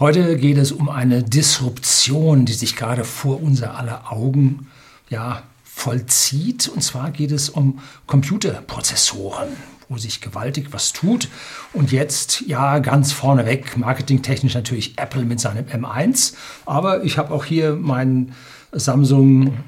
Heute 0.00 0.38
geht 0.38 0.56
es 0.56 0.72
um 0.72 0.88
eine 0.88 1.22
Disruption, 1.22 2.46
die 2.46 2.54
sich 2.54 2.74
gerade 2.74 3.04
vor 3.04 3.42
unser 3.42 3.76
aller 3.76 4.10
Augen 4.10 4.68
ja, 5.10 5.42
vollzieht. 5.62 6.68
Und 6.68 6.80
zwar 6.80 7.10
geht 7.10 7.32
es 7.32 7.50
um 7.50 7.80
Computerprozessoren, 8.06 9.50
wo 9.90 9.98
sich 9.98 10.22
gewaltig 10.22 10.68
was 10.70 10.94
tut. 10.94 11.28
Und 11.74 11.92
jetzt, 11.92 12.44
ja, 12.46 12.78
ganz 12.78 13.12
vorneweg, 13.12 13.76
marketingtechnisch 13.76 14.54
natürlich 14.54 14.96
Apple 14.96 15.26
mit 15.26 15.38
seinem 15.38 15.66
M1. 15.66 16.32
Aber 16.64 17.04
ich 17.04 17.18
habe 17.18 17.34
auch 17.34 17.44
hier 17.44 17.74
meinen 17.74 18.34
Samsung 18.72 19.58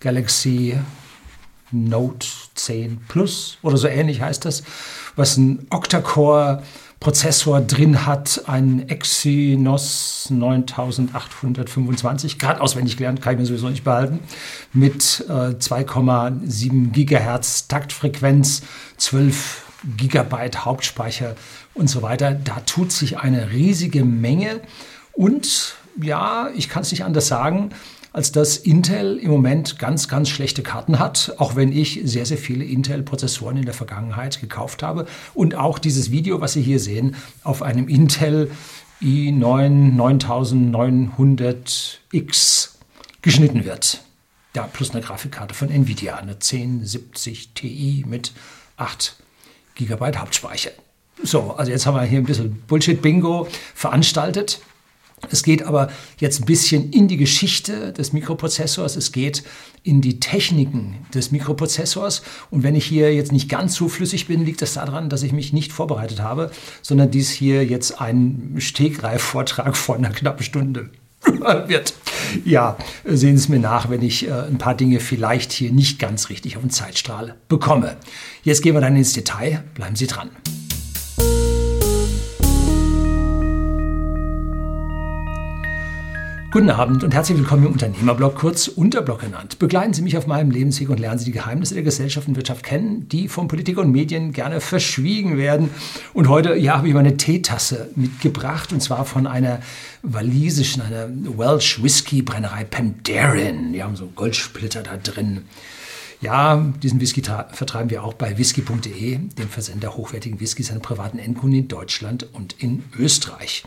Galaxy 0.00 0.76
Note 1.70 2.26
10 2.56 3.02
Plus 3.06 3.58
oder 3.62 3.76
so 3.76 3.86
ähnlich 3.86 4.20
heißt 4.20 4.44
das, 4.46 4.64
was 5.14 5.36
ein 5.36 5.66
Octa-Core 5.70 6.64
Prozessor 7.00 7.60
drin 7.60 8.06
hat, 8.06 8.42
ein 8.46 8.88
Exynos 8.88 10.28
9825, 10.30 12.38
gerade 12.38 12.60
auswendig 12.60 12.96
gelernt, 12.96 13.20
kann 13.20 13.34
ich 13.34 13.40
mir 13.40 13.46
sowieso 13.46 13.68
nicht 13.68 13.84
behalten, 13.84 14.20
mit 14.72 15.24
äh, 15.28 15.54
2,7 15.54 16.90
Gigahertz 16.90 17.68
Taktfrequenz, 17.68 18.62
12 18.96 19.64
Gigabyte 19.96 20.64
Hauptspeicher 20.64 21.36
und 21.74 21.88
so 21.88 22.02
weiter. 22.02 22.32
Da 22.32 22.60
tut 22.60 22.92
sich 22.92 23.18
eine 23.18 23.50
riesige 23.50 24.04
Menge 24.04 24.60
und 25.12 25.76
ja, 26.00 26.48
ich 26.54 26.68
kann 26.68 26.82
es 26.82 26.90
nicht 26.90 27.04
anders 27.04 27.28
sagen, 27.28 27.70
als 28.16 28.32
dass 28.32 28.56
Intel 28.56 29.18
im 29.18 29.30
Moment 29.30 29.78
ganz, 29.78 30.08
ganz 30.08 30.30
schlechte 30.30 30.62
Karten 30.62 30.98
hat, 30.98 31.34
auch 31.36 31.54
wenn 31.54 31.70
ich 31.70 32.00
sehr, 32.04 32.24
sehr 32.24 32.38
viele 32.38 32.64
Intel-Prozessoren 32.64 33.58
in 33.58 33.66
der 33.66 33.74
Vergangenheit 33.74 34.40
gekauft 34.40 34.82
habe. 34.82 35.04
Und 35.34 35.54
auch 35.54 35.78
dieses 35.78 36.10
Video, 36.10 36.40
was 36.40 36.54
Sie 36.54 36.62
hier 36.62 36.80
sehen, 36.80 37.14
auf 37.44 37.60
einem 37.60 37.88
Intel 37.88 38.50
i9 39.02 39.94
9900X 42.10 42.70
geschnitten 43.20 43.66
wird. 43.66 44.00
Ja, 44.54 44.62
plus 44.62 44.92
eine 44.92 45.02
Grafikkarte 45.02 45.52
von 45.54 45.68
Nvidia, 45.68 46.16
eine 46.16 46.32
1070 46.32 47.50
Ti 47.52 48.06
mit 48.08 48.32
8 48.78 49.14
GB 49.74 50.16
Hauptspeicher. 50.16 50.70
So, 51.22 51.52
also 51.52 51.70
jetzt 51.70 51.84
haben 51.84 51.96
wir 51.96 52.04
hier 52.04 52.20
ein 52.20 52.24
bisschen 52.24 52.62
Bullshit-Bingo 52.66 53.46
veranstaltet. 53.74 54.62
Es 55.30 55.42
geht 55.42 55.62
aber 55.62 55.88
jetzt 56.18 56.40
ein 56.40 56.46
bisschen 56.46 56.90
in 56.90 57.08
die 57.08 57.16
Geschichte 57.16 57.92
des 57.92 58.12
Mikroprozessors. 58.12 58.96
Es 58.96 59.12
geht 59.12 59.42
in 59.82 60.00
die 60.00 60.20
Techniken 60.20 60.96
des 61.14 61.30
Mikroprozessors. 61.30 62.22
Und 62.50 62.62
wenn 62.62 62.74
ich 62.74 62.86
hier 62.86 63.14
jetzt 63.14 63.32
nicht 63.32 63.48
ganz 63.48 63.74
so 63.74 63.88
flüssig 63.88 64.26
bin, 64.26 64.44
liegt 64.44 64.62
das 64.62 64.74
daran, 64.74 65.08
dass 65.08 65.22
ich 65.22 65.32
mich 65.32 65.52
nicht 65.52 65.72
vorbereitet 65.72 66.20
habe, 66.20 66.50
sondern 66.82 67.10
dies 67.10 67.30
hier 67.30 67.64
jetzt 67.64 68.00
ein 68.00 68.54
Stegreif-Vortrag 68.58 69.76
von 69.76 69.98
einer 69.98 70.10
knappen 70.10 70.44
Stunde 70.44 70.90
wird. 71.66 71.94
Ja, 72.44 72.76
sehen 73.04 73.36
Sie 73.36 73.44
es 73.44 73.48
mir 73.48 73.58
nach, 73.58 73.88
wenn 73.88 74.02
ich 74.02 74.26
äh, 74.26 74.32
ein 74.32 74.58
paar 74.58 74.74
Dinge 74.74 75.00
vielleicht 75.00 75.52
hier 75.52 75.72
nicht 75.72 75.98
ganz 75.98 76.28
richtig 76.28 76.56
auf 76.56 76.62
den 76.62 76.70
Zeitstrahl 76.70 77.36
bekomme. 77.48 77.96
Jetzt 78.42 78.62
gehen 78.62 78.74
wir 78.74 78.80
dann 78.80 78.96
ins 78.96 79.12
Detail. 79.12 79.64
Bleiben 79.74 79.96
Sie 79.96 80.06
dran. 80.06 80.30
Guten 86.56 86.70
Abend 86.70 87.04
und 87.04 87.12
herzlich 87.12 87.36
willkommen 87.36 87.66
im 87.66 87.72
Unternehmerblog, 87.72 88.34
kurz 88.34 88.66
Unterblog 88.66 89.20
genannt. 89.20 89.58
Begleiten 89.58 89.92
Sie 89.92 90.00
mich 90.00 90.16
auf 90.16 90.26
meinem 90.26 90.50
Lebensweg 90.50 90.88
und 90.88 90.98
lernen 90.98 91.18
Sie 91.18 91.26
die 91.26 91.32
Geheimnisse 91.32 91.74
der 91.74 91.82
Gesellschaft 91.82 92.28
und 92.28 92.36
Wirtschaft 92.36 92.62
kennen, 92.62 93.06
die 93.10 93.28
von 93.28 93.46
Politik 93.46 93.76
und 93.76 93.92
Medien 93.92 94.32
gerne 94.32 94.62
verschwiegen 94.62 95.36
werden. 95.36 95.68
Und 96.14 96.30
heute 96.30 96.56
ja, 96.56 96.78
habe 96.78 96.88
ich 96.88 96.94
meine 96.94 97.18
Teetasse 97.18 97.90
mitgebracht 97.94 98.72
und 98.72 98.80
zwar 98.80 99.04
von 99.04 99.26
einer 99.26 99.60
walisischen, 100.02 100.80
einer 100.80 101.10
Welsh 101.10 101.82
Whisky 101.82 102.22
Brennerei 102.22 102.64
Penderyn. 102.64 103.74
Die 103.74 103.82
haben 103.82 103.94
so 103.94 104.06
Goldsplitter 104.06 104.82
da 104.82 104.96
drin. 104.96 105.42
Ja, 106.20 106.72
diesen 106.82 107.00
Whisky 107.00 107.22
vertreiben 107.22 107.90
wir 107.90 108.02
auch 108.02 108.14
bei 108.14 108.38
whisky.de, 108.38 109.18
dem 109.18 109.48
Versender 109.48 109.96
hochwertigen 109.96 110.40
Whiskys 110.40 110.72
an 110.72 110.80
privaten 110.80 111.18
Endkunden 111.18 111.60
in 111.60 111.68
Deutschland 111.68 112.26
und 112.32 112.54
in 112.62 112.84
Österreich. 112.98 113.64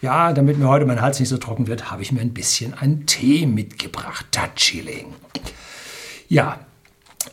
Ja, 0.00 0.32
damit 0.32 0.58
mir 0.58 0.68
heute 0.68 0.86
mein 0.86 1.02
Hals 1.02 1.20
nicht 1.20 1.28
so 1.28 1.36
trocken 1.36 1.66
wird, 1.66 1.90
habe 1.90 2.02
ich 2.02 2.10
mir 2.10 2.20
ein 2.20 2.32
bisschen 2.32 2.72
einen 2.72 3.04
Tee 3.04 3.46
mitgebracht. 3.46 4.26
Darjeeling. 4.30 5.06
Ja, 6.28 6.60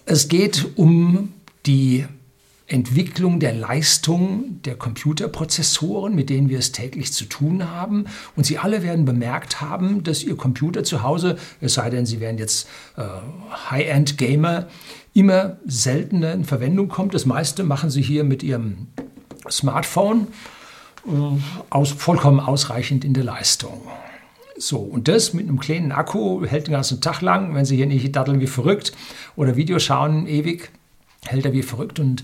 es 0.05 0.27
geht 0.27 0.67
um 0.75 1.33
die 1.65 2.05
Entwicklung 2.67 3.39
der 3.39 3.53
Leistung 3.53 4.61
der 4.63 4.75
Computerprozessoren, 4.75 6.13
mit 6.13 6.29
denen 6.29 6.49
wir 6.49 6.59
es 6.59 6.73
täglich 6.73 7.13
zu 7.13 7.25
tun 7.25 7.71
haben. 7.71 8.05
Und 8.35 8.45
Sie 8.45 8.57
alle 8.57 8.83
werden 8.83 9.05
bemerkt 9.05 9.61
haben, 9.61 10.03
dass 10.03 10.21
Ihr 10.21 10.35
Computer 10.35 10.83
zu 10.83 11.01
Hause, 11.01 11.37
es 11.61 11.75
sei 11.75 11.89
denn, 11.89 12.05
Sie 12.05 12.19
wären 12.19 12.37
jetzt 12.37 12.67
äh, 12.97 13.03
High-End-Gamer, 13.71 14.67
immer 15.13 15.57
seltener 15.65 16.33
in 16.33 16.43
Verwendung 16.43 16.89
kommt. 16.89 17.13
Das 17.13 17.25
meiste 17.25 17.63
machen 17.63 17.89
Sie 17.89 18.01
hier 18.01 18.25
mit 18.25 18.43
Ihrem 18.43 18.87
Smartphone 19.49 20.27
äh, 21.07 21.11
aus, 21.69 21.91
vollkommen 21.91 22.41
ausreichend 22.41 23.05
in 23.05 23.13
der 23.13 23.23
Leistung. 23.23 23.81
So, 24.57 24.79
und 24.79 25.07
das 25.07 25.33
mit 25.33 25.47
einem 25.47 25.59
kleinen 25.59 25.91
Akku 25.93 26.45
hält 26.45 26.67
den 26.67 26.73
ganzen 26.73 26.99
Tag 26.99 27.21
lang. 27.21 27.55
Wenn 27.55 27.63
Sie 27.63 27.77
hier 27.77 27.85
nicht 27.85 28.13
daddeln 28.13 28.41
wie 28.41 28.47
verrückt 28.47 28.91
oder 29.37 29.55
Videos 29.55 29.83
schauen 29.83 30.27
ewig, 30.27 30.69
hält 31.25 31.45
er 31.45 31.53
wie 31.53 31.63
verrückt. 31.63 31.99
Und 31.99 32.23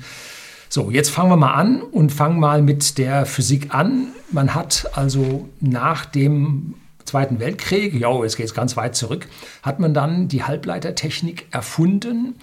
so, 0.70 0.90
jetzt 0.90 1.09
fangen 1.09 1.30
wir 1.30 1.38
mal 1.38 1.54
an 1.54 1.81
und 1.81 2.12
fangen 2.12 2.40
mal 2.40 2.62
mit 2.62 2.98
der 2.98 3.26
Physik 3.26 3.74
an. 3.74 4.08
Man 4.31 4.56
hat 4.56 4.90
also 4.94 5.48
nach 5.59 6.06
dem 6.06 6.76
Zweiten 7.06 7.40
Weltkrieg, 7.40 7.94
ja, 7.94 8.24
jetzt 8.24 8.38
geht 8.38 8.46
es 8.46 8.53
ganz 8.53 8.78
weit 8.78 8.96
zurück, 8.96 9.28
hat 9.62 9.80
man 9.80 9.94
dann 9.94 10.30
die 10.30 10.44
Halbleitertechnik 10.44 11.48
erfunden 11.52 12.36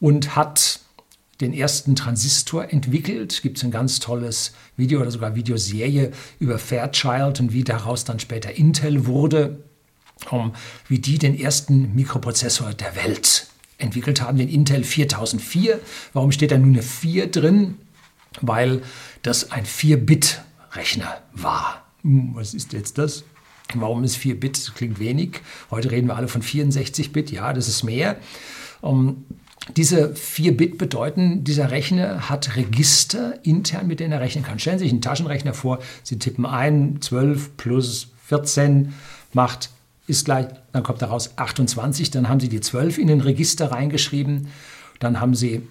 und 0.00 0.36
hat 0.36 0.80
den 1.40 1.52
ersten 1.52 1.96
Transistor 1.96 2.72
entwickelt. 2.72 3.42
Gibt 3.42 3.58
es 3.58 3.64
ein 3.64 3.70
ganz 3.70 3.98
tolles 3.98 4.52
Video 4.76 5.00
oder 5.00 5.10
sogar 5.10 5.34
Videoserie 5.34 6.12
über 6.38 6.58
Fairchild 6.58 7.40
und 7.40 7.52
wie 7.52 7.64
daraus 7.64 8.04
dann 8.04 8.20
später 8.20 8.56
Intel 8.56 9.06
wurde, 9.06 9.58
um, 10.30 10.54
wie 10.88 11.00
die 11.00 11.18
den 11.18 11.38
ersten 11.38 11.94
Mikroprozessor 11.94 12.72
der 12.72 12.94
Welt 12.96 13.48
entwickelt 13.78 14.20
haben, 14.20 14.38
den 14.38 14.48
Intel 14.48 14.84
4004. 14.84 15.80
Warum 16.12 16.32
steht 16.32 16.50
da 16.50 16.58
nur 16.58 16.68
eine 16.68 16.82
4 16.82 17.30
drin? 17.30 17.76
Weil 18.40 18.82
das 19.22 19.52
ein 19.52 19.64
4-Bit-Rechner 19.64 21.22
war. 21.32 21.84
Hm, 22.02 22.32
was 22.34 22.54
ist 22.54 22.72
jetzt 22.72 22.98
das? 22.98 23.24
Warum 23.72 24.04
ist 24.04 24.16
4 24.16 24.38
Bit? 24.38 24.58
Das 24.58 24.74
klingt 24.74 24.98
wenig. 24.98 25.40
Heute 25.70 25.90
reden 25.90 26.08
wir 26.08 26.16
alle 26.16 26.28
von 26.28 26.42
64 26.42 27.12
Bit. 27.12 27.30
Ja, 27.30 27.52
das 27.52 27.68
ist 27.68 27.82
mehr. 27.82 28.16
Um, 28.80 29.24
diese 29.76 30.14
4 30.14 30.56
Bit 30.56 30.76
bedeuten, 30.76 31.44
dieser 31.44 31.70
Rechner 31.70 32.28
hat 32.28 32.56
Register 32.56 33.38
intern, 33.44 33.86
mit 33.86 34.00
denen 34.00 34.12
er 34.12 34.20
rechnen 34.20 34.44
kann. 34.44 34.58
Stellen 34.58 34.78
Sie 34.78 34.84
sich 34.84 34.92
einen 34.92 35.00
Taschenrechner 35.00 35.54
vor, 35.54 35.78
Sie 36.02 36.18
tippen 36.18 36.44
ein, 36.44 37.00
12 37.00 37.56
plus 37.56 38.08
14 38.26 38.92
macht, 39.32 39.70
ist 40.06 40.24
gleich, 40.24 40.46
dann 40.72 40.82
kommt 40.82 41.02
daraus 41.02 41.36
28, 41.36 42.10
dann 42.10 42.28
haben 42.28 42.40
Sie 42.40 42.48
die 42.48 42.60
12 42.60 42.98
in 42.98 43.06
den 43.06 43.20
Register 43.20 43.72
reingeschrieben, 43.72 44.48
dann 45.00 45.20
haben 45.20 45.34
Sie 45.34 45.66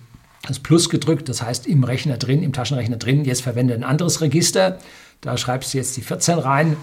das 0.48 0.60
Plus 0.60 0.90
gedrückt, 0.90 1.30
das 1.30 1.42
heißt 1.42 1.68
im 1.68 1.84
Rechner 1.84 2.18
drin, 2.18 2.44
im 2.44 2.54
Taschenrechner 2.54 2.98
drin, 2.98 3.26
jetzt 3.26 3.42
verwende 3.42 3.74
ein 3.74 3.84
anderes 3.84 4.22
Register, 4.22 4.80
da 5.22 5.38
schreibst 5.38 5.74
du 5.74 5.78
jetzt 5.78 5.96
die 5.96 6.02
14 6.02 6.40
rein 6.40 6.76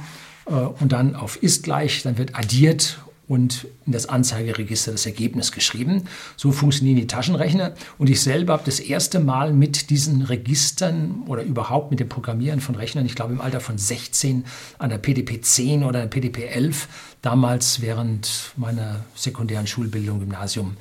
äh, 0.47 0.53
und 0.53 0.93
dann 0.93 1.15
auf 1.15 1.43
ist 1.43 1.65
gleich, 1.65 2.03
dann 2.03 2.17
wird 2.19 2.37
addiert 2.37 2.99
und 3.31 3.69
in 3.87 3.93
das 3.93 4.09
Anzeigeregister 4.09 4.91
das 4.91 5.07
Ergebnis 5.07 5.53
geschrieben. 5.53 6.09
So 6.37 6.51
funktionieren 6.51 6.97
die 6.97 7.07
Taschenrechner. 7.07 7.75
Und 7.97 8.11
ich 8.11 8.23
selber 8.23 8.55
habe 8.55 8.65
das 8.67 8.81
erste 8.81 9.21
Mal 9.21 9.53
mit 9.53 9.91
diesen 9.91 10.23
Registern 10.23 11.23
oder 11.29 11.45
überhaupt 11.45 11.93
mit 11.93 12.01
dem 12.01 12.09
Programmieren 12.09 12.61
von 12.61 12.75
Rechnern, 12.75 13.07
ich 13.07 13.15
glaube 13.15 13.33
im 13.33 13.41
Alter 13.41 13.61
von 13.61 13.79
16 13.79 14.45
an 14.81 14.91
der 14.91 14.99
PDP 14.99 15.41
10 15.41 15.85
oder 15.85 16.01
der 16.01 16.09
PDP 16.09 16.47
11, 16.47 16.89
damals 17.23 17.81
während 17.81 18.51
meiner 18.57 19.05
sekundären 19.15 19.69
Schulbildung, 19.69 20.19
Gymnasium, 20.19 20.77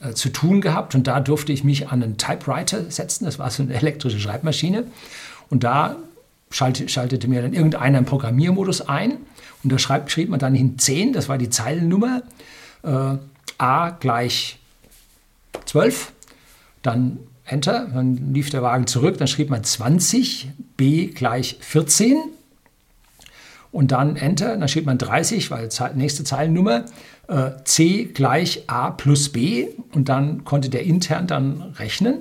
äh, 0.00 0.12
zu 0.12 0.30
tun 0.30 0.60
gehabt. 0.60 0.96
Und 0.96 1.06
da 1.06 1.20
durfte 1.20 1.52
ich 1.52 1.62
mich 1.62 1.86
an 1.86 2.02
einen 2.02 2.18
Typewriter 2.18 2.90
setzen. 2.90 3.26
Das 3.26 3.38
war 3.38 3.48
so 3.52 3.62
eine 3.62 3.74
elektrische 3.74 4.18
Schreibmaschine. 4.18 4.88
Und 5.50 5.62
da 5.62 5.94
schaltete 6.50 7.28
mir 7.28 7.42
dann 7.42 7.52
irgendeiner 7.52 7.98
einen 7.98 8.06
Programmiermodus 8.06 8.88
ein 8.88 9.18
und 9.66 9.72
da 9.72 9.80
schreibt, 9.80 10.12
schrieb 10.12 10.28
man 10.28 10.38
dann 10.38 10.54
hin 10.54 10.78
10, 10.78 11.12
das 11.12 11.28
war 11.28 11.38
die 11.38 11.50
Zeilennummer, 11.50 12.22
äh, 12.84 13.16
A 13.58 13.90
gleich 13.90 14.60
12, 15.64 16.12
dann 16.82 17.18
Enter, 17.44 17.88
dann 17.92 18.32
lief 18.32 18.48
der 18.50 18.62
Wagen 18.62 18.86
zurück, 18.86 19.18
dann 19.18 19.26
schrieb 19.26 19.50
man 19.50 19.64
20, 19.64 20.50
B 20.76 21.06
gleich 21.08 21.56
14 21.58 22.16
und 23.72 23.90
dann 23.90 24.14
Enter, 24.14 24.56
dann 24.56 24.68
schrieb 24.68 24.86
man 24.86 24.98
30, 24.98 25.50
weil 25.50 25.68
nächste 25.96 26.22
Zeilennummer, 26.22 26.84
äh, 27.26 27.50
C 27.64 28.04
gleich 28.04 28.62
A 28.68 28.92
plus 28.92 29.30
B 29.30 29.66
und 29.92 30.08
dann 30.08 30.44
konnte 30.44 30.68
der 30.68 30.84
intern 30.84 31.26
dann 31.26 31.74
rechnen. 31.76 32.18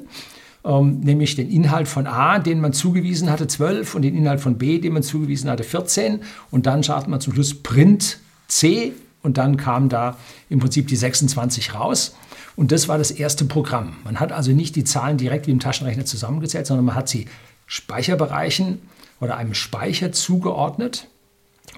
Ähm, 0.66 1.00
nämlich 1.02 1.36
den 1.36 1.50
Inhalt 1.50 1.88
von 1.88 2.08
A, 2.08 2.40
den 2.40 2.60
man 2.60 2.74
zugewiesen 2.74 3.30
hatte, 3.30 3.48
12 3.48 3.96
und 3.96 4.02
den 4.02 4.16
Inhalt 4.16 4.42
von 4.42 4.58
B, 4.58 4.80
den 4.80 4.94
man 4.94 5.04
zugewiesen 5.04 5.50
hatte, 5.50 5.64
14 5.64 6.22
und 6.52 6.66
dann 6.66 6.84
schaut 6.84 7.08
man 7.08 7.22
zum 7.22 7.34
Schluss 7.34 7.54
Print 7.54 8.18
C 8.48 8.94
und 9.22 9.38
dann 9.38 9.58
kam 9.58 9.90
da 9.90 10.18
im 10.50 10.60
Prinzip 10.60 10.88
die 10.88 10.96
26 10.96 11.74
raus. 11.74 12.16
Und 12.56 12.72
das 12.72 12.88
war 12.88 12.98
das 12.98 13.12
erste 13.12 13.46
Programm. 13.46 13.98
Man 14.04 14.20
hat 14.20 14.32
also 14.32 14.52
nicht 14.52 14.76
die 14.76 14.86
Zahlen 14.86 15.18
direkt 15.18 15.48
wie 15.48 15.52
im 15.52 15.60
Taschenrechner 15.60 16.06
zusammengezählt, 16.06 16.66
sondern 16.66 16.86
man 16.86 16.96
hat 16.96 17.10
sie 17.10 17.26
Speicherbereichen 17.66 18.80
oder 19.20 19.38
einem 19.38 19.54
Speicher 19.54 20.12
zugeordnet 20.12 21.08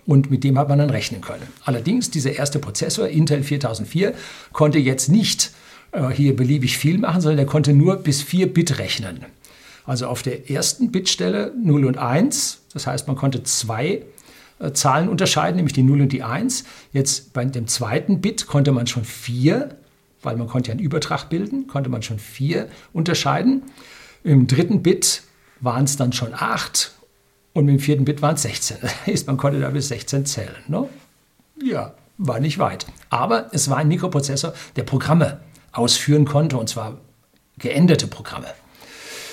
und 0.05 0.29
mit 0.29 0.43
dem 0.43 0.57
hat 0.57 0.69
man 0.69 0.79
dann 0.79 0.89
rechnen 0.89 1.21
können. 1.21 1.47
Allerdings, 1.63 2.11
dieser 2.11 2.33
erste 2.33 2.59
Prozessor, 2.59 3.07
Intel 3.07 3.43
4004, 3.43 4.13
konnte 4.53 4.77
jetzt 4.77 5.09
nicht 5.09 5.51
äh, 5.91 6.09
hier 6.09 6.35
beliebig 6.35 6.77
viel 6.77 6.97
machen, 6.97 7.21
sondern 7.21 7.37
der 7.37 7.45
konnte 7.45 7.73
nur 7.73 7.97
bis 7.97 8.21
4 8.21 8.53
Bit 8.53 8.79
rechnen. 8.79 9.25
Also 9.85 10.07
auf 10.07 10.21
der 10.21 10.49
ersten 10.49 10.91
Bitstelle 10.91 11.53
0 11.57 11.85
und 11.85 11.97
1, 11.97 12.61
das 12.73 12.87
heißt, 12.87 13.07
man 13.07 13.15
konnte 13.15 13.43
zwei 13.43 14.03
äh, 14.59 14.71
Zahlen 14.73 15.07
unterscheiden, 15.07 15.55
nämlich 15.55 15.73
die 15.73 15.83
0 15.83 16.01
und 16.01 16.11
die 16.11 16.23
1. 16.23 16.65
Jetzt 16.91 17.33
bei 17.33 17.45
dem 17.45 17.67
zweiten 17.67 18.19
Bit 18.21 18.47
konnte 18.47 18.71
man 18.71 18.87
schon 18.87 19.05
4, 19.05 19.69
weil 20.23 20.35
man 20.35 20.47
konnte 20.47 20.69
ja 20.69 20.71
einen 20.73 20.83
Übertrag 20.83 21.29
bilden, 21.29 21.67
konnte 21.67 21.89
man 21.89 22.01
schon 22.01 22.19
4 22.19 22.67
unterscheiden. 22.91 23.63
Im 24.23 24.47
dritten 24.47 24.83
Bit 24.83 25.23
waren 25.61 25.85
es 25.85 25.95
dann 25.95 26.11
schon 26.11 26.33
8 26.33 26.91
und 27.53 27.65
mit 27.65 27.75
dem 27.75 27.79
vierten 27.79 28.05
Bit 28.05 28.21
waren 28.21 28.35
es 28.35 28.41
16. 28.43 28.77
Das 28.81 29.07
heißt, 29.07 29.27
man 29.27 29.37
konnte 29.37 29.59
da 29.59 29.69
bis 29.69 29.87
16 29.87 30.25
zählen. 30.25 30.55
Ne? 30.67 30.87
Ja, 31.63 31.93
war 32.17 32.39
nicht 32.39 32.59
weit. 32.59 32.85
Aber 33.09 33.49
es 33.53 33.69
war 33.69 33.77
ein 33.77 33.87
Mikroprozessor, 33.87 34.53
der 34.75 34.83
Programme 34.83 35.39
ausführen 35.77 36.25
konnte, 36.25 36.57
und 36.57 36.69
zwar 36.69 36.97
geänderte 37.57 38.07
Programme. 38.07 38.47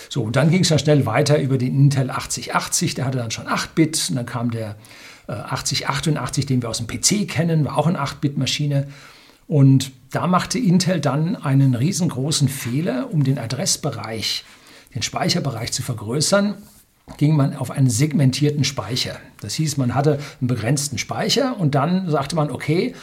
So, 0.08 0.22
und 0.22 0.36
dann 0.36 0.50
ging 0.50 0.62
es 0.62 0.68
ja 0.68 0.78
schnell 0.78 1.06
weiter 1.06 1.38
über 1.38 1.58
den 1.58 1.74
Intel 1.74 2.10
8080, 2.10 2.94
der 2.94 3.04
hatte 3.04 3.18
dann 3.18 3.30
schon 3.30 3.46
8-Bit, 3.46 4.06
und 4.10 4.16
dann 4.16 4.26
kam 4.26 4.50
der 4.50 4.76
äh, 5.26 5.32
8088, 5.32 6.46
den 6.46 6.62
wir 6.62 6.68
aus 6.68 6.78
dem 6.78 6.86
PC 6.86 7.28
kennen, 7.28 7.64
war 7.64 7.78
auch 7.78 7.86
eine 7.86 8.00
8-Bit-Maschine. 8.00 8.86
Und 9.46 9.92
da 10.10 10.26
machte 10.26 10.58
Intel 10.58 11.00
dann 11.00 11.36
einen 11.36 11.74
riesengroßen 11.74 12.48
Fehler, 12.48 13.08
um 13.12 13.24
den 13.24 13.38
Adressbereich, 13.38 14.44
den 14.94 15.02
Speicherbereich 15.02 15.72
zu 15.72 15.82
vergrößern 15.82 16.54
ging 17.18 17.36
man 17.36 17.54
auf 17.54 17.70
einen 17.70 17.90
segmentierten 17.90 18.64
Speicher. 18.64 19.16
Das 19.40 19.54
hieß, 19.54 19.76
man 19.76 19.94
hatte 19.94 20.18
einen 20.40 20.48
begrenzten 20.48 20.98
Speicher 20.98 21.58
und 21.58 21.74
dann 21.74 22.10
sagte 22.10 22.36
man, 22.36 22.50
okay, 22.50 22.94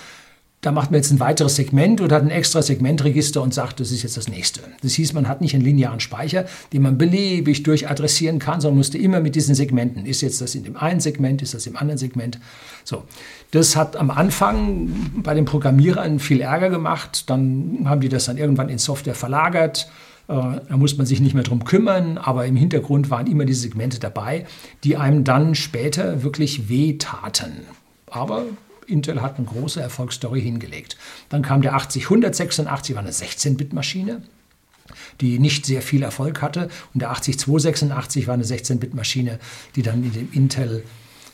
da 0.62 0.72
macht 0.72 0.92
man 0.92 1.00
jetzt 1.00 1.12
ein 1.12 1.20
weiteres 1.20 1.56
Segment 1.56 2.02
oder 2.02 2.18
hat 2.18 2.24
ein 2.24 2.30
extra 2.30 2.62
Segmentregister 2.62 3.42
und 3.42 3.52
sagt, 3.52 3.80
das 3.80 3.92
ist 3.92 4.04
jetzt 4.04 4.16
das 4.16 4.30
nächste. 4.30 4.62
Das 4.84 4.94
hieß, 4.94 5.14
man 5.14 5.28
hat 5.28 5.42
nicht 5.42 5.56
einen 5.56 5.64
linearen 5.64 6.00
Speicher, 6.00 6.46
den 6.72 6.84
man 6.84 7.00
beliebig 7.00 7.64
durchadressieren 7.64 8.38
kann, 8.38 8.62
sondern 8.62 8.78
musste 8.78 9.00
immer 9.00 9.22
mit 9.22 9.34
diesen 9.34 9.56
Segmenten. 9.56 10.06
Ist 10.06 10.22
jetzt 10.22 10.40
das 10.40 10.54
in 10.54 10.64
dem 10.64 10.78
einen 10.78 11.00
Segment, 11.00 11.42
ist 11.42 11.56
das 11.56 11.66
im 11.66 11.76
anderen 11.76 11.98
Segment? 11.98 12.40
So. 12.84 13.04
Das 13.50 13.76
hat 13.76 13.96
am 13.96 14.12
Anfang 14.12 14.92
bei 15.24 15.34
den 15.34 15.46
Programmierern 15.46 16.20
viel 16.20 16.42
Ärger 16.42 16.70
gemacht. 16.70 17.30
Dann 17.30 17.80
haben 17.86 18.02
die 18.02 18.10
das 18.10 18.26
dann 18.26 18.38
irgendwann 18.38 18.70
in 18.70 18.78
Software 18.78 19.16
verlagert. 19.16 19.90
Äh, 20.28 20.34
da 20.34 20.78
muss 20.78 20.96
man 20.96 21.08
sich 21.08 21.22
nicht 21.22 21.34
mehr 21.34 21.44
drum 21.44 21.64
kümmern, 21.64 22.20
aber 22.20 22.46
im 22.46 22.56
Hintergrund 22.56 23.10
waren 23.10 23.26
immer 23.26 23.46
diese 23.46 23.62
Segmente 23.62 24.00
dabei, 24.00 24.46
die 24.84 24.96
einem 24.96 25.24
dann 25.24 25.56
später 25.56 26.22
wirklich 26.22 26.70
wehtaten. 26.70 27.52
Aber 28.12 28.44
Intel 28.92 29.22
hat 29.22 29.38
eine 29.38 29.48
große 29.48 29.82
Erfolgsstory 29.82 30.42
hingelegt. 30.42 30.98
Dann 31.30 31.42
kam 31.42 31.62
der 31.62 31.74
80186, 31.74 32.96
war 32.96 33.02
eine 33.02 33.12
16-Bit-Maschine, 33.12 34.22
die 35.22 35.40
nicht 35.40 35.66
sehr 35.66 35.82
viel 35.82 36.04
Erfolg 36.04 36.42
hatte. 36.42 36.70
Und 36.94 37.02
der 37.02 37.12
80286 37.12 38.28
war 38.28 38.34
eine 38.34 38.44
16-Bit-Maschine, 38.44 39.40
die 39.76 39.82
dann 39.82 40.02
mit 40.02 40.16
dem 40.16 40.32
Intel 40.32 40.84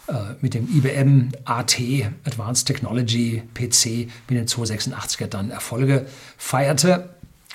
äh, 0.08 0.36
mit 0.40 0.54
dem 0.54 0.70
IBM 0.74 1.32
AT, 1.44 1.80
Advanced 2.24 2.66
Technology 2.66 3.44
PC, 3.54 4.10
mit 4.30 4.40
dem 4.40 4.46
286er 4.46 5.28
dann 5.28 5.52
Erfolge 5.52 6.06
feierte. 6.38 7.10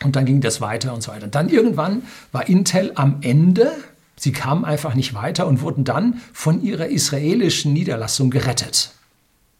Und 0.04 0.16
dann 0.16 0.26
ging 0.26 0.40
das 0.40 0.60
weiter 0.60 0.92
und 0.92 1.02
so 1.02 1.12
weiter. 1.12 1.28
Dann 1.28 1.48
irgendwann 1.48 2.02
war 2.30 2.48
Intel 2.48 2.92
am 2.94 3.18
Ende. 3.22 3.72
Sie 4.16 4.32
kamen 4.32 4.64
einfach 4.64 4.94
nicht 4.94 5.14
weiter 5.14 5.46
und 5.46 5.62
wurden 5.62 5.84
dann 5.84 6.20
von 6.32 6.62
ihrer 6.62 6.88
israelischen 6.88 7.72
Niederlassung 7.72 8.30
gerettet. 8.30 8.92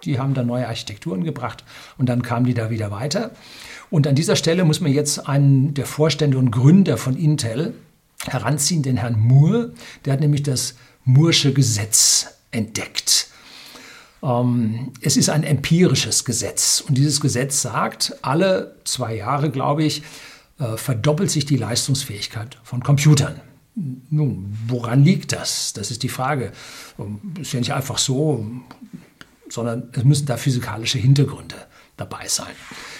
Die 0.05 0.19
haben 0.19 0.35
da 0.35 0.43
neue 0.43 0.67
Architekturen 0.67 1.25
gebracht 1.25 1.65
und 1.99 2.09
dann 2.09 2.23
kamen 2.23 2.47
die 2.47 2.55
da 2.55 2.71
wieder 2.71 2.91
weiter. 2.91 3.31
Und 3.91 4.07
an 4.07 4.15
dieser 4.15 4.37
Stelle 4.37 4.65
muss 4.65 4.81
man 4.81 4.93
jetzt 4.93 5.29
einen 5.29 5.75
der 5.75 5.87
Vorstände 5.87 6.39
und 6.39 6.51
Gründer 6.51 6.97
von 6.97 7.17
Intel 7.17 7.75
heranziehen, 8.27 8.83
den 8.83 8.97
Herrn 8.97 9.19
Moore. 9.19 9.73
Der 10.05 10.15
hat 10.15 10.21
nämlich 10.21 10.43
das 10.43 10.75
Moore'sche 11.07 11.53
Gesetz 11.53 12.29
entdeckt. 12.51 13.29
Ähm, 14.23 14.93
es 15.01 15.17
ist 15.17 15.29
ein 15.29 15.43
empirisches 15.43 16.25
Gesetz 16.25 16.83
und 16.87 16.97
dieses 16.97 17.21
Gesetz 17.21 17.63
sagt, 17.63 18.17
alle 18.23 18.77
zwei 18.85 19.17
Jahre, 19.17 19.51
glaube 19.51 19.85
ich, 19.85 20.03
äh, 20.59 20.77
verdoppelt 20.77 21.31
sich 21.31 21.45
die 21.45 21.57
Leistungsfähigkeit 21.57 22.59
von 22.63 22.83
Computern. 22.83 23.41
Nun, 23.75 24.57
woran 24.69 25.03
liegt 25.03 25.33
das? 25.33 25.73
Das 25.73 25.91
ist 25.91 26.03
die 26.03 26.09
Frage. 26.09 26.53
Ähm, 26.99 27.21
ist 27.41 27.53
ja 27.53 27.59
nicht 27.59 27.73
einfach 27.73 27.99
so, 27.99 28.47
sondern 29.53 29.91
es 29.93 30.05
müssen 30.05 30.25
da 30.25 30.39
physikalische 30.39 30.99
Hintergründe 30.99 31.57
dabei 31.99 32.27
sein. 32.27 32.55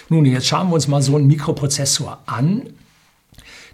Nun, 0.09 0.25
jetzt 0.25 0.45
schauen 0.45 0.69
wir 0.69 0.75
uns 0.75 0.87
mal 0.87 1.01
so 1.01 1.15
einen 1.15 1.25
Mikroprozessor 1.25 2.21
an. 2.27 2.69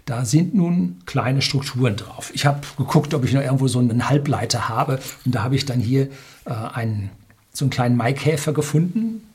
Da 0.06 0.24
sind 0.24 0.54
nun 0.54 1.02
kleine 1.04 1.42
Strukturen 1.42 1.96
drauf. 1.96 2.30
Ich 2.34 2.46
habe 2.46 2.60
geguckt, 2.78 3.12
ob 3.12 3.24
ich 3.24 3.34
noch 3.34 3.42
irgendwo 3.42 3.68
so 3.68 3.80
einen 3.80 4.08
Halbleiter 4.08 4.70
habe. 4.70 4.98
Und 5.26 5.34
da 5.34 5.42
habe 5.42 5.56
ich 5.56 5.66
dann 5.66 5.78
hier 5.78 6.08
äh, 6.46 6.52
einen, 6.72 7.10
so 7.52 7.66
einen 7.66 7.70
kleinen 7.70 7.96
Maikäfer 7.96 8.54
gefunden. 8.54 9.26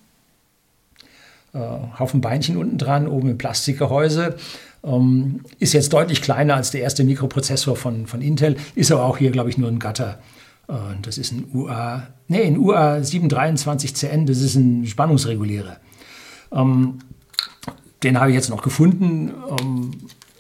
Äh, 1.54 1.60
Haufen 2.00 2.22
Beinchen 2.22 2.58
unten 2.58 2.80
dran, 2.80 3.08
oben 3.08 3.30
im 3.30 3.38
Plastikgehäuse. 3.38 4.38
Ähm, 4.84 5.42
ist 5.60 5.74
jetzt 5.74 5.94
deutlich 5.94 6.24
kleiner 6.24 6.56
als 6.56 6.72
der 6.72 6.82
erste 6.82 7.04
Mikroprozessor 7.04 7.76
von, 7.76 8.08
von 8.08 8.22
Intel, 8.24 8.58
ist 8.74 8.92
aber 8.92 9.06
auch 9.06 9.20
hier, 9.20 9.30
glaube 9.30 9.52
ich, 9.52 9.60
nur 9.60 9.70
ein 9.70 9.78
Gatter 9.78 10.18
äh, 10.68 10.74
das 11.02 11.18
ist 11.18 11.32
ein 11.32 11.46
UA, 11.54 12.08
nee, 12.28 12.44
ein 12.44 12.58
UA 12.58 12.98
723CN, 12.98 14.26
das 14.26 14.42
ist 14.42 14.56
ein 14.56 14.86
Spannungsregulierer. 14.86 15.78
Ähm, 16.52 17.00
den 18.04 18.20
habe 18.20 18.30
ich 18.30 18.36
jetzt 18.36 18.50
noch 18.50 18.62
gefunden. 18.62 19.32
Ähm, 19.60 19.92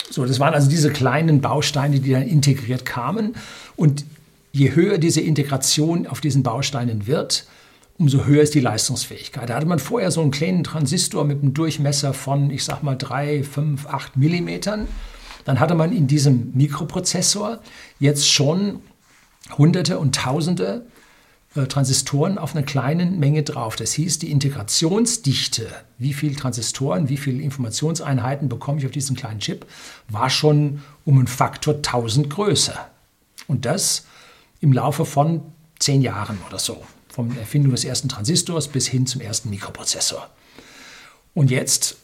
so, 0.10 0.25
das 0.25 0.39
waren 0.39 0.54
also 0.54 0.69
diese 0.69 0.92
kleinen 0.92 1.42
Bausteine, 1.42 2.00
die 2.00 2.12
dann 2.12 2.24
integriert 2.24 2.86
kamen. 2.86 3.36
Und 3.75 4.06
je 4.51 4.74
höher 4.75 4.98
diese 4.98 5.22
Integration 5.22 6.07
auf 6.07 6.22
diesen 6.22 6.44
Bausteinen 6.44 7.07
wird, 7.07 7.45
umso 7.98 8.25
höher 8.25 8.44
ist 8.44 8.54
die 8.54 8.60
Leistungsfähigkeit. 8.60 9.50
Da 9.50 9.56
hatte 9.56 9.66
man 9.66 9.80
vorher 9.80 10.12
so 10.12 10.22
einen 10.22 10.32
kleinen 10.32 10.63
Transistor 10.63 11.24
mit 11.24 11.41
einem 11.41 11.53
Durchmesser 11.53 12.13
von, 12.13 12.51
ich 12.51 12.63
sag 12.63 12.84
mal, 12.84 12.96
3, 12.96 13.44
5, 13.44 13.88
8 13.88 14.17
Millimetern. 14.17 14.88
Dann 15.46 15.60
hatte 15.60 15.75
man 15.75 15.91
in 15.91 16.08
diesem 16.08 16.51
Mikroprozessor 16.53 17.60
jetzt 18.00 18.29
schon 18.29 18.82
Hunderte 19.58 20.00
und 20.00 20.16
Tausende 20.16 20.86
äh, 21.56 21.68
Transistoren 21.68 22.38
auf 22.38 22.56
einer 22.56 22.66
kleinen 22.66 23.20
Menge 23.20 23.44
drauf. 23.44 23.75
Das 23.75 23.94
hieß, 23.94 24.20
die 24.20 24.32
Integrationsdichte, 24.32 25.68
wie 25.98 26.14
viele 26.14 26.36
Transistoren, 26.36 27.10
wie 27.10 27.18
viele 27.18 27.42
Informationseinheiten 27.42 28.50
bekomme 28.50 28.80
ich 28.80 28.86
auf 28.86 28.92
diesen 28.92 29.16
kleinen 29.16 29.40
Chip, 29.40 29.66
war 30.10 30.30
schon 30.30 30.82
um 31.06 31.18
einen 31.18 31.28
Faktor 31.28 31.75
1000 31.75 32.30
größer. 32.30 32.90
Und 33.48 33.66
das 33.66 34.06
im 34.60 34.74
Laufe 34.74 35.06
von 35.06 35.42
zehn 35.80 36.02
Jahren 36.02 36.38
oder 36.48 36.60
so. 36.60 36.84
Vom 37.10 37.38
Erfindung 37.38 37.72
des 37.72 37.86
ersten 37.86 38.10
Transistors 38.10 38.68
bis 38.68 38.88
hin 38.88 39.08
zum 39.08 39.22
ersten 39.22 39.50
Mikroprozessor. 39.50 40.30
Und 41.34 41.52
jetzt 41.52 41.98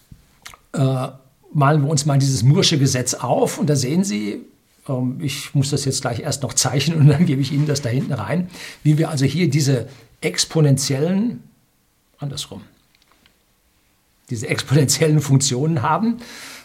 äh, 0.74 1.08
malen 1.54 1.82
wir 1.82 1.90
uns 1.90 2.06
mal 2.06 2.18
dieses 2.18 2.44
Mursche 2.44 2.78
Gesetz 2.78 3.14
auf 3.16 3.58
und 3.58 3.70
da 3.70 3.76
sehen 3.76 4.04
Sie, 4.04 4.46
ähm, 4.88 5.20
ich 5.22 5.54
muss 5.54 5.70
das 5.70 5.86
jetzt 5.86 6.02
gleich 6.02 6.20
erst 6.20 6.44
noch 6.44 6.54
zeichnen 6.54 7.00
und 7.00 7.08
dann 7.08 7.26
gebe 7.28 7.42
ich 7.42 7.52
Ihnen 7.52 7.68
das 7.68 7.82
da 7.82 7.90
hinten 7.90 8.14
rein, 8.14 8.50
wie 8.84 8.98
wir 8.98 9.10
also 9.10 9.26
hier 9.26 9.50
diese 9.50 9.88
exponentiellen, 10.22 11.44
andersrum, 12.20 12.62
diese 14.30 14.48
exponentiellen 14.48 15.20
Funktionen 15.20 15.82
haben. 15.82 16.18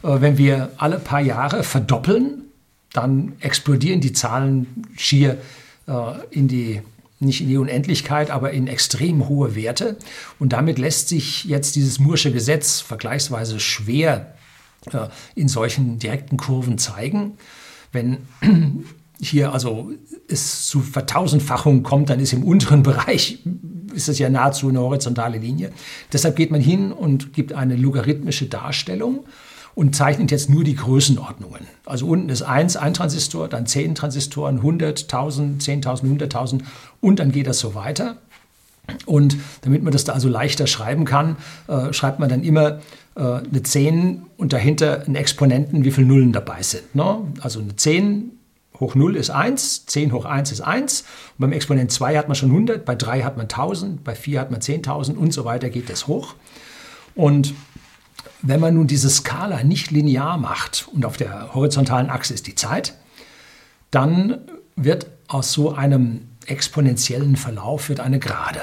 Äh, 0.03 0.21
wenn 0.21 0.39
wir 0.39 0.71
alle 0.77 0.99
paar 0.99 1.21
Jahre 1.21 1.63
verdoppeln, 1.63 2.43
dann 2.93 3.35
explodieren 3.41 4.01
die 4.01 4.13
Zahlen 4.13 4.87
schier 4.97 5.39
äh, 5.87 5.93
in 6.31 6.49
die 6.49 6.83
nicht 7.19 7.41
in 7.41 7.49
die 7.49 7.57
Unendlichkeit, 7.57 8.31
aber 8.31 8.51
in 8.51 8.67
extrem 8.67 9.27
hohe 9.29 9.55
Werte. 9.55 9.97
Und 10.39 10.53
damit 10.53 10.79
lässt 10.79 11.09
sich 11.09 11.45
jetzt 11.45 11.75
dieses 11.75 11.99
Mursche 11.99 12.31
Gesetz 12.31 12.81
vergleichsweise 12.81 13.59
schwer 13.59 14.35
äh, 14.93 15.09
in 15.35 15.49
solchen 15.49 15.99
direkten 15.99 16.37
Kurven 16.37 16.77
zeigen. 16.77 17.39
Wenn 17.97 18.19
hier 19.21 19.53
also 19.53 19.91
es 20.29 20.67
zu 20.67 20.81
Vertausendfachungen 20.81 21.83
kommt, 21.83 22.11
dann 22.11 22.21
ist 22.21 22.33
im 22.33 22.45
unteren 22.45 22.83
Bereich 22.83 23.39
ist 23.95 24.09
es 24.09 24.19
ja 24.19 24.29
nahezu 24.29 24.69
eine 24.69 24.81
horizontale 24.81 25.39
Linie. 25.39 25.73
Deshalb 26.13 26.37
geht 26.37 26.51
man 26.51 26.61
hin 26.61 26.93
und 26.93 27.33
gibt 27.33 27.55
eine 27.55 27.77
logarithmische 27.77 28.47
Darstellung 28.47 29.25
und 29.75 29.97
zeichnet 29.97 30.31
jetzt 30.31 30.51
nur 30.51 30.65
die 30.65 30.75
Größenordnungen. 30.75 31.63
Also 31.85 32.07
unten 32.07 32.29
ist 32.29 32.43
1, 32.43 32.77
ein 32.77 32.95
Transistor, 32.95 33.49
dann 33.49 33.67
10 33.67 33.95
Transistoren, 33.95 34.57
100, 34.57 35.03
1000, 35.05 35.63
10.000, 35.63 36.19
100.000 36.19 36.61
und 37.01 37.19
dann 37.19 37.33
geht 37.33 37.47
das 37.47 37.59
so 37.59 37.75
weiter. 37.75 38.19
Und 39.05 39.37
damit 39.63 39.83
man 39.83 39.93
das 39.93 40.05
da 40.05 40.13
also 40.13 40.29
leichter 40.29 40.67
schreiben 40.67 41.05
kann, 41.05 41.37
äh, 41.69 41.93
schreibt 41.93 42.19
man 42.19 42.29
dann 42.29 42.43
immer 42.43 42.81
äh, 43.17 43.21
eine 43.21 43.63
10 43.63 44.23
und 44.37 44.53
dahinter 44.53 45.03
einen 45.05 45.17
Exponenten, 45.17 45.85
wie 45.85 45.91
viele 45.91 46.07
Nullen 46.07 46.33
dabei 46.33 46.63
sind. 46.63 46.95
Ne? 46.95 47.19
Also 47.41 47.61
eine 47.61 47.75
10 47.75 48.33
hoch 48.81 48.95
0 48.95 49.17
ist 49.17 49.31
1, 49.31 49.87
10 49.87 50.13
hoch 50.13 50.25
1 50.25 50.53
ist 50.53 50.61
1. 50.61 51.03
Und 51.03 51.07
beim 51.39 51.53
Exponent 51.53 51.91
2 51.91 52.17
hat 52.17 52.29
man 52.29 52.35
schon 52.35 52.51
100, 52.51 52.85
bei 52.85 52.95
3 52.95 53.23
hat 53.23 53.37
man 53.37 53.45
1000, 53.45 54.05
bei 54.05 54.15
4 54.15 54.41
hat 54.41 54.51
man 54.51 54.61
10.000 54.61 55.15
und 55.17 55.33
so 55.33 55.45
weiter 55.45 55.71
geht 55.71 55.91
das 55.91 56.07
hoch. 56.07 56.35
Und 57.15 57.55
wenn 58.43 58.61
man 58.61 58.75
nun 58.75 58.87
diese 58.87 59.11
Skala 59.11 59.65
nicht 59.65 59.91
linear 59.91 60.37
macht 60.37 60.89
und 60.93 61.05
auf 61.05 61.17
der 61.17 61.55
horizontalen 61.55 62.11
Achse 62.11 62.35
ist 62.35 62.47
die 62.47 62.55
Zeit, 62.55 62.95
dann 63.91 64.39
wird 64.77 65.07
aus 65.27 65.53
so 65.53 65.73
einem 65.73 66.29
exponentiellen 66.47 67.37
Verlauf 67.37 67.89
wird 67.89 68.01
eine 68.01 68.19
Gerade. 68.19 68.63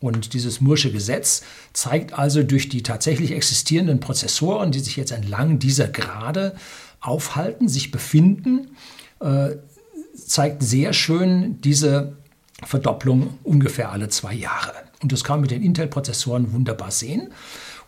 Und 0.00 0.34
dieses 0.34 0.60
Mursche 0.60 0.92
Gesetz 0.92 1.42
zeigt 1.72 2.12
also 2.12 2.42
durch 2.42 2.68
die 2.68 2.82
tatsächlich 2.82 3.32
existierenden 3.32 4.00
Prozessoren, 4.00 4.70
die 4.70 4.80
sich 4.80 4.96
jetzt 4.96 5.12
entlang 5.12 5.58
dieser 5.58 5.88
Gerade 5.88 6.54
aufhalten, 7.00 7.68
sich 7.68 7.90
befinden, 7.90 8.76
äh, 9.20 9.56
zeigt 10.14 10.62
sehr 10.62 10.92
schön 10.92 11.60
diese 11.62 12.16
Verdopplung 12.62 13.38
ungefähr 13.42 13.92
alle 13.92 14.08
zwei 14.08 14.34
Jahre. 14.34 14.72
Und 15.02 15.12
das 15.12 15.24
kann 15.24 15.36
man 15.36 15.42
mit 15.42 15.50
den 15.50 15.62
Intel-Prozessoren 15.62 16.52
wunderbar 16.52 16.90
sehen. 16.90 17.32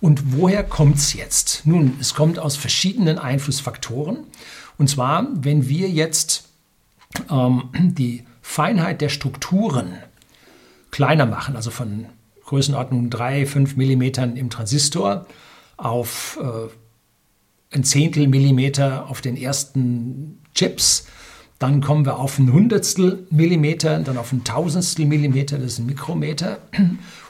Und 0.01 0.37
woher 0.37 0.63
kommt 0.65 0.97
es 0.97 1.15
jetzt? 1.15 1.63
Nun, 1.65 1.95
es 2.01 2.15
kommt 2.15 2.39
aus 2.39 2.57
verschiedenen 2.57 3.19
Einflussfaktoren. 3.19 4.19
Und 4.79 4.91
zwar, 4.91 5.27
wenn 5.33 5.69
wir 5.69 5.89
jetzt 5.89 6.49
ähm, 7.31 7.71
die 7.75 8.25
Feinheit 8.49 9.01
der 9.01 9.09
Strukturen 9.09 9.99
kleiner 10.93 11.27
machen, 11.27 11.57
also 11.57 11.71
von 11.71 12.07
Größenordnung 12.47 13.11
3, 13.11 13.45
5 13.45 13.77
Millimetern 13.77 14.37
im 14.37 14.51
Transistor 14.51 15.27
auf 15.77 16.39
äh, 16.41 17.75
ein 17.77 17.85
Zehntel 17.85 18.29
Millimeter 18.29 19.11
auf 19.11 19.21
den 19.21 19.37
ersten 19.37 20.39
Chips, 20.55 21.07
dann 21.59 21.81
kommen 21.81 22.07
wir 22.07 22.19
auf 22.19 22.39
ein 22.39 22.53
Hundertstel 22.53 23.27
Millimeter, 23.31 23.99
dann 23.99 24.17
auf 24.17 24.33
ein 24.33 24.45
Tausendstel 24.45 25.07
Millimeter, 25.07 25.59
das 25.59 25.73
ist 25.73 25.79
ein 25.81 25.87
Mikrometer. 25.87 26.59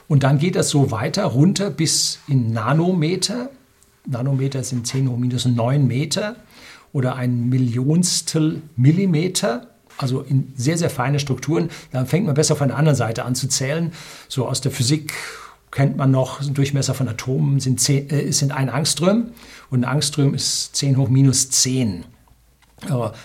Und 0.07 0.23
dann 0.23 0.37
geht 0.37 0.55
das 0.55 0.69
so 0.69 0.91
weiter 0.91 1.25
runter 1.25 1.71
bis 1.71 2.19
in 2.27 2.53
Nanometer. 2.53 3.49
Nanometer 4.05 4.63
sind 4.63 4.85
10 4.85 5.09
hoch 5.09 5.17
minus 5.17 5.45
9 5.45 5.85
Meter 5.85 6.37
oder 6.93 7.15
ein 7.15 7.49
Millionstel 7.49 8.61
Millimeter. 8.77 9.67
Also 9.97 10.21
in 10.21 10.53
sehr, 10.55 10.77
sehr 10.77 10.89
feine 10.89 11.19
Strukturen. 11.19 11.69
Dann 11.91 12.05
fängt 12.05 12.25
man 12.25 12.35
besser 12.35 12.55
von 12.55 12.67
der 12.67 12.77
anderen 12.77 12.95
Seite 12.95 13.25
an 13.25 13.35
zu 13.35 13.47
zählen. 13.47 13.91
So 14.27 14.47
aus 14.47 14.61
der 14.61 14.71
Physik 14.71 15.13
kennt 15.71 15.97
man 15.97 16.11
noch, 16.11 16.43
Durchmesser 16.43 16.93
von 16.93 17.07
Atomen 17.07 17.59
sind, 17.59 17.79
10, 17.79 18.09
äh, 18.09 18.31
sind 18.31 18.51
ein 18.51 18.69
Angström 18.69 19.31
und 19.69 19.83
ein 19.83 19.89
Angström 19.89 20.33
ist 20.33 20.75
10 20.75 20.97
hoch 20.97 21.09
minus 21.09 21.49
10. 21.49 22.05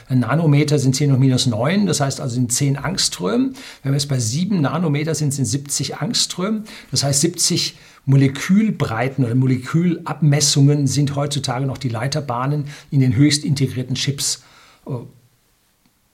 Ein 0.09 0.21
Nanometer 0.21 0.79
sind 0.79 0.97
10 0.97 1.13
hoch 1.13 1.19
minus 1.19 1.47
9, 1.47 1.87
das 1.87 2.01
heißt 2.01 2.23
also 2.23 2.35
sind 2.35 2.53
10 2.53 2.79
Angströmen. 2.79 3.55
Wenn 3.83 3.93
wir 3.93 3.99
jetzt 3.99 4.09
bei 4.09 4.19
7 4.19 4.63
Nanometer 4.63 5.15
sind, 5.15 5.35
sind 5.35 5.45
70 5.45 5.99
Angströmen. 5.99 6.65
Das 6.91 7.05
heißt 7.05 7.21
70 7.21 7.77
Molekülbreiten 8.07 9.25
oder 9.25 9.35
Molekülabmessungen 9.35 10.87
sind 10.87 11.17
heutzutage 11.17 11.67
noch 11.67 11.79
die 11.79 11.91
Leiterbahnen 11.91 12.65
in 12.91 13.01
den 13.01 13.15
höchst 13.15 13.45
integrierten 13.45 13.95
Chips 13.95 14.43
äh, 14.87 14.93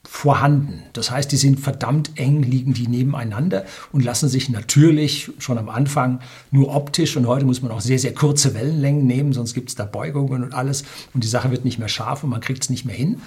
vorhanden. 0.05 0.85
Das 0.93 1.11
heißt, 1.11 1.31
die 1.31 1.37
sind 1.37 1.61
verdammt 1.61 2.13
eng, 2.15 2.43
liegen 2.43 2.73
die 2.73 2.87
nebeneinander 2.87 3.65
und 3.93 4.05
lassen 4.05 4.29
sich 4.29 4.49
natürlich 4.49 5.31
schon 5.39 5.59
am 5.59 5.69
Anfang 5.69 6.21
nur 6.51 6.75
optisch 6.75 7.17
und 7.17 7.27
heute 7.27 7.45
muss 7.45 7.63
man 7.63 7.71
auch 7.73 7.81
sehr, 7.81 7.99
sehr 7.99 8.15
kurze 8.15 8.55
Wellenlängen 8.55 9.07
nehmen, 9.07 9.33
sonst 9.33 9.55
gibt 9.55 9.69
es 9.69 9.75
da 9.75 9.85
Beugungen 9.85 10.45
und 10.45 10.55
alles 10.55 10.85
und 11.15 11.25
die 11.25 11.29
Sache 11.29 11.51
wird 11.51 11.65
nicht 11.65 11.79
mehr 11.79 11.89
scharf 11.89 12.25
und 12.25 12.31
man 12.31 12.41
kriegt 12.41 12.63
es 12.63 12.71
nicht 12.71 12.85
mehr 12.85 12.95
hin. 12.95 13.21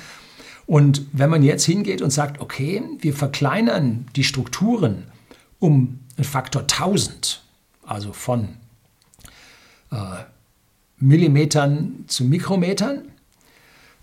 Und 0.65 1.03
wenn 1.11 1.29
man 1.29 1.43
jetzt 1.43 1.65
hingeht 1.65 2.01
und 2.01 2.11
sagt, 2.11 2.39
okay, 2.39 2.81
wir 2.99 3.13
verkleinern 3.13 4.05
die 4.15 4.23
Strukturen 4.23 5.03
um 5.59 5.99
einen 6.17 6.23
Faktor 6.23 6.63
1000, 6.63 7.43
also 7.85 8.13
von 8.13 8.49
äh, 9.91 9.95
Millimetern 10.97 12.05
zu 12.07 12.23
Mikrometern, 12.23 13.10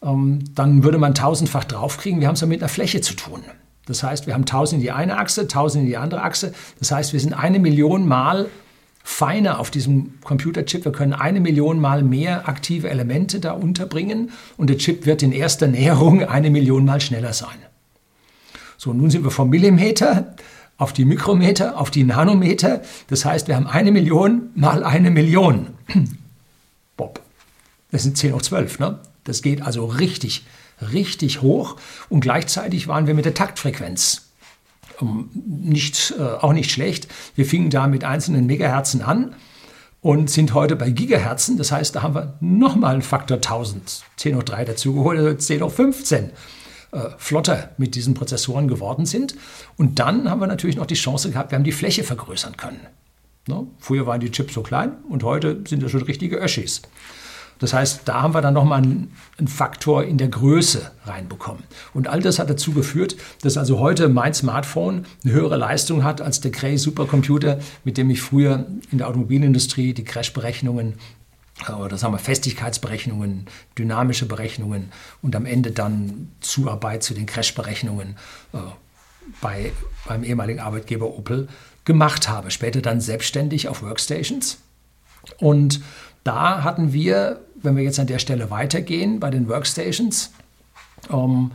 dann 0.00 0.84
würde 0.84 0.98
man 0.98 1.14
tausendfach 1.14 1.64
draufkriegen. 1.64 2.20
Wir 2.20 2.28
haben 2.28 2.34
es 2.34 2.40
ja 2.40 2.46
mit 2.46 2.60
einer 2.60 2.68
Fläche 2.68 3.00
zu 3.00 3.14
tun. 3.14 3.42
Das 3.86 4.02
heißt, 4.02 4.26
wir 4.26 4.34
haben 4.34 4.42
1000 4.42 4.78
in 4.78 4.82
die 4.82 4.90
eine 4.92 5.16
Achse, 5.16 5.42
1000 5.42 5.82
in 5.82 5.88
die 5.88 5.96
andere 5.96 6.22
Achse. 6.22 6.52
Das 6.78 6.92
heißt, 6.92 7.12
wir 7.12 7.20
sind 7.20 7.32
eine 7.32 7.58
Million 7.58 8.06
Mal 8.06 8.48
feiner 9.02 9.58
auf 9.58 9.70
diesem 9.70 10.20
Computerchip. 10.22 10.84
Wir 10.84 10.92
können 10.92 11.14
eine 11.14 11.40
Million 11.40 11.80
Mal 11.80 12.02
mehr 12.02 12.48
aktive 12.48 12.90
Elemente 12.90 13.40
da 13.40 13.52
unterbringen 13.52 14.30
und 14.58 14.68
der 14.68 14.76
Chip 14.76 15.06
wird 15.06 15.22
in 15.22 15.32
erster 15.32 15.66
Näherung 15.66 16.22
eine 16.22 16.50
Million 16.50 16.84
Mal 16.84 17.00
schneller 17.00 17.32
sein. 17.32 17.56
So, 18.76 18.92
nun 18.92 19.10
sind 19.10 19.24
wir 19.24 19.30
vom 19.30 19.48
Millimeter 19.48 20.36
auf 20.76 20.92
die 20.92 21.04
Mikrometer, 21.04 21.78
auf 21.80 21.90
die 21.90 22.04
Nanometer. 22.04 22.82
Das 23.08 23.24
heißt, 23.24 23.48
wir 23.48 23.56
haben 23.56 23.66
eine 23.66 23.90
Million 23.90 24.50
mal 24.54 24.84
eine 24.84 25.10
Million. 25.10 25.68
Bob. 26.96 27.20
Das 27.90 28.02
sind 28.02 28.18
10 28.18 28.34
hoch 28.34 28.42
12, 28.42 28.78
ne? 28.78 28.98
Das 29.28 29.42
geht 29.42 29.62
also 29.62 29.84
richtig, 29.86 30.44
richtig 30.92 31.42
hoch. 31.42 31.76
Und 32.08 32.20
gleichzeitig 32.20 32.88
waren 32.88 33.06
wir 33.06 33.14
mit 33.14 33.24
der 33.24 33.34
Taktfrequenz 33.34 34.30
ähm, 35.00 35.28
nicht, 35.34 36.14
äh, 36.18 36.22
auch 36.22 36.52
nicht 36.52 36.70
schlecht. 36.70 37.08
Wir 37.34 37.44
fingen 37.44 37.70
da 37.70 37.86
mit 37.86 38.04
einzelnen 38.04 38.46
Megahertzen 38.46 39.02
an 39.02 39.34
und 40.00 40.30
sind 40.30 40.54
heute 40.54 40.76
bei 40.76 40.90
Gigahertzen. 40.90 41.58
Das 41.58 41.72
heißt, 41.72 41.94
da 41.94 42.02
haben 42.02 42.14
wir 42.14 42.38
nochmal 42.40 42.94
einen 42.94 43.02
Faktor 43.02 43.36
1000, 43.36 44.02
10 44.16 44.36
hoch 44.36 44.42
3 44.42 44.64
dazugeholt, 44.64 45.18
also 45.18 45.34
10 45.34 45.62
hoch 45.62 45.72
15 45.72 46.30
äh, 46.92 46.98
flotter 47.18 47.72
mit 47.76 47.94
diesen 47.94 48.14
Prozessoren 48.14 48.68
geworden 48.68 49.06
sind. 49.06 49.34
Und 49.76 49.98
dann 49.98 50.30
haben 50.30 50.40
wir 50.40 50.46
natürlich 50.46 50.76
noch 50.76 50.86
die 50.86 50.94
Chance 50.94 51.30
gehabt, 51.30 51.50
wir 51.50 51.56
haben 51.56 51.64
die 51.64 51.72
Fläche 51.72 52.04
vergrößern 52.04 52.56
können. 52.56 52.80
Ne? 53.46 53.66
Früher 53.78 54.06
waren 54.06 54.20
die 54.20 54.30
Chips 54.30 54.54
so 54.54 54.62
klein 54.62 54.92
und 55.08 55.22
heute 55.22 55.62
sind 55.66 55.82
das 55.82 55.90
schon 55.90 56.02
richtige 56.02 56.36
Öschis. 56.36 56.82
Das 57.58 57.72
heißt, 57.72 58.02
da 58.04 58.22
haben 58.22 58.34
wir 58.34 58.40
dann 58.40 58.54
nochmal 58.54 58.82
einen, 58.82 59.12
Faktor 59.46 60.04
in 60.04 60.18
der 60.18 60.28
Größe 60.28 60.90
reinbekommen. 61.04 61.64
Und 61.94 62.08
all 62.08 62.20
das 62.20 62.38
hat 62.38 62.50
dazu 62.50 62.72
geführt, 62.72 63.16
dass 63.42 63.56
also 63.56 63.78
heute 63.78 64.08
mein 64.08 64.34
Smartphone 64.34 65.06
eine 65.24 65.32
höhere 65.32 65.56
Leistung 65.56 66.04
hat 66.04 66.20
als 66.20 66.40
der 66.40 66.50
Cray 66.50 66.76
Supercomputer, 66.76 67.58
mit 67.84 67.96
dem 67.96 68.10
ich 68.10 68.20
früher 68.20 68.66
in 68.90 68.98
der 68.98 69.08
Automobilindustrie 69.08 69.94
die 69.94 70.04
Crash-Berechnungen 70.04 70.94
äh, 71.66 71.72
oder 71.72 71.96
sagen 71.98 72.14
wir 72.14 72.18
Festigkeitsberechnungen, 72.18 73.46
dynamische 73.76 74.26
Berechnungen 74.26 74.92
und 75.22 75.34
am 75.34 75.46
Ende 75.46 75.70
dann 75.70 76.32
Zuarbeit 76.40 77.02
zu 77.02 77.14
den 77.14 77.26
Crash-Berechnungen 77.26 78.16
äh, 78.52 78.58
bei, 79.40 79.72
beim 80.06 80.24
ehemaligen 80.24 80.60
Arbeitgeber 80.60 81.06
Opel 81.16 81.48
gemacht 81.84 82.28
habe. 82.28 82.50
Später 82.50 82.82
dann 82.82 83.00
selbstständig 83.00 83.68
auf 83.68 83.82
Workstations. 83.82 84.58
Und 85.38 85.80
da 86.24 86.62
hatten 86.62 86.92
wir, 86.92 87.40
wenn 87.62 87.76
wir 87.76 87.84
jetzt 87.84 87.98
an 87.98 88.06
der 88.06 88.18
Stelle 88.18 88.50
weitergehen, 88.50 89.20
bei 89.20 89.30
den 89.30 89.48
Workstations, 89.48 90.32
ähm, 91.10 91.50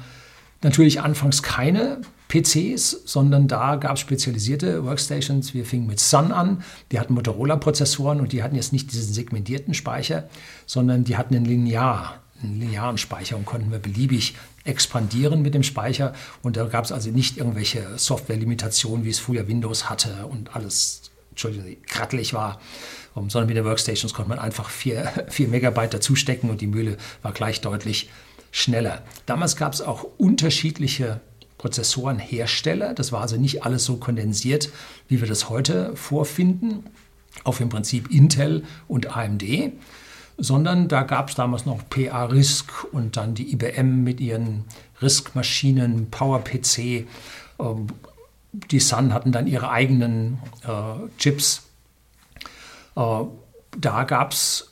natürlich 0.61 1.01
anfangs 1.01 1.43
keine 1.43 2.01
PCs, 2.33 3.01
sondern 3.05 3.47
da 3.47 3.75
gab 3.75 3.93
es 3.93 3.99
spezialisierte 3.99 4.83
Workstations. 4.83 5.53
Wir 5.53 5.65
fingen 5.65 5.85
mit 5.85 5.99
Sun 5.99 6.31
an, 6.31 6.63
die 6.91 6.99
hatten 6.99 7.13
Motorola-Prozessoren 7.13 8.19
und 8.19 8.31
die 8.31 8.41
hatten 8.41 8.55
jetzt 8.55 8.73
nicht 8.73 8.91
diesen 8.91 9.13
segmentierten 9.13 9.73
Speicher, 9.73 10.27
sondern 10.65 11.03
die 11.03 11.15
hatten 11.15 11.35
einen 11.35 11.45
linear, 11.45 12.21
einen 12.41 12.59
linearen 12.59 12.97
Speicher 12.97 13.37
und 13.37 13.45
konnten 13.45 13.71
wir 13.71 13.79
beliebig 13.79 14.35
expandieren 14.63 15.41
mit 15.41 15.53
dem 15.53 15.63
Speicher. 15.63 16.13
Und 16.41 16.57
da 16.57 16.65
gab 16.65 16.85
es 16.85 16.91
also 16.91 17.11
nicht 17.11 17.37
irgendwelche 17.37 17.85
Software-Limitationen, 17.97 19.05
wie 19.05 19.09
es 19.09 19.19
früher 19.19 19.47
Windows 19.47 19.89
hatte 19.89 20.25
und 20.25 20.55
alles, 20.55 21.11
Entschuldigung, 21.33 21.77
krattelig 21.87 22.33
war 22.33 22.59
sondern 23.15 23.47
mit 23.47 23.57
den 23.57 23.65
Workstations 23.65 24.13
konnte 24.13 24.29
man 24.29 24.39
einfach 24.39 24.69
4, 24.69 25.25
4 25.29 25.47
Megabyte 25.49 25.93
dazustecken 25.93 26.49
und 26.49 26.61
die 26.61 26.67
Mühle 26.67 26.97
war 27.21 27.31
gleich 27.31 27.61
deutlich 27.61 28.09
schneller. 28.51 29.03
Damals 29.25 29.55
gab 29.55 29.73
es 29.73 29.81
auch 29.81 30.05
unterschiedliche 30.17 31.21
Prozessorenhersteller. 31.57 32.93
Das 32.93 33.11
war 33.11 33.21
also 33.21 33.37
nicht 33.37 33.63
alles 33.63 33.85
so 33.85 33.97
kondensiert, 33.97 34.69
wie 35.07 35.21
wir 35.21 35.27
das 35.27 35.49
heute 35.49 35.95
vorfinden, 35.95 36.83
auf 37.43 37.59
im 37.61 37.69
Prinzip 37.69 38.11
Intel 38.11 38.63
und 38.87 39.15
AMD, 39.15 39.43
sondern 40.37 40.87
da 40.87 41.03
gab 41.03 41.29
es 41.29 41.35
damals 41.35 41.65
noch 41.65 41.87
PA 41.89 42.25
RISC 42.25 42.85
und 42.91 43.17
dann 43.17 43.35
die 43.35 43.53
IBM 43.53 44.03
mit 44.03 44.19
ihren 44.19 44.65
RISC-Maschinen, 45.01 46.09
PowerPC. 46.09 47.07
Ähm, 47.59 47.87
die 48.53 48.79
Sun 48.79 49.13
hatten 49.13 49.31
dann 49.31 49.47
ihre 49.47 49.69
eigenen 49.69 50.39
äh, 50.63 51.17
Chips 51.17 51.63
äh, 52.95 53.23
da 53.77 54.03
gab 54.03 54.33
es 54.33 54.71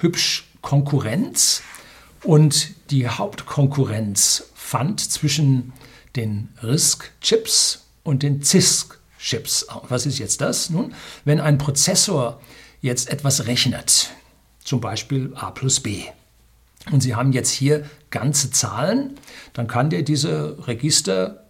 hübsch 0.00 0.48
Konkurrenz 0.62 1.62
und 2.22 2.74
die 2.90 3.08
Hauptkonkurrenz 3.08 4.50
fand 4.54 5.00
zwischen 5.00 5.72
den 6.16 6.48
RISC-Chips 6.62 7.86
und 8.02 8.22
den 8.22 8.42
CISC-Chips. 8.42 9.66
Was 9.88 10.06
ist 10.06 10.18
jetzt 10.18 10.40
das? 10.40 10.70
Nun, 10.70 10.94
wenn 11.24 11.40
ein 11.40 11.58
Prozessor 11.58 12.40
jetzt 12.80 13.10
etwas 13.10 13.46
rechnet, 13.46 14.10
zum 14.64 14.80
Beispiel 14.80 15.32
a 15.34 15.50
plus 15.50 15.80
b, 15.80 16.04
und 16.90 17.02
Sie 17.02 17.14
haben 17.14 17.32
jetzt 17.32 17.50
hier 17.50 17.84
ganze 18.10 18.50
Zahlen, 18.50 19.18
dann 19.52 19.66
kann 19.66 19.90
der 19.90 20.02
diese 20.02 20.66
Register 20.66 21.44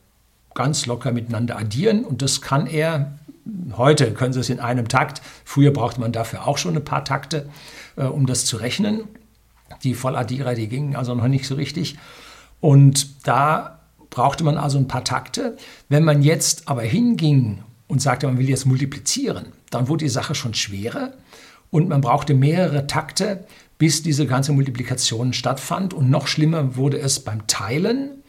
ganz 0.54 0.86
locker 0.86 1.12
miteinander 1.12 1.58
addieren 1.58 2.04
und 2.04 2.22
das 2.22 2.40
kann 2.40 2.66
er 2.66 3.18
heute, 3.76 4.12
können 4.12 4.32
Sie 4.32 4.40
es 4.40 4.50
in 4.50 4.60
einem 4.60 4.88
Takt, 4.88 5.22
früher 5.44 5.72
brauchte 5.72 6.00
man 6.00 6.12
dafür 6.12 6.46
auch 6.46 6.58
schon 6.58 6.76
ein 6.76 6.84
paar 6.84 7.04
Takte, 7.04 7.48
äh, 7.96 8.04
um 8.04 8.26
das 8.26 8.44
zu 8.44 8.56
rechnen. 8.56 9.04
Die 9.82 9.94
Volladdierer, 9.94 10.54
die 10.54 10.68
gingen 10.68 10.96
also 10.96 11.14
noch 11.14 11.28
nicht 11.28 11.46
so 11.46 11.54
richtig. 11.54 11.96
Und 12.60 13.26
da 13.26 13.80
brauchte 14.10 14.44
man 14.44 14.58
also 14.58 14.78
ein 14.78 14.88
paar 14.88 15.04
Takte. 15.04 15.56
Wenn 15.88 16.04
man 16.04 16.22
jetzt 16.22 16.68
aber 16.68 16.82
hinging 16.82 17.62
und 17.86 18.02
sagte, 18.02 18.26
man 18.26 18.38
will 18.38 18.48
jetzt 18.48 18.66
multiplizieren, 18.66 19.52
dann 19.70 19.88
wurde 19.88 20.04
die 20.04 20.10
Sache 20.10 20.34
schon 20.34 20.54
schwerer 20.54 21.12
und 21.70 21.88
man 21.88 22.00
brauchte 22.00 22.34
mehrere 22.34 22.86
Takte, 22.86 23.46
bis 23.78 24.02
diese 24.02 24.26
ganze 24.26 24.52
Multiplikation 24.52 25.32
stattfand. 25.32 25.94
Und 25.94 26.10
noch 26.10 26.26
schlimmer 26.26 26.76
wurde 26.76 26.98
es 26.98 27.20
beim 27.20 27.46
Teilen 27.46 28.19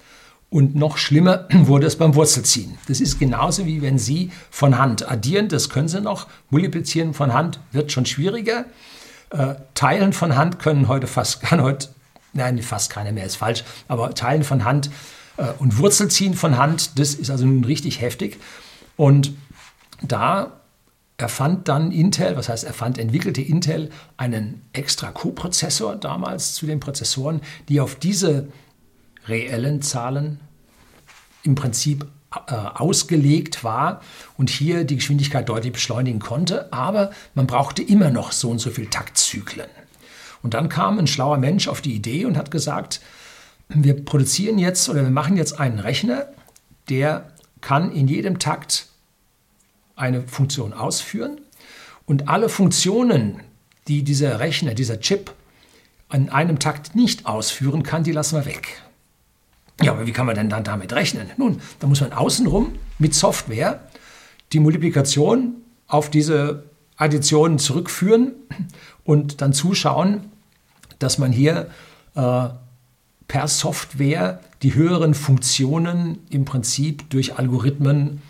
und 0.52 0.76
noch 0.76 0.98
schlimmer 0.98 1.48
wurde 1.52 1.88
es 1.88 1.96
beim 1.96 2.14
Wurzelziehen. 2.14 2.78
Das 2.88 3.02
ist 3.02 3.18
genauso 3.18 3.66
wie 3.66 3.82
wenn 3.82 3.98
Sie 3.98 4.32
von 4.52 4.78
Hand 4.78 5.10
addieren, 5.10 5.48
das 5.48 5.70
können 5.70 5.88
Sie 5.88 6.02
noch, 6.02 6.28
multiplizieren 6.52 7.16
von 7.16 7.34
Hand 7.34 7.60
wird 7.72 7.92
schon 7.92 8.06
schwieriger. 8.06 8.66
Äh, 9.32 9.56
teilen 9.74 10.14
von 10.14 10.36
Hand 10.36 10.60
können 10.60 10.88
heute 10.88 11.08
fast, 11.08 11.42
kann 11.42 11.64
heute, 11.64 11.88
nein, 12.34 12.62
fast 12.62 12.92
keiner 12.92 13.14
mehr, 13.14 13.26
ist 13.26 13.38
falsch, 13.38 13.64
aber 13.88 14.14
Teilen 14.14 14.44
von 14.44 14.66
Hand 14.66 14.92
äh, 15.38 15.46
und 15.58 15.78
Wurzelziehen 15.80 16.34
von 16.34 16.58
Hand, 16.58 17.00
das 17.00 17.14
ist 17.14 17.32
also 17.32 17.46
nun 17.46 17.64
richtig 17.64 18.02
heftig. 18.02 18.38
Und 18.98 19.34
da 20.02 20.52
erfand 21.16 21.70
dann 21.70 21.92
Intel, 21.92 22.36
was 22.36 22.50
heißt 22.50 22.66
erfand, 22.66 22.98
entwickelte 22.98 23.42
Intel 23.42 23.90
einen 24.18 24.64
extra 24.74 25.12
Co-Prozessor 25.12 25.96
damals 25.96 26.56
zu 26.56 26.66
den 26.66 26.82
Prozessoren, 26.82 27.40
die 27.70 27.80
auf 27.80 27.96
diese 27.96 28.48
reellen 29.28 29.82
Zahlen 29.82 30.40
im 31.44 31.56
Prinzip 31.56 32.06
äh, 32.48 32.54
ausgelegt 32.54 33.64
war 33.64 34.02
und 34.38 34.50
hier 34.50 34.84
die 34.84 34.96
Geschwindigkeit 34.96 35.50
deutlich 35.50 35.74
beschleunigen 35.74 36.20
konnte, 36.20 36.72
aber 36.72 37.12
man 37.36 37.48
brauchte 37.48 37.82
immer 37.84 38.10
noch 38.10 38.32
so 38.32 38.50
und 38.50 38.60
so 38.60 38.70
viel 38.70 38.88
Taktzyklen. 38.88 39.68
Und 40.42 40.54
dann 40.54 40.70
kam 40.70 40.98
ein 40.98 41.08
schlauer 41.08 41.38
Mensch 41.38 41.68
auf 41.68 41.82
die 41.82 41.94
Idee 41.94 42.26
und 42.26 42.38
hat 42.38 42.50
gesagt, 42.50 43.02
wir 43.68 44.04
produzieren 44.04 44.58
jetzt 44.60 44.90
oder 44.90 45.04
wir 45.04 45.12
machen 45.12 45.38
jetzt 45.38 45.60
einen 45.60 45.80
Rechner, 45.80 46.28
der 46.90 47.32
kann 47.62 47.92
in 47.92 48.08
jedem 48.08 48.40
Takt 48.40 48.88
eine 49.96 50.22
Funktion 50.28 50.74
ausführen 50.74 51.42
und 52.06 52.28
alle 52.28 52.50
Funktionen, 52.50 53.42
die 53.88 54.04
dieser 54.04 54.40
Rechner, 54.40 54.74
dieser 54.74 55.00
Chip 55.00 55.34
an 56.10 56.30
einem 56.30 56.60
Takt 56.60 56.96
nicht 56.96 57.26
ausführen 57.26 57.84
kann, 57.84 58.04
die 58.04 58.12
lassen 58.12 58.38
wir 58.38 58.46
weg. 58.46 58.82
Ja, 59.82 59.94
aber 59.94 60.06
wie 60.06 60.12
kann 60.12 60.26
man 60.26 60.36
denn 60.36 60.50
dann 60.50 60.64
damit 60.64 60.94
rechnen? 60.94 61.30
Nun, 61.38 61.62
da 61.80 61.88
muss 61.88 62.02
man 62.02 62.14
außenrum 62.14 62.74
mit 63.00 63.14
Software 63.14 63.82
die 64.54 64.60
Multiplikation 64.60 65.56
auf 65.88 66.10
diese 66.10 66.64
Additionen 66.98 67.58
zurückführen 67.60 68.34
und 69.04 69.42
dann 69.42 69.54
zuschauen, 69.54 70.32
dass 71.00 71.18
man 71.18 71.32
hier 71.32 71.68
äh, 72.16 72.50
per 73.28 73.48
Software 73.48 74.40
die 74.62 74.76
höheren 74.76 75.14
Funktionen 75.14 76.20
im 76.30 76.46
Prinzip 76.46 77.10
durch 77.10 77.38
Algorithmen 77.38 78.22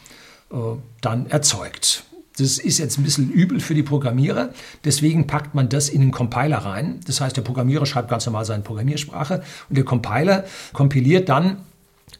äh, 0.52 0.56
dann 1.02 1.30
erzeugt. 1.30 2.06
Das 2.42 2.58
ist 2.58 2.80
jetzt 2.80 2.98
ein 2.98 3.04
bisschen 3.04 3.30
übel 3.30 3.60
für 3.60 3.76
die 3.76 3.84
Programmierer. 3.84 4.50
Deswegen 4.84 5.28
packt 5.28 5.54
man 5.54 5.70
das 5.70 5.90
in 5.90 6.02
den 6.02 6.12
Compiler 6.12 6.58
rein. 6.58 7.00
Das 7.06 7.22
heißt, 7.22 7.38
der 7.38 7.44
Programmierer 7.44 7.86
schreibt 7.86 8.10
ganz 8.10 8.26
normal 8.26 8.46
seine 8.46 8.64
Programmiersprache 8.64 9.44
und 9.70 9.78
der 9.78 9.86
Compiler 9.86 10.46
kompiliert 10.74 11.30
dann 11.30 11.58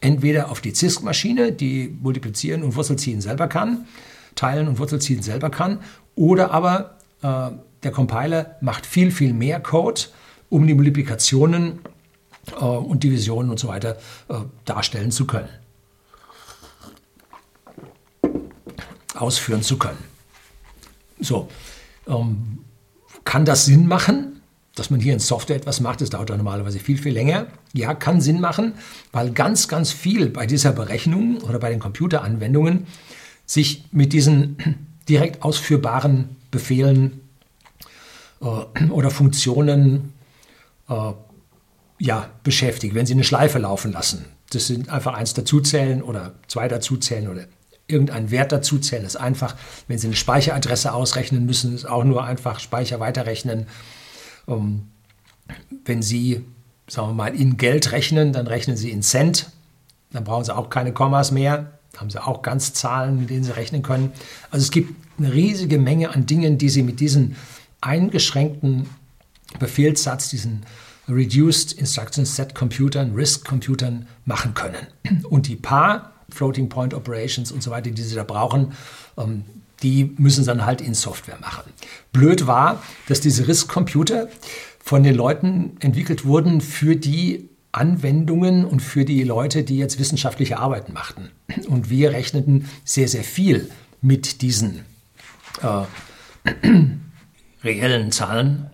entweder 0.00 0.50
auf 0.50 0.60
die 0.60 0.74
CISC-Maschine, 0.74 1.52
die 1.52 1.96
multiplizieren 2.00 2.62
und 2.62 2.76
Wurzelziehen 2.76 3.20
selber 3.20 3.48
kann, 3.48 3.86
teilen 4.34 4.68
und 4.68 4.78
Wurzelziehen 4.78 5.22
selber 5.22 5.50
kann, 5.50 5.80
oder 6.14 6.52
aber 6.52 6.98
äh, 7.22 7.50
der 7.82 7.90
Compiler 7.90 8.56
macht 8.60 8.86
viel, 8.86 9.10
viel 9.10 9.32
mehr 9.32 9.60
Code, 9.60 10.02
um 10.50 10.66
die 10.66 10.74
Multiplikationen 10.74 11.80
äh, 12.52 12.64
und 12.64 13.02
Divisionen 13.02 13.50
und 13.50 13.58
so 13.58 13.68
weiter 13.68 13.96
äh, 14.28 14.34
darstellen 14.64 15.10
zu 15.10 15.26
können. 15.26 15.48
ausführen 19.22 19.62
zu 19.62 19.78
können. 19.78 20.11
So, 21.22 21.48
ähm, 22.06 22.58
kann 23.24 23.44
das 23.44 23.64
Sinn 23.64 23.86
machen, 23.86 24.40
dass 24.74 24.90
man 24.90 25.00
hier 25.00 25.12
in 25.12 25.18
Software 25.18 25.56
etwas 25.56 25.80
macht? 25.80 26.00
Das 26.00 26.10
dauert 26.10 26.30
normalerweise 26.30 26.78
viel, 26.78 26.98
viel 26.98 27.12
länger. 27.12 27.46
Ja, 27.72 27.94
kann 27.94 28.20
Sinn 28.20 28.40
machen, 28.40 28.74
weil 29.12 29.30
ganz, 29.30 29.68
ganz 29.68 29.92
viel 29.92 30.28
bei 30.28 30.46
dieser 30.46 30.72
Berechnung 30.72 31.38
oder 31.42 31.58
bei 31.58 31.70
den 31.70 31.78
Computeranwendungen 31.78 32.86
sich 33.46 33.84
mit 33.92 34.12
diesen 34.12 34.56
direkt 35.08 35.42
ausführbaren 35.42 36.36
Befehlen 36.50 37.20
äh, 38.40 38.84
oder 38.90 39.10
Funktionen 39.10 40.12
äh, 40.88 41.12
ja, 41.98 42.30
beschäftigt, 42.42 42.94
wenn 42.94 43.06
Sie 43.06 43.12
eine 43.14 43.24
Schleife 43.24 43.58
laufen 43.58 43.92
lassen. 43.92 44.24
Das 44.50 44.66
sind 44.66 44.88
einfach 44.88 45.14
eins 45.14 45.34
dazuzählen 45.34 46.02
oder 46.02 46.34
zwei 46.48 46.68
dazuzählen 46.68 47.28
oder 47.28 47.46
irgendeinen 47.86 48.30
Wert 48.30 48.52
dazuzählen. 48.52 49.02
Das 49.02 49.14
ist 49.14 49.20
einfach, 49.20 49.56
wenn 49.88 49.98
Sie 49.98 50.06
eine 50.06 50.16
Speicheradresse 50.16 50.92
ausrechnen 50.92 51.46
müssen, 51.46 51.74
ist 51.74 51.84
auch 51.84 52.04
nur 52.04 52.24
einfach 52.24 52.60
Speicher 52.60 53.00
weiterrechnen. 53.00 53.66
Ähm, 54.48 54.88
wenn 55.84 56.02
Sie, 56.02 56.44
sagen 56.88 57.08
wir 57.08 57.14
mal, 57.14 57.34
in 57.34 57.56
Geld 57.56 57.92
rechnen, 57.92 58.32
dann 58.32 58.46
rechnen 58.46 58.76
Sie 58.76 58.90
in 58.90 59.02
Cent. 59.02 59.50
Dann 60.10 60.24
brauchen 60.24 60.44
Sie 60.44 60.54
auch 60.54 60.70
keine 60.70 60.92
Kommas 60.92 61.30
mehr. 61.32 61.78
Haben 61.96 62.10
Sie 62.10 62.22
auch 62.22 62.42
ganz 62.42 62.72
Zahlen, 62.72 63.18
mit 63.20 63.30
denen 63.30 63.44
Sie 63.44 63.54
rechnen 63.54 63.82
können. 63.82 64.12
Also 64.50 64.64
es 64.64 64.70
gibt 64.70 64.94
eine 65.18 65.32
riesige 65.32 65.78
Menge 65.78 66.10
an 66.10 66.26
Dingen, 66.26 66.58
die 66.58 66.68
Sie 66.68 66.82
mit 66.82 67.00
diesen 67.00 67.36
eingeschränkten 67.80 68.88
Befehlssatz, 69.58 70.30
diesen 70.30 70.64
Reduced 71.08 71.72
Instruction 71.72 72.24
Set 72.24 72.54
Computern, 72.54 73.14
RISC 73.14 73.44
Computern 73.44 74.06
machen 74.24 74.54
können. 74.54 74.86
Und 75.28 75.48
die 75.48 75.56
paar 75.56 76.12
Floating 76.32 76.68
Point 76.68 76.94
Operations 76.94 77.52
und 77.52 77.62
so 77.62 77.70
weiter, 77.70 77.90
die 77.90 78.02
sie 78.02 78.14
da 78.14 78.24
brauchen, 78.24 78.72
ähm, 79.18 79.44
die 79.82 80.14
müssen 80.16 80.44
dann 80.44 80.64
halt 80.64 80.80
in 80.80 80.94
Software 80.94 81.38
machen. 81.40 81.72
Blöd 82.12 82.46
war, 82.46 82.82
dass 83.08 83.20
diese 83.20 83.48
RISC-Computer 83.48 84.28
von 84.78 85.02
den 85.02 85.14
Leuten 85.14 85.76
entwickelt 85.80 86.24
wurden 86.24 86.60
für 86.60 86.96
die 86.96 87.48
Anwendungen 87.72 88.64
und 88.64 88.80
für 88.80 89.04
die 89.04 89.24
Leute, 89.24 89.64
die 89.64 89.78
jetzt 89.78 89.98
wissenschaftliche 89.98 90.58
Arbeiten 90.58 90.92
machten. 90.92 91.30
Und 91.68 91.90
wir 91.90 92.12
rechneten 92.12 92.68
sehr, 92.84 93.08
sehr 93.08 93.24
viel 93.24 93.70
mit 94.00 94.42
diesen 94.42 94.84
äh, 95.62 95.84
reellen 97.64 98.12
Zahlen, 98.12 98.70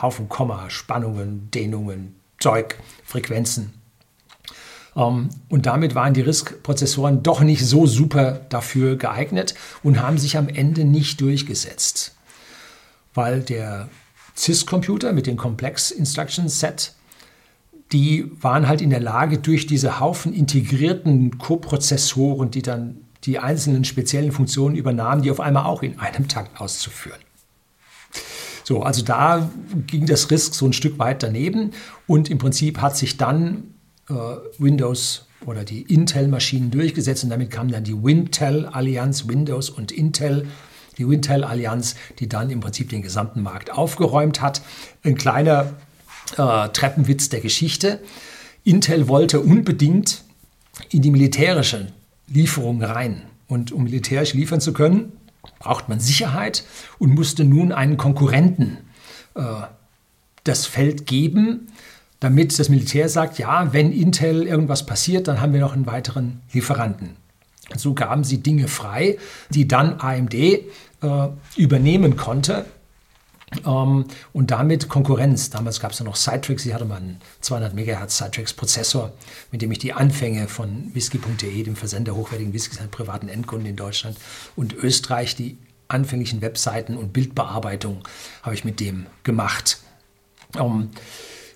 Haufen 0.00 0.28
Komma, 0.28 0.70
Spannungen, 0.70 1.50
Dehnungen, 1.50 2.14
Zeug, 2.38 2.76
Frequenzen 3.04 3.75
und 4.96 5.66
damit 5.66 5.94
waren 5.94 6.14
die 6.14 6.22
RISC-Prozessoren 6.22 7.22
doch 7.22 7.42
nicht 7.42 7.66
so 7.66 7.86
super 7.86 8.40
dafür 8.48 8.96
geeignet 8.96 9.54
und 9.82 10.00
haben 10.00 10.16
sich 10.16 10.38
am 10.38 10.48
Ende 10.48 10.86
nicht 10.86 11.20
durchgesetzt. 11.20 12.14
Weil 13.12 13.42
der 13.42 13.90
CISC-Computer 14.38 15.12
mit 15.12 15.26
dem 15.26 15.36
Complex 15.36 15.90
Instruction 15.90 16.48
Set, 16.48 16.94
die 17.92 18.30
waren 18.40 18.68
halt 18.68 18.80
in 18.80 18.88
der 18.88 19.00
Lage, 19.00 19.36
durch 19.36 19.66
diese 19.66 20.00
Haufen 20.00 20.32
integrierten 20.32 21.36
Koprozessoren, 21.36 22.50
die 22.50 22.62
dann 22.62 22.96
die 23.24 23.38
einzelnen 23.38 23.84
speziellen 23.84 24.32
Funktionen 24.32 24.76
übernahmen, 24.76 25.20
die 25.20 25.30
auf 25.30 25.40
einmal 25.40 25.66
auch 25.66 25.82
in 25.82 25.98
einem 25.98 26.26
Takt 26.26 26.58
auszuführen. 26.58 27.20
So, 28.64 28.82
also 28.82 29.02
da 29.02 29.50
ging 29.86 30.06
das 30.06 30.30
RISC 30.30 30.54
so 30.54 30.64
ein 30.64 30.72
Stück 30.72 30.98
weit 30.98 31.22
daneben 31.22 31.72
und 32.06 32.30
im 32.30 32.38
Prinzip 32.38 32.80
hat 32.80 32.96
sich 32.96 33.18
dann 33.18 33.74
äh, 34.08 34.12
Windows 34.58 35.26
oder 35.44 35.64
die 35.64 35.82
Intel-Maschinen 35.82 36.70
durchgesetzt 36.70 37.24
und 37.24 37.30
damit 37.30 37.50
kam 37.50 37.70
dann 37.70 37.84
die 37.84 38.02
Wintel-Allianz, 38.02 39.28
Windows 39.28 39.70
und 39.70 39.92
Intel, 39.92 40.46
die 40.98 41.08
Wintel-Allianz, 41.08 41.94
die 42.18 42.28
dann 42.28 42.50
im 42.50 42.60
Prinzip 42.60 42.88
den 42.88 43.02
gesamten 43.02 43.42
Markt 43.42 43.70
aufgeräumt 43.70 44.40
hat. 44.40 44.62
Ein 45.04 45.16
kleiner 45.16 45.74
äh, 46.36 46.68
Treppenwitz 46.68 47.28
der 47.28 47.40
Geschichte. 47.40 48.00
Intel 48.64 49.08
wollte 49.08 49.40
unbedingt 49.40 50.22
in 50.90 51.02
die 51.02 51.10
militärische 51.10 51.92
Lieferung 52.28 52.82
rein. 52.82 53.22
Und 53.46 53.72
um 53.72 53.84
militärisch 53.84 54.34
liefern 54.34 54.60
zu 54.60 54.72
können, 54.72 55.12
braucht 55.58 55.88
man 55.88 56.00
Sicherheit 56.00 56.64
und 56.98 57.14
musste 57.14 57.44
nun 57.44 57.72
einen 57.72 57.96
Konkurrenten 57.96 58.78
äh, 59.34 59.42
das 60.44 60.66
Feld 60.66 61.06
geben, 61.06 61.68
damit 62.20 62.58
das 62.58 62.68
Militär 62.68 63.08
sagt, 63.08 63.38
ja, 63.38 63.72
wenn 63.72 63.92
Intel 63.92 64.46
irgendwas 64.46 64.86
passiert, 64.86 65.28
dann 65.28 65.40
haben 65.40 65.52
wir 65.52 65.60
noch 65.60 65.74
einen 65.74 65.86
weiteren 65.86 66.40
Lieferanten. 66.52 67.16
So 67.74 67.94
gaben 67.94 68.24
sie 68.24 68.42
Dinge 68.42 68.68
frei, 68.68 69.18
die 69.50 69.66
dann 69.66 70.00
AMD 70.00 70.34
äh, 70.34 70.62
übernehmen 71.56 72.16
konnte 72.16 72.64
ähm, 73.64 74.06
und 74.32 74.50
damit 74.50 74.88
Konkurrenz. 74.88 75.50
Damals 75.50 75.80
gab 75.80 75.92
es 75.92 75.98
ja 75.98 76.04
noch 76.04 76.16
Citrix, 76.16 76.64
ich 76.64 76.74
hatte 76.74 76.84
mal 76.84 76.96
einen 76.96 77.20
200 77.40 77.74
MHz 77.74 78.16
Citrix 78.16 78.52
Prozessor, 78.52 79.12
mit 79.50 79.62
dem 79.62 79.72
ich 79.72 79.78
die 79.78 79.92
Anfänge 79.92 80.48
von 80.48 80.94
whisky.de, 80.94 81.62
dem 81.62 81.76
Versender 81.76 82.14
hochwertigen 82.14 82.52
Whiskys 82.52 82.80
an 82.80 82.90
privaten 82.90 83.28
Endkunden 83.28 83.68
in 83.68 83.76
Deutschland 83.76 84.16
und 84.54 84.74
Österreich, 84.74 85.36
die 85.36 85.58
anfänglichen 85.88 86.40
Webseiten 86.40 86.96
und 86.96 87.12
Bildbearbeitung 87.12 88.02
habe 88.42 88.54
ich 88.54 88.64
mit 88.64 88.80
dem 88.80 89.06
gemacht. 89.22 89.78
Ähm, 90.56 90.90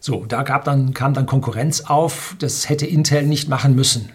so, 0.01 0.25
da 0.25 0.43
gab 0.43 0.65
dann, 0.65 0.95
kam 0.95 1.13
dann 1.13 1.27
Konkurrenz 1.27 1.83
auf. 1.83 2.35
Das 2.39 2.69
hätte 2.69 2.87
Intel 2.87 3.25
nicht 3.25 3.49
machen 3.49 3.75
müssen. 3.75 4.11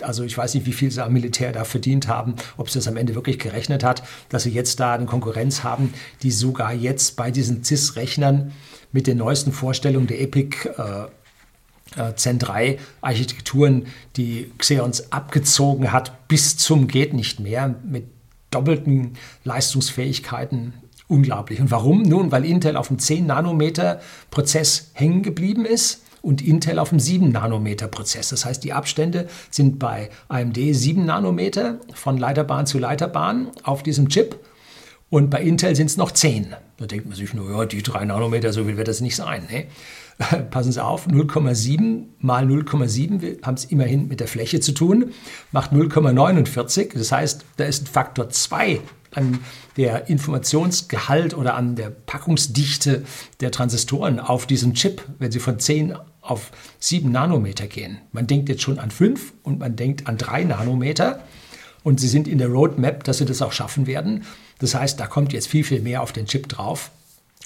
Also 0.00 0.22
ich 0.22 0.36
weiß 0.36 0.54
nicht, 0.54 0.66
wie 0.66 0.72
viel 0.72 0.90
sie 0.92 1.02
am 1.02 1.12
Militär 1.12 1.50
da 1.50 1.64
verdient 1.64 2.06
haben, 2.06 2.36
ob 2.56 2.70
sie 2.70 2.78
das 2.78 2.86
am 2.86 2.96
Ende 2.96 3.16
wirklich 3.16 3.38
gerechnet 3.38 3.82
hat, 3.82 4.02
dass 4.28 4.44
sie 4.44 4.50
jetzt 4.50 4.78
da 4.78 4.94
eine 4.94 5.06
Konkurrenz 5.06 5.64
haben, 5.64 5.92
die 6.22 6.30
sogar 6.30 6.72
jetzt 6.72 7.16
bei 7.16 7.32
diesen 7.32 7.64
CIS-Rechnern 7.64 8.52
mit 8.92 9.08
den 9.08 9.18
neuesten 9.18 9.50
Vorstellungen 9.50 10.06
der 10.06 10.20
Epic 10.20 10.68
äh, 10.68 12.00
äh 12.00 12.14
Zen 12.14 12.38
3 12.38 12.78
Architekturen, 13.00 13.86
die 14.16 14.52
Xeons 14.58 15.10
abgezogen 15.10 15.90
hat 15.90 16.28
bis 16.28 16.56
zum 16.56 16.86
geht 16.86 17.12
nicht 17.12 17.40
mehr 17.40 17.74
mit 17.82 18.04
doppelten 18.50 19.14
Leistungsfähigkeiten. 19.44 20.74
Unglaublich. 21.08 21.60
Und 21.60 21.70
warum? 21.70 22.02
Nun, 22.02 22.30
weil 22.30 22.44
Intel 22.44 22.76
auf 22.76 22.88
dem 22.88 22.98
10 22.98 23.26
Nanometer 23.26 24.00
Prozess 24.30 24.90
hängen 24.92 25.22
geblieben 25.22 25.64
ist 25.64 26.02
und 26.20 26.46
Intel 26.46 26.78
auf 26.78 26.90
dem 26.90 27.00
7 27.00 27.30
Nanometer 27.30 27.88
Prozess. 27.88 28.28
Das 28.28 28.44
heißt, 28.44 28.62
die 28.62 28.74
Abstände 28.74 29.26
sind 29.50 29.78
bei 29.78 30.10
AMD 30.28 30.56
7 30.56 31.06
Nanometer 31.06 31.80
von 31.94 32.18
Leiterbahn 32.18 32.66
zu 32.66 32.78
Leiterbahn 32.78 33.48
auf 33.62 33.82
diesem 33.82 34.10
Chip 34.10 34.38
und 35.10 35.30
bei 35.30 35.40
Intel 35.40 35.74
sind 35.74 35.86
es 35.86 35.96
noch 35.96 36.10
10. 36.10 36.54
Da 36.76 36.86
denkt 36.86 37.06
man 37.06 37.16
sich 37.16 37.32
nur, 37.32 37.50
ja, 37.50 37.64
die 37.64 37.82
3 37.82 38.04
Nanometer, 38.04 38.52
so 38.52 38.64
viel 38.64 38.76
wird 38.76 38.88
das 38.88 39.00
nicht 39.00 39.16
sein. 39.16 39.48
Ne? 39.50 39.66
Passen 40.50 40.72
Sie 40.72 40.84
auf, 40.84 41.06
0,7 41.06 42.02
mal 42.18 42.44
0,7, 42.44 43.20
wir 43.22 43.36
haben 43.42 43.54
es 43.54 43.64
immerhin 43.64 44.08
mit 44.08 44.20
der 44.20 44.28
Fläche 44.28 44.60
zu 44.60 44.72
tun, 44.72 45.12
macht 45.52 45.72
0,49. 45.72 46.90
Das 46.92 47.12
heißt, 47.12 47.44
da 47.56 47.64
ist 47.64 47.84
ein 47.84 47.86
Faktor 47.86 48.28
2 48.28 48.80
an 49.14 49.40
der 49.76 50.08
Informationsgehalt 50.08 51.34
oder 51.34 51.54
an 51.54 51.76
der 51.76 51.90
Packungsdichte 51.90 53.04
der 53.40 53.50
Transistoren 53.50 54.20
auf 54.20 54.46
diesem 54.46 54.74
Chip, 54.74 55.02
wenn 55.18 55.32
sie 55.32 55.40
von 55.40 55.58
10 55.58 55.94
auf 56.20 56.50
7 56.78 57.10
Nanometer 57.10 57.66
gehen. 57.66 57.98
Man 58.12 58.26
denkt 58.26 58.48
jetzt 58.48 58.62
schon 58.62 58.78
an 58.78 58.90
5 58.90 59.32
und 59.42 59.58
man 59.58 59.76
denkt 59.76 60.06
an 60.06 60.18
3 60.18 60.44
Nanometer 60.44 61.24
und 61.82 62.00
sie 62.00 62.08
sind 62.08 62.28
in 62.28 62.38
der 62.38 62.48
Roadmap, 62.48 63.04
dass 63.04 63.18
sie 63.18 63.24
das 63.24 63.40
auch 63.40 63.52
schaffen 63.52 63.86
werden. 63.86 64.24
Das 64.58 64.74
heißt, 64.74 64.98
da 65.00 65.06
kommt 65.06 65.32
jetzt 65.32 65.48
viel, 65.48 65.64
viel 65.64 65.80
mehr 65.80 66.02
auf 66.02 66.12
den 66.12 66.26
Chip 66.26 66.48
drauf. 66.48 66.90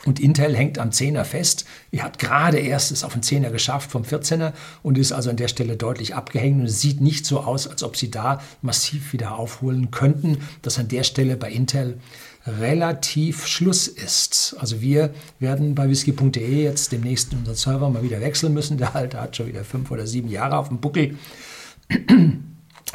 Und 0.05 0.19
Intel 0.19 0.57
hängt 0.57 0.79
am 0.79 0.91
10er 0.91 1.23
fest. 1.23 1.65
Er 1.93 2.03
hat 2.03 2.19
gerade 2.19 2.59
erst 2.59 2.91
es 2.91 3.05
auf 3.05 3.13
den 3.13 3.23
10er 3.23 3.51
geschafft 3.51 3.91
vom 3.91 4.03
14er 4.03 4.53
und 4.83 4.99
ist 4.99 5.13
also 5.13 5.31
an 5.31 5.37
der 5.37 5.49
Stelle 5.49 5.77
deutlich 5.77 6.15
abgehängt. 6.15 6.61
Und 6.61 6.67
es 6.67 6.81
sieht 6.81 7.01
nicht 7.01 7.25
so 7.25 7.41
aus, 7.41 7.69
als 7.69 7.83
ob 7.85 7.97
sie 7.97 8.11
da 8.11 8.41
massiv 8.63 9.13
wieder 9.13 9.39
aufholen 9.39 9.91
könnten, 9.91 10.39
dass 10.63 10.79
an 10.79 10.89
der 10.89 11.05
Stelle 11.05 11.37
bei 11.37 11.53
Intel 11.53 12.01
relativ 12.47 13.47
Schluss 13.47 13.87
ist. 13.87 14.57
Also 14.59 14.81
wir 14.81 15.15
werden 15.39 15.77
bei 15.77 15.89
whisky.de 15.89 16.63
jetzt 16.63 16.91
demnächst 16.91 17.33
unseren 17.33 17.55
Server 17.55 17.89
mal 17.89 18.03
wieder 18.03 18.21
wechseln 18.21 18.55
müssen. 18.55 18.79
Der 18.79 18.97
alte 18.97 19.21
hat 19.21 19.37
schon 19.37 19.47
wieder 19.47 19.63
fünf 19.63 19.91
oder 19.93 20.07
sieben 20.09 20.29
Jahre 20.29 20.59
auf 20.59 20.69
dem 20.69 20.81
Buckel. 20.81 21.17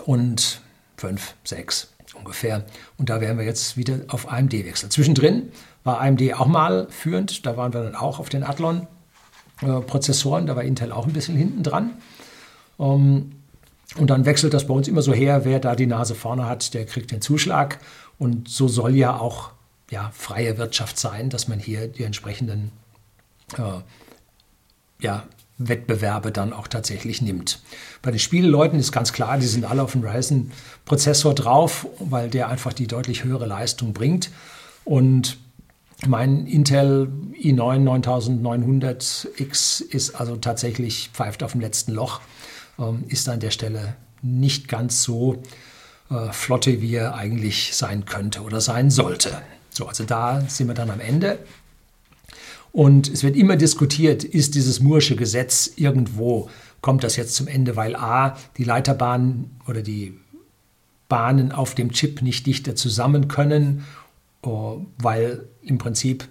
Und 0.06 0.62
fünf, 0.98 1.36
sechs 1.44 1.94
ungefähr. 2.18 2.66
Und 2.98 3.10
da 3.10 3.22
werden 3.22 3.38
wir 3.38 3.46
jetzt 3.46 3.78
wieder 3.78 4.00
auf 4.08 4.32
AMD 4.32 4.54
wechseln. 4.54 4.92
Zwischendrin 4.92 5.52
war 5.88 6.02
AMD 6.02 6.36
auch 6.36 6.46
mal 6.46 6.86
führend. 6.92 7.48
Da 7.48 7.58
waren 7.58 7.74
wir 7.74 7.82
dann 7.82 7.96
auch 7.96 8.20
auf 8.20 8.30
den 8.30 8.44
Athlon-Prozessoren. 8.44 10.46
Da 10.46 10.56
war 10.56 10.64
Intel 10.64 10.92
auch 10.92 11.08
ein 11.08 11.14
bisschen 11.14 11.36
hinten 11.36 11.64
dran. 11.64 11.94
Ähm, 12.80 13.32
und 13.96 14.10
dann 14.10 14.26
wechselt 14.26 14.54
das 14.54 14.68
bei 14.68 14.74
uns 14.74 14.88
immer 14.88 15.02
so 15.02 15.14
her, 15.14 15.46
wer 15.46 15.60
da 15.60 15.76
die 15.76 15.88
Nase 15.88 16.14
vorne 16.14 16.46
hat, 16.46 16.76
der 16.76 16.86
kriegt 16.86 17.12
den 17.12 17.22
Zuschlag. 17.22 17.80
Und 18.20 18.50
so 18.50 18.68
soll 18.68 18.96
ja 18.96 19.18
auch 19.18 19.52
ja, 19.90 20.12
freie 20.14 20.58
Wirtschaft 20.58 21.00
sein, 21.00 21.30
dass 21.30 21.48
man 21.48 21.60
hier 21.60 21.88
die 21.88 22.04
entsprechenden 22.04 22.72
äh, 23.58 23.82
ja, 25.00 25.24
Wettbewerbe 25.58 26.32
dann 26.32 26.54
auch 26.54 26.68
tatsächlich 26.68 27.22
nimmt. 27.22 27.62
Bei 28.02 28.12
den 28.12 28.20
Spieleleuten 28.20 28.78
ist 28.78 28.92
ganz 28.92 29.14
klar, 29.14 29.38
die 29.38 29.48
sind 29.48 29.66
alle 29.66 29.82
auf 29.82 29.94
dem 29.94 30.04
Ryzen-Prozessor 30.04 31.34
drauf, 31.34 31.88
weil 32.00 32.30
der 32.30 32.50
einfach 32.50 32.74
die 32.74 32.88
deutlich 32.88 33.24
höhere 33.24 33.46
Leistung 33.46 33.94
bringt. 33.94 34.30
Und 34.84 35.38
mein 36.06 36.46
Intel 36.46 37.12
i9 37.42 37.84
9900X 38.06 39.82
ist 39.82 40.16
also 40.16 40.36
tatsächlich 40.36 41.10
pfeift 41.14 41.42
auf 41.44 41.54
dem 41.54 41.62
letzten 41.62 41.94
Loch, 41.94 42.22
ähm, 42.78 43.04
ist 43.08 43.28
an 43.30 43.40
der 43.40 43.52
Stelle 43.52 43.96
nicht 44.22 44.68
ganz 44.68 45.04
so 45.04 45.42
äh, 46.12 46.32
flotte, 46.32 46.82
wie 46.82 46.96
er 46.96 47.16
eigentlich 47.16 47.76
sein 47.76 48.06
könnte 48.06 48.42
oder 48.42 48.62
sein 48.62 48.92
sollte. 48.92 49.42
So, 49.70 49.88
also 49.88 50.04
da 50.04 50.42
sind 50.48 50.68
wir 50.68 50.74
dann 50.74 50.90
am 50.92 51.00
Ende. 51.00 51.40
Und 52.72 53.10
es 53.10 53.24
wird 53.24 53.36
immer 53.36 53.56
diskutiert, 53.56 54.24
ist 54.24 54.54
dieses 54.54 54.80
Mursche 54.80 55.16
Gesetz 55.16 55.72
irgendwo, 55.78 56.50
kommt 56.82 57.04
das 57.04 57.16
jetzt 57.16 57.36
zum 57.36 57.48
Ende, 57.48 57.76
weil 57.76 57.96
A, 57.96 58.38
die 58.58 58.64
Leiterbahnen 58.64 59.60
oder 59.68 59.82
die 59.82 60.20
Bahnen 61.10 61.52
auf 61.52 61.74
dem 61.74 61.92
Chip 61.92 62.22
nicht 62.22 62.46
dichter 62.46 62.76
zusammen 62.76 63.28
können, 63.28 63.86
weil 64.42 65.48
im 65.62 65.78
Prinzip 65.78 66.28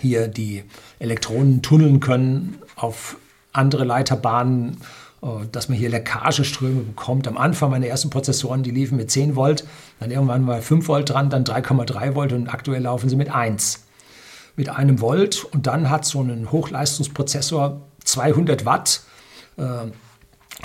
hier 0.00 0.28
die 0.28 0.64
Elektronen 0.98 1.62
tunneln 1.62 2.00
können 2.00 2.58
auf 2.76 3.16
andere 3.52 3.84
Leiterbahnen, 3.84 4.78
oh, 5.20 5.40
dass 5.50 5.68
man 5.68 5.78
hier 5.78 5.88
Leckageströme 5.88 6.82
bekommt. 6.82 7.26
Am 7.26 7.38
Anfang 7.38 7.70
meine 7.70 7.88
ersten 7.88 8.10
Prozessoren, 8.10 8.62
die 8.62 8.70
liefen 8.70 8.96
mit 8.96 9.10
10 9.10 9.36
Volt, 9.36 9.64
dann 10.00 10.10
irgendwann 10.10 10.42
mal 10.42 10.60
5 10.60 10.88
Volt 10.88 11.10
dran, 11.10 11.30
dann 11.30 11.44
3,3 11.44 12.14
Volt 12.14 12.32
und 12.32 12.48
aktuell 12.48 12.82
laufen 12.82 13.08
sie 13.08 13.16
mit 13.16 13.30
1 13.30 13.84
mit 14.56 14.68
einem 14.68 15.00
Volt 15.00 15.44
und 15.44 15.68
dann 15.68 15.88
hat 15.88 16.04
so 16.04 16.20
ein 16.20 16.50
Hochleistungsprozessor 16.50 17.80
200 18.02 18.64
Watt 18.64 19.02
äh, 19.56 19.62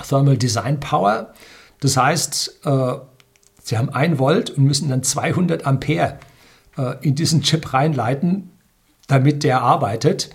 Thermal 0.02 0.36
Design 0.36 0.80
Power. 0.80 1.32
Das 1.80 1.96
heißt, 1.96 2.60
äh, 2.64 2.94
Sie 3.62 3.78
haben 3.78 3.88
1 3.88 4.18
Volt 4.18 4.50
und 4.50 4.64
müssen 4.64 4.90
dann 4.90 5.02
200 5.02 5.64
Ampere 5.64 6.18
äh, 6.18 6.33
in 7.02 7.14
diesen 7.14 7.42
Chip 7.42 7.72
reinleiten, 7.72 8.50
damit 9.06 9.44
der 9.44 9.62
arbeitet. 9.62 10.30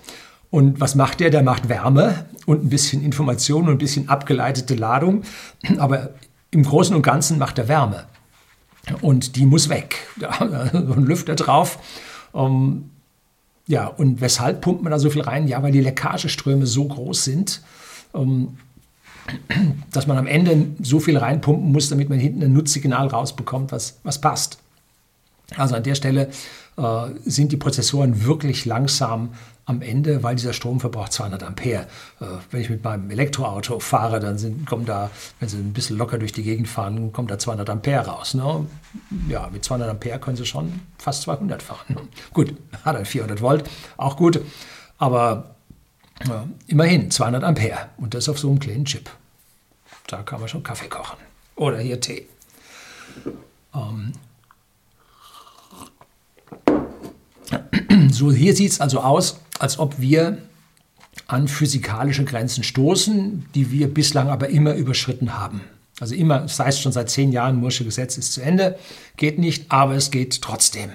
Und 0.52 0.80
was 0.80 0.96
macht 0.96 1.20
der? 1.20 1.30
Der 1.30 1.44
macht 1.44 1.70
Wärme 1.70 2.26
und 2.46 2.64
ein 2.64 2.70
bisschen 2.70 3.04
Information 3.04 3.66
und 3.66 3.72
ein 3.72 3.78
bisschen 3.78 4.10
abgeleitete 4.10 4.76
Ladung. 4.76 5.24
Aber 5.78 6.12
im 6.52 6.64
Großen 6.64 6.96
und 6.96 7.02
Ganzen 7.02 7.38
macht 7.38 7.60
er 7.60 7.68
Wärme. 7.68 8.06
Und 9.02 9.36
die 9.36 9.46
muss 9.46 9.70
weg. 9.70 9.98
Da, 10.20 10.70
so 10.72 10.94
ein 10.94 11.06
Lüfter 11.06 11.36
drauf. 11.36 11.80
Um, 12.32 12.92
ja, 13.68 13.86
und 13.86 14.22
weshalb 14.22 14.62
pumpt 14.62 14.82
man 14.82 14.92
da 14.92 15.00
so 15.00 15.10
viel 15.10 15.22
rein? 15.22 15.48
Ja, 15.48 15.62
weil 15.62 15.72
die 15.72 15.82
Leckageströme 15.82 16.66
so 16.66 16.86
groß 16.86 17.24
sind, 17.24 17.62
ähm, 18.16 18.58
dass 19.92 20.08
man 20.08 20.18
am 20.18 20.26
Ende 20.26 20.68
so 20.82 21.00
viel 21.00 21.18
reinpumpen 21.18 21.72
muss, 21.72 21.90
damit 21.90 22.10
man 22.10 22.20
hinten 22.20 22.44
ein 22.44 22.54
Nutzsignal 22.54 23.08
rausbekommt, 23.08 23.72
was, 23.72 24.00
was 24.04 24.20
passt. 24.20 24.58
Also 25.56 25.76
an 25.76 25.84
der 25.84 25.96
Stelle 25.96 26.30
äh, 26.78 27.08
sind 27.26 27.52
die 27.52 27.58
Prozessoren 27.58 28.26
wirklich 28.26 28.66
langsam 28.66 29.34
am 29.66 29.82
Ende, 29.84 30.24
weil 30.24 30.36
dieser 30.36 30.54
Strom 30.54 30.80
verbraucht 30.80 31.14
200 31.14 31.44
Ampere. 31.44 31.86
Äh, 32.20 32.26
wenn 32.50 32.62
ich 32.62 32.70
mit 32.70 32.84
meinem 32.84 33.10
Elektroauto 33.12 33.80
fahre, 33.80 34.20
dann 34.20 34.38
sind, 34.38 34.66
kommen 34.66 34.86
da, 34.86 35.12
wenn 35.40 35.50
Sie 35.50 35.58
ein 35.58 35.74
bisschen 35.74 35.98
locker 35.98 36.18
durch 36.18 36.32
die 36.32 36.44
Gegend 36.44 36.68
fahren, 36.68 37.14
kommt 37.14 37.30
da 37.30 37.38
200 37.38 37.70
Ampere 37.70 38.08
raus. 38.08 38.34
Ne? 38.34 38.66
Ja, 39.28 39.50
mit 39.52 39.64
200 39.64 39.90
Ampere 39.90 40.20
können 40.20 40.38
Sie 40.38 40.46
schon 40.46 40.80
fast 40.98 41.24
200 41.24 41.62
fahren. 41.62 41.98
Gut, 42.34 42.56
hat 42.84 42.96
er 42.96 43.06
400 43.06 43.42
Volt, 43.42 43.70
auch 43.98 44.18
gut, 44.18 44.42
aber 44.98 45.56
äh, 46.22 46.28
immerhin 46.68 47.12
200 47.12 47.44
Ampere 47.44 47.90
und 47.98 48.14
das 48.14 48.28
auf 48.28 48.40
so 48.40 48.50
einem 48.50 48.60
kleinen 48.60 48.86
Chip. 48.86 49.10
Da 50.08 50.24
kann 50.24 50.40
man 50.40 50.50
schon 50.50 50.64
Kaffee 50.64 50.88
kochen 50.88 51.18
oder 51.56 51.78
hier 51.78 52.00
Tee. 52.00 52.28
Ähm, 53.76 54.14
So, 58.12 58.32
hier 58.32 58.56
sieht 58.56 58.72
es 58.72 58.82
also 58.82 59.02
aus, 59.02 59.40
als 59.60 59.78
ob 59.80 60.00
wir 60.00 60.38
an 61.28 61.48
physikalische 61.48 62.24
Grenzen 62.24 62.64
stoßen, 62.64 63.46
die 63.54 63.72
wir 63.72 63.94
bislang 63.94 64.30
aber 64.30 64.50
immer 64.50 64.74
überschritten 64.76 65.38
haben. 65.38 65.62
Also 66.00 66.16
immer, 66.16 66.40
das 66.40 66.60
heißt 66.60 66.82
schon 66.82 66.92
seit 66.92 67.10
zehn 67.10 67.32
Jahren, 67.32 67.58
Mursche 67.58 67.84
Gesetz 67.84 68.18
ist 68.18 68.34
zu 68.34 68.42
Ende, 68.42 68.80
geht 69.18 69.38
nicht, 69.38 69.72
aber 69.72 69.96
es 69.96 70.12
geht 70.12 70.42
trotzdem. 70.42 70.92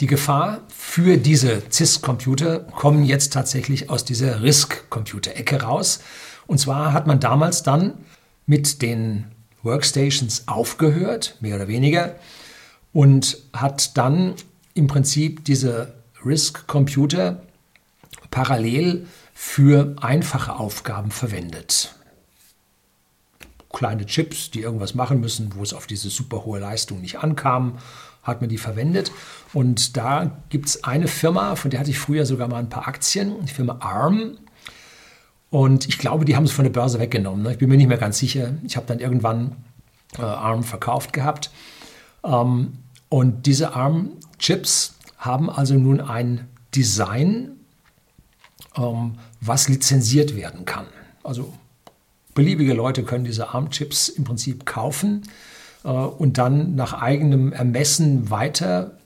Die 0.00 0.06
Gefahr 0.06 0.60
für 0.68 1.16
diese 1.16 1.62
CISC-Computer 1.70 2.60
kommen 2.60 3.04
jetzt 3.04 3.32
tatsächlich 3.32 3.90
aus 3.90 4.04
dieser 4.04 4.42
RISC-Computer-Ecke 4.42 5.62
raus. 5.62 6.00
Und 6.46 6.58
zwar 6.58 6.92
hat 6.92 7.06
man 7.06 7.20
damals 7.20 7.62
dann 7.62 7.94
mit 8.46 8.80
den 8.80 9.26
Workstations 9.62 10.44
aufgehört, 10.46 11.36
mehr 11.40 11.56
oder 11.56 11.68
weniger, 11.68 12.14
und 12.92 13.38
hat 13.52 13.96
dann 13.96 14.34
im 14.78 14.86
Prinzip 14.86 15.44
diese 15.44 15.92
RISC-Computer 16.24 17.42
parallel 18.30 19.06
für 19.34 19.96
einfache 20.00 20.56
Aufgaben 20.56 21.10
verwendet. 21.10 21.94
Kleine 23.72 24.06
Chips, 24.06 24.50
die 24.50 24.60
irgendwas 24.60 24.94
machen 24.94 25.20
müssen, 25.20 25.54
wo 25.54 25.62
es 25.62 25.74
auf 25.74 25.86
diese 25.86 26.10
super 26.10 26.44
hohe 26.44 26.58
Leistung 26.58 27.00
nicht 27.00 27.18
ankam, 27.18 27.78
hat 28.22 28.40
man 28.40 28.48
die 28.48 28.58
verwendet. 28.58 29.12
Und 29.52 29.96
da 29.96 30.30
gibt 30.48 30.66
es 30.66 30.84
eine 30.84 31.08
Firma, 31.08 31.56
von 31.56 31.70
der 31.70 31.80
hatte 31.80 31.90
ich 31.90 31.98
früher 31.98 32.24
sogar 32.24 32.48
mal 32.48 32.58
ein 32.58 32.68
paar 32.68 32.88
Aktien, 32.88 33.34
die 33.44 33.52
Firma 33.52 33.78
ARM. 33.80 34.38
Und 35.50 35.88
ich 35.88 35.98
glaube, 35.98 36.24
die 36.24 36.36
haben 36.36 36.44
es 36.44 36.52
von 36.52 36.64
der 36.64 36.72
Börse 36.72 36.98
weggenommen. 36.98 37.42
Ne? 37.42 37.52
Ich 37.52 37.58
bin 37.58 37.68
mir 37.68 37.76
nicht 37.76 37.88
mehr 37.88 37.98
ganz 37.98 38.18
sicher. 38.18 38.54
Ich 38.64 38.76
habe 38.76 38.86
dann 38.86 39.00
irgendwann 39.00 39.56
äh, 40.18 40.22
ARM 40.22 40.62
verkauft 40.62 41.12
gehabt. 41.12 41.50
Ähm, 42.24 42.74
und 43.08 43.46
diese 43.46 43.74
ARM-Chips 43.74 44.94
haben 45.16 45.50
also 45.50 45.74
nun 45.74 46.00
ein 46.00 46.46
Design, 46.74 47.52
ähm, 48.76 49.14
was 49.40 49.68
lizenziert 49.68 50.36
werden 50.36 50.64
kann. 50.64 50.86
Also 51.22 51.52
beliebige 52.34 52.74
Leute 52.74 53.02
können 53.02 53.24
diese 53.24 53.54
ARM-Chips 53.54 54.08
im 54.08 54.24
Prinzip 54.24 54.66
kaufen 54.66 55.22
äh, 55.84 55.88
und 55.88 56.38
dann 56.38 56.76
nach 56.76 56.94
eigenem 56.94 57.52
Ermessen 57.52 58.30
weiter 58.30 58.98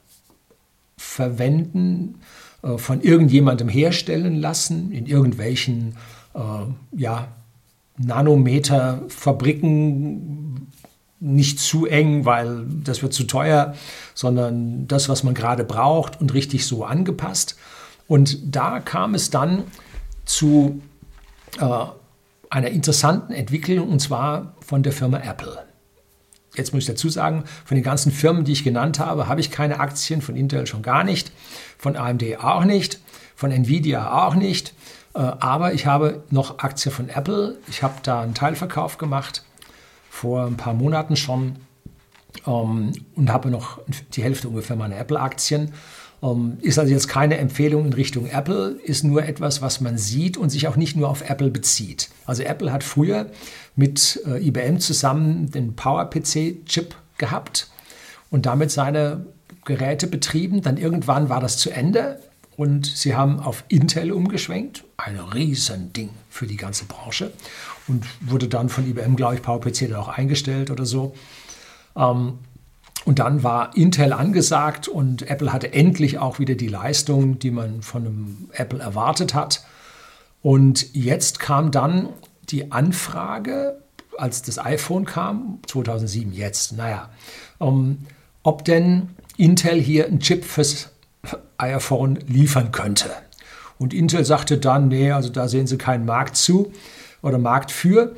verwenden, 0.97 2.21
äh, 2.63 2.79
von 2.79 3.01
irgendjemandem 3.01 3.69
herstellen 3.69 4.41
lassen, 4.41 4.93
in 4.93 5.07
irgendwelchen 5.07 5.97
äh, 6.35 6.67
ja, 6.97 7.29
Nanometer-Fabriken, 7.99 10.72
nicht 11.23 11.61
zu 11.61 11.87
eng, 11.87 12.25
weil 12.25 12.67
das 12.83 13.03
wird 13.03 13.15
zu 13.15 13.25
teuer, 13.25 13.75
sondern 14.13 14.89
das, 14.89 15.09
was 15.09 15.23
man 15.23 15.35
gerade 15.35 15.63
braucht 15.63 16.21
und 16.21 16.35
richtig 16.35 16.67
so 16.67 16.85
angepasst. 16.85 17.57
Und 18.09 18.55
da 18.55 18.81
kam 18.81 19.15
es 19.15 19.31
dann 19.31 19.63
zu 20.25 20.83
äh, 21.61 21.85
einer 22.51 22.69
interessanten 22.69 23.33
Entwicklung 23.33 23.89
und 23.89 24.01
zwar 24.01 24.55
von 24.61 24.83
der 24.83 24.93
Firma 24.93 25.19
Apple. 25.19 25.65
Jetzt 26.55 26.75
muss 26.75 26.83
ich 26.83 26.89
dazu 26.89 27.09
sagen, 27.09 27.45
von 27.65 27.77
den 27.77 27.85
ganzen 27.85 28.11
Firmen, 28.11 28.45
die 28.45 28.53
ich 28.53 28.65
genannt 28.65 28.99
habe, 28.99 29.29
habe 29.29 29.41
ich 29.41 29.51
keine 29.51 29.79
Aktien, 29.79 30.21
von 30.21 30.37
Intel 30.37 30.67
schon 30.67 30.83
gar 30.83 31.05
nicht, 31.05 31.31
von 31.79 31.97
AMD 31.97 32.41
auch 32.41 32.65
nicht, 32.65 32.99
von 33.37 33.53
Nvidia 33.53 34.27
auch 34.27 34.35
nicht, 34.35 34.75
äh, 35.15 35.19
aber 35.19 35.73
ich 35.73 35.87
habe 35.87 36.25
noch 36.31 36.59
Aktien 36.59 36.93
von 36.93 37.09
Apple. 37.09 37.59
Ich 37.69 37.83
habe 37.83 37.95
da 38.03 38.23
einen 38.23 38.35
Teilverkauf 38.35 38.99
gemacht, 38.99 39.45
vor 40.13 40.45
ein 40.45 40.59
paar 40.59 40.75
Monaten 40.75 41.17
schon, 41.17 41.57
ähm, 42.47 42.93
und 43.17 43.33
habe 43.33 43.49
noch 43.49 43.81
die 44.13 44.23
Hälfte 44.23 44.49
ungefähr 44.49 44.77
meiner 44.77 44.99
Apple-Aktien. 44.99 45.73
Ähm, 46.23 46.59
ist 46.61 46.79
also 46.79 46.93
jetzt 46.93 47.09
keine 47.09 47.39
Empfehlung 47.39 47.87
in 47.87 47.95
Richtung 47.95 48.27
Apple, 48.27 48.79
ist 48.85 49.05
nur 49.05 49.25
etwas, 49.25 49.63
was 49.63 49.81
man 49.81 49.97
sieht 49.97 50.37
und 50.37 50.51
sich 50.51 50.69
auch 50.69 50.77
nicht 50.77 50.97
nur 50.97 51.09
auf 51.09 51.29
Apple 51.29 51.51
bezieht. 51.51 52.11
Also 52.27 52.43
Apple 52.43 52.71
hat 52.71 52.85
früher 52.85 53.31
mit 53.75 54.23
äh, 54.27 54.47
IBM 54.47 54.81
zusammen 54.81 55.51
den 55.51 55.75
Power-PC-Chip 55.77 56.95
gehabt 57.17 57.71
und 58.31 58.45
damit 58.45 58.71
seine 58.71 59.25
Geräte 59.65 60.07
betrieben. 60.07 60.61
Dann 60.61 60.77
irgendwann 60.77 61.31
war 61.31 61.41
das 61.41 61.57
zu 61.57 61.71
Ende 61.71 62.21
und 62.57 62.85
sie 62.85 63.17
haben 63.17 63.41
auf 63.41 63.65
Intel 63.69 64.13
umgeschwenkt. 64.13 64.85
Ein 64.99 65.19
Riesending 65.19 66.11
für 66.29 66.47
die 66.47 66.59
ganze 66.59 66.85
Branche 66.85 67.33
und 67.93 68.07
wurde 68.21 68.49
dann 68.49 68.69
von 68.69 68.89
IBM, 68.89 69.17
glaube 69.17 69.35
ich, 69.35 69.43
PowerPC 69.43 69.91
dann 69.91 69.97
auch 69.97 70.09
eingestellt 70.09 70.71
oder 70.71 70.87
so. 70.87 71.15
Ähm, 71.95 72.39
und 73.05 73.19
dann 73.19 73.43
war 73.43 73.77
Intel 73.77 74.13
angesagt 74.13 74.89
und 74.89 75.29
Apple 75.29 75.53
hatte 75.53 75.73
endlich 75.73 76.19
auch 76.19 76.39
wieder 76.39 76.55
die 76.55 76.69
Leistung, 76.69 77.39
die 77.39 77.51
man 77.51 77.83
von 77.83 78.07
einem 78.07 78.51
Apple 78.53 78.79
erwartet 78.79 79.35
hat. 79.35 79.65
Und 80.41 80.95
jetzt 80.95 81.39
kam 81.39 81.71
dann 81.71 82.09
die 82.49 82.73
Anfrage, 82.73 83.81
als 84.17 84.43
das 84.43 84.59
iPhone 84.59 85.05
kam, 85.05 85.59
2007 85.67 86.33
jetzt, 86.33 86.73
naja, 86.73 87.11
ähm, 87.61 87.99
ob 88.43 88.65
denn 88.65 89.11
Intel 89.37 89.81
hier 89.81 90.07
einen 90.07 90.21
Chip 90.21 90.45
fürs 90.45 90.91
iPhone 91.59 92.17
liefern 92.27 92.73
könnte. 92.73 93.11
Und 93.79 93.95
Intel 93.95 94.25
sagte 94.25 94.59
dann, 94.59 94.89
nee, 94.89 95.11
also 95.11 95.29
da 95.29 95.49
sehen 95.49 95.67
sie 95.67 95.79
keinen 95.79 96.05
Markt 96.05 96.37
zu 96.37 96.73
oder 97.23 97.39
Markt 97.39 97.71
für. 97.71 98.15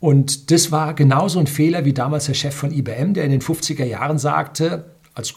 Und 0.00 0.50
das 0.50 0.72
war 0.72 0.94
genauso 0.94 1.38
ein 1.38 1.46
Fehler 1.46 1.84
wie 1.84 1.92
damals 1.92 2.26
der 2.26 2.34
Chef 2.34 2.54
von 2.54 2.72
IBM, 2.72 3.14
der 3.14 3.24
in 3.24 3.30
den 3.30 3.42
50er 3.42 3.84
Jahren 3.84 4.18
sagte, 4.18 4.84
als 5.14 5.34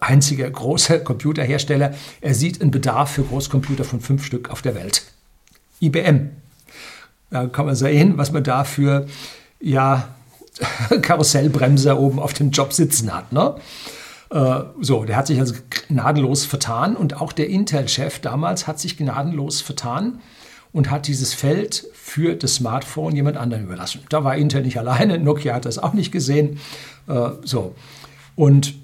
einziger 0.00 0.50
großer 0.50 0.98
Computerhersteller, 0.98 1.94
er 2.20 2.34
sieht 2.34 2.60
einen 2.60 2.70
Bedarf 2.70 3.12
für 3.12 3.22
Großcomputer 3.22 3.84
von 3.84 4.00
fünf 4.00 4.24
Stück 4.24 4.50
auf 4.50 4.62
der 4.62 4.74
Welt. 4.74 5.04
IBM. 5.80 6.30
Da 7.30 7.46
kann 7.46 7.66
man 7.66 7.74
sehen, 7.74 8.18
was 8.18 8.32
man 8.32 8.44
da 8.44 8.64
für 8.64 9.06
ja, 9.60 10.08
Karussellbremser 11.02 11.98
oben 11.98 12.18
auf 12.18 12.34
dem 12.34 12.50
Job 12.50 12.72
sitzen 12.72 13.14
hat. 13.14 13.32
Ne? 13.32 13.56
Äh, 14.30 14.60
so, 14.80 15.04
der 15.04 15.16
hat 15.16 15.26
sich 15.26 15.40
also 15.40 15.54
gnadenlos 15.88 16.44
vertan 16.44 16.96
und 16.96 17.20
auch 17.20 17.32
der 17.32 17.48
Intel-Chef 17.48 18.20
damals 18.20 18.66
hat 18.66 18.78
sich 18.80 18.96
gnadenlos 18.96 19.60
vertan 19.60 20.20
und 20.74 20.90
hat 20.90 21.06
dieses 21.06 21.32
Feld 21.32 21.86
für 21.94 22.34
das 22.34 22.56
Smartphone 22.56 23.14
jemand 23.16 23.38
anderen 23.38 23.64
überlassen. 23.64 24.00
Da 24.10 24.24
war 24.24 24.36
Intel 24.36 24.62
nicht 24.62 24.78
alleine, 24.78 25.18
Nokia 25.18 25.54
hat 25.54 25.64
das 25.64 25.78
auch 25.78 25.94
nicht 25.94 26.12
gesehen. 26.12 26.60
Äh, 27.08 27.30
so. 27.44 27.74
Und 28.36 28.74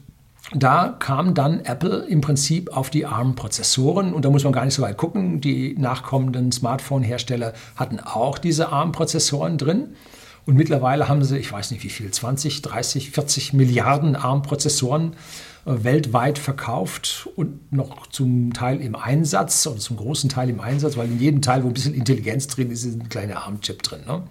da 0.55 0.97
kam 0.99 1.35
dann 1.35 1.61
Apple 1.61 2.07
im 2.09 2.21
Prinzip 2.21 2.75
auf 2.75 2.91
die 2.91 3.07
ARM-Prozessoren 3.07 4.15
und 4.15 4.25
da 4.25 4.31
muss 4.31 4.45
man 4.45 4.53
gar 4.53 4.65
nicht 4.65 4.75
so 4.75 4.83
weit 4.83 4.97
gucken. 4.97 5.41
Die 5.41 5.77
nachkommenden 5.77 6.53
Smartphone-Hersteller 6.53 7.53
hatten 7.77 8.01
auch 8.01 8.39
diese 8.39 8.71
ARM-Prozessoren 8.71 9.59
drin. 9.59 9.97
Und 10.47 10.57
mittlerweile 10.57 11.09
haben 11.09 11.23
sie, 11.23 11.39
ich 11.39 11.53
weiß 11.53 11.73
nicht 11.73 11.85
wie 11.85 11.91
viel, 11.91 12.11
20, 12.11 12.63
30, 12.63 13.11
40 13.11 13.53
Milliarden 13.53 14.17
ARM-Prozessoren 14.17 15.13
äh, 15.13 15.17
weltweit 15.65 16.39
verkauft 16.39 17.29
und 17.37 17.73
noch 17.73 18.07
zum 18.07 18.53
Teil 18.53 18.81
im 18.81 18.97
Einsatz 18.97 19.67
oder 19.67 19.79
zum 19.79 19.97
großen 19.97 20.31
Teil 20.31 20.49
im 20.49 20.61
Einsatz, 20.61 20.97
weil 20.97 21.07
in 21.07 21.21
jedem 21.21 21.43
Teil, 21.43 21.65
wo 21.65 21.69
ein 21.69 21.75
bisschen 21.75 21.95
Intelligenz 21.95 22.47
drin 22.47 22.71
ist, 22.71 22.85
ist 22.85 23.01
ein 23.01 23.09
kleiner 23.09 23.45
ARM-Chip 23.45 23.83
drin. 23.83 24.01
Ne? 24.07 24.23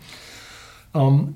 Ähm, 0.95 1.35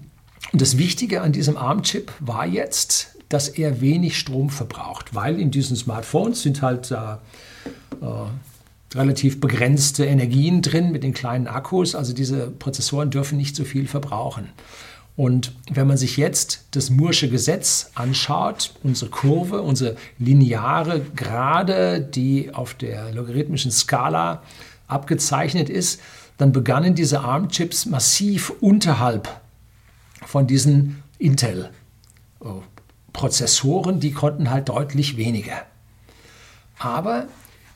und 0.52 0.62
das 0.62 0.78
Wichtige 0.78 1.22
an 1.22 1.32
diesem 1.32 1.58
ARM-Chip 1.58 2.12
war 2.20 2.46
jetzt, 2.46 3.18
dass 3.30 3.50
er 3.50 3.82
wenig 3.82 4.18
Strom 4.18 4.50
verbraucht, 4.50 5.16
weil 5.16 5.40
in 5.40 5.52
diesen 5.52 5.76
Smartphones 5.76 6.42
sind 6.42 6.62
halt 6.62 6.92
äh, 6.92 6.96
äh, 6.96 7.18
relativ 8.96 9.40
begrenzte 9.40 10.06
Energien 10.06 10.62
drin 10.62 10.92
mit 10.92 11.04
den 11.04 11.14
kleinen 11.14 11.48
Akkus. 11.48 11.96
Also 11.96 12.14
diese 12.14 12.52
Prozessoren 12.52 13.10
dürfen 13.10 13.38
nicht 13.38 13.56
so 13.56 13.64
viel 13.64 13.88
verbrauchen. 13.88 14.50
Und 15.16 15.54
wenn 15.72 15.88
man 15.88 15.98
sich 15.98 16.18
jetzt 16.18 16.66
das 16.72 16.90
Mursche 16.90 17.30
Gesetz 17.30 17.92
anschaut, 17.94 18.74
unsere 18.82 19.12
Kurve, 19.12 19.62
unsere 19.62 19.96
lineare 20.18 21.02
Gerade, 21.16 22.02
die 22.02 22.52
auf 22.54 22.74
der 22.74 23.12
logarithmischen 23.12 23.70
Skala 23.72 24.42
abgezeichnet 24.88 25.70
ist, 25.70 26.02
dann 26.38 26.52
begannen 26.52 26.96
diese 26.96 27.20
ARM-Chips 27.22 27.86
massiv 27.86 28.52
unterhalb 28.60 29.40
von 30.26 30.48
diesen 30.48 31.04
Intel-Prozessoren, 31.20 34.00
die 34.00 34.14
konnten 34.14 34.50
halt 34.50 34.70
deutlich 34.70 35.16
weniger. 35.16 35.62
Aber 36.80 37.28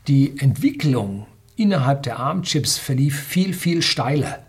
die 0.08 0.40
Entwicklung 0.40 1.28
innerhalb 1.56 2.02
der 2.02 2.18
ARM-Chips 2.20 2.80
verlief 2.80 3.20
viel, 3.20 3.54
viel 3.54 3.84
steiler 3.84 4.47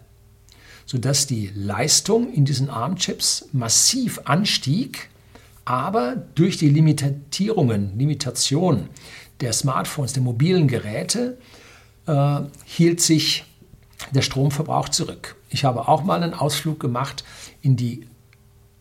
sodass 0.88 1.26
die 1.26 1.50
Leistung 1.54 2.32
in 2.32 2.46
diesen 2.46 2.70
ARM-Chips 2.70 3.50
massiv 3.52 4.22
anstieg, 4.24 5.10
aber 5.66 6.16
durch 6.34 6.56
die 6.56 6.70
Limitierungen, 6.70 7.98
Limitation 7.98 8.88
der 9.42 9.52
Smartphones, 9.52 10.14
der 10.14 10.22
mobilen 10.22 10.66
Geräte, 10.66 11.36
äh, 12.06 12.40
hielt 12.64 13.02
sich 13.02 13.44
der 14.12 14.22
Stromverbrauch 14.22 14.88
zurück. 14.88 15.36
Ich 15.50 15.66
habe 15.66 15.88
auch 15.88 16.04
mal 16.04 16.22
einen 16.22 16.32
Ausflug 16.32 16.80
gemacht 16.80 17.22
in 17.60 17.76
die 17.76 18.06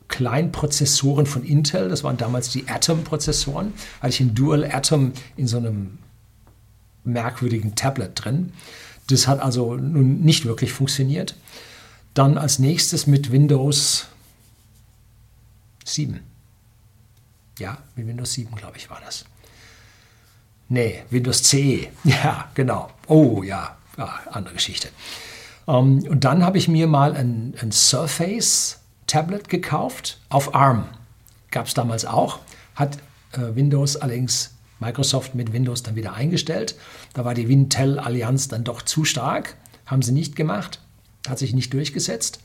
Kleinprozessoren 0.08 1.26
von 1.26 1.43
Intel, 1.43 1.89
das 1.89 2.06
waren 2.06 2.15
damals 2.15 2.50
die 2.52 2.70
Atom-Prozessoren, 2.70 3.74
hatte 4.00 4.13
ich 4.13 4.22
ein 4.22 4.34
Dual 4.34 4.63
Atom 4.63 5.12
in 5.36 5.46
so 5.46 5.58
einem 5.58 5.98
merkwürdigen 7.04 7.76
Tablet 7.76 8.12
drin. 8.15 8.54
Das 9.10 9.28
hat 9.28 9.41
also 9.41 9.76
nun 9.76 10.22
nicht 10.22 10.46
wirklich 10.46 10.72
funktioniert. 10.72 11.36
Dann 12.17 12.39
als 12.39 12.58
nächstes 12.58 13.06
mit 13.06 13.32
Windows 13.32 14.08
7. 15.86 16.19
Ja, 17.60 17.77
mit 17.95 18.08
Windows 18.08 18.34
7, 18.34 18.56
glaube 18.56 18.77
ich, 18.77 18.89
war 18.89 18.99
das. 19.06 19.25
Nee, 20.67 21.03
Windows 21.12 21.43
CE. 21.43 21.89
Ja, 22.03 22.49
genau. 22.56 22.89
Oh 23.06 23.43
ja, 23.43 23.77
ja 23.99 24.19
andere 24.32 24.56
Geschichte. 24.56 24.89
Um, 25.67 25.99
ähm, 25.99 26.08
und 26.10 26.23
dann 26.23 26.43
habe 26.43 26.58
ich 26.58 26.67
mir 26.67 26.88
mal 26.88 27.15
ein, 27.15 27.53
ein 27.62 27.71
Surface 27.71 28.80
Tablet 29.06 29.47
gekauft 29.47 30.19
auf 30.30 30.56
ARM. 30.56 30.86
Gab 31.51 31.67
es 31.67 31.75
damals 31.75 32.06
auch. 32.06 32.39
Hat 32.73 32.97
äh, 33.34 33.53
Windows 33.53 33.95
allerdings 33.95 34.56
Microsoft 34.80 35.36
mit 35.36 35.53
Windows 35.53 35.84
dann 35.84 35.95
wieder 35.95 36.13
eingestellt. 36.13 36.80
Da 37.13 37.25
war 37.25 37.36
die 37.36 37.47
Wintel-Allianz 37.47 38.47
dann 38.47 38.63
doch 38.63 38.82
zu 38.82 39.06
stark. 39.06 39.56
Haben 39.86 40.01
sie 40.01 40.13
nicht 40.13 40.36
gemacht. 40.36 40.80
Hat 41.27 41.39
sich 41.39 41.53
nicht 41.53 41.73
durchgesetzt. 41.73 42.39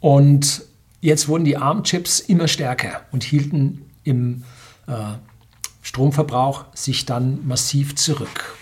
Und 0.00 0.62
jetzt 1.00 1.28
wurden 1.28 1.44
die 1.44 1.56
ARM-Chips 1.56 2.20
immer 2.20 2.48
stärker 2.48 3.02
und 3.12 3.24
hielten 3.24 3.82
im 4.04 4.44
äh, 4.86 4.92
Stromverbrauch 5.82 6.66
sich 6.74 7.06
dann 7.06 7.46
massiv 7.46 7.96
zurück. 7.96 8.56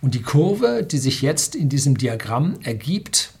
Und 0.00 0.14
die 0.14 0.22
Kurve, 0.22 0.82
die 0.82 0.98
sich 0.98 1.22
jetzt 1.22 1.54
in 1.54 1.68
diesem 1.68 1.96
Diagramm 1.96 2.58
ergibt, 2.62 3.34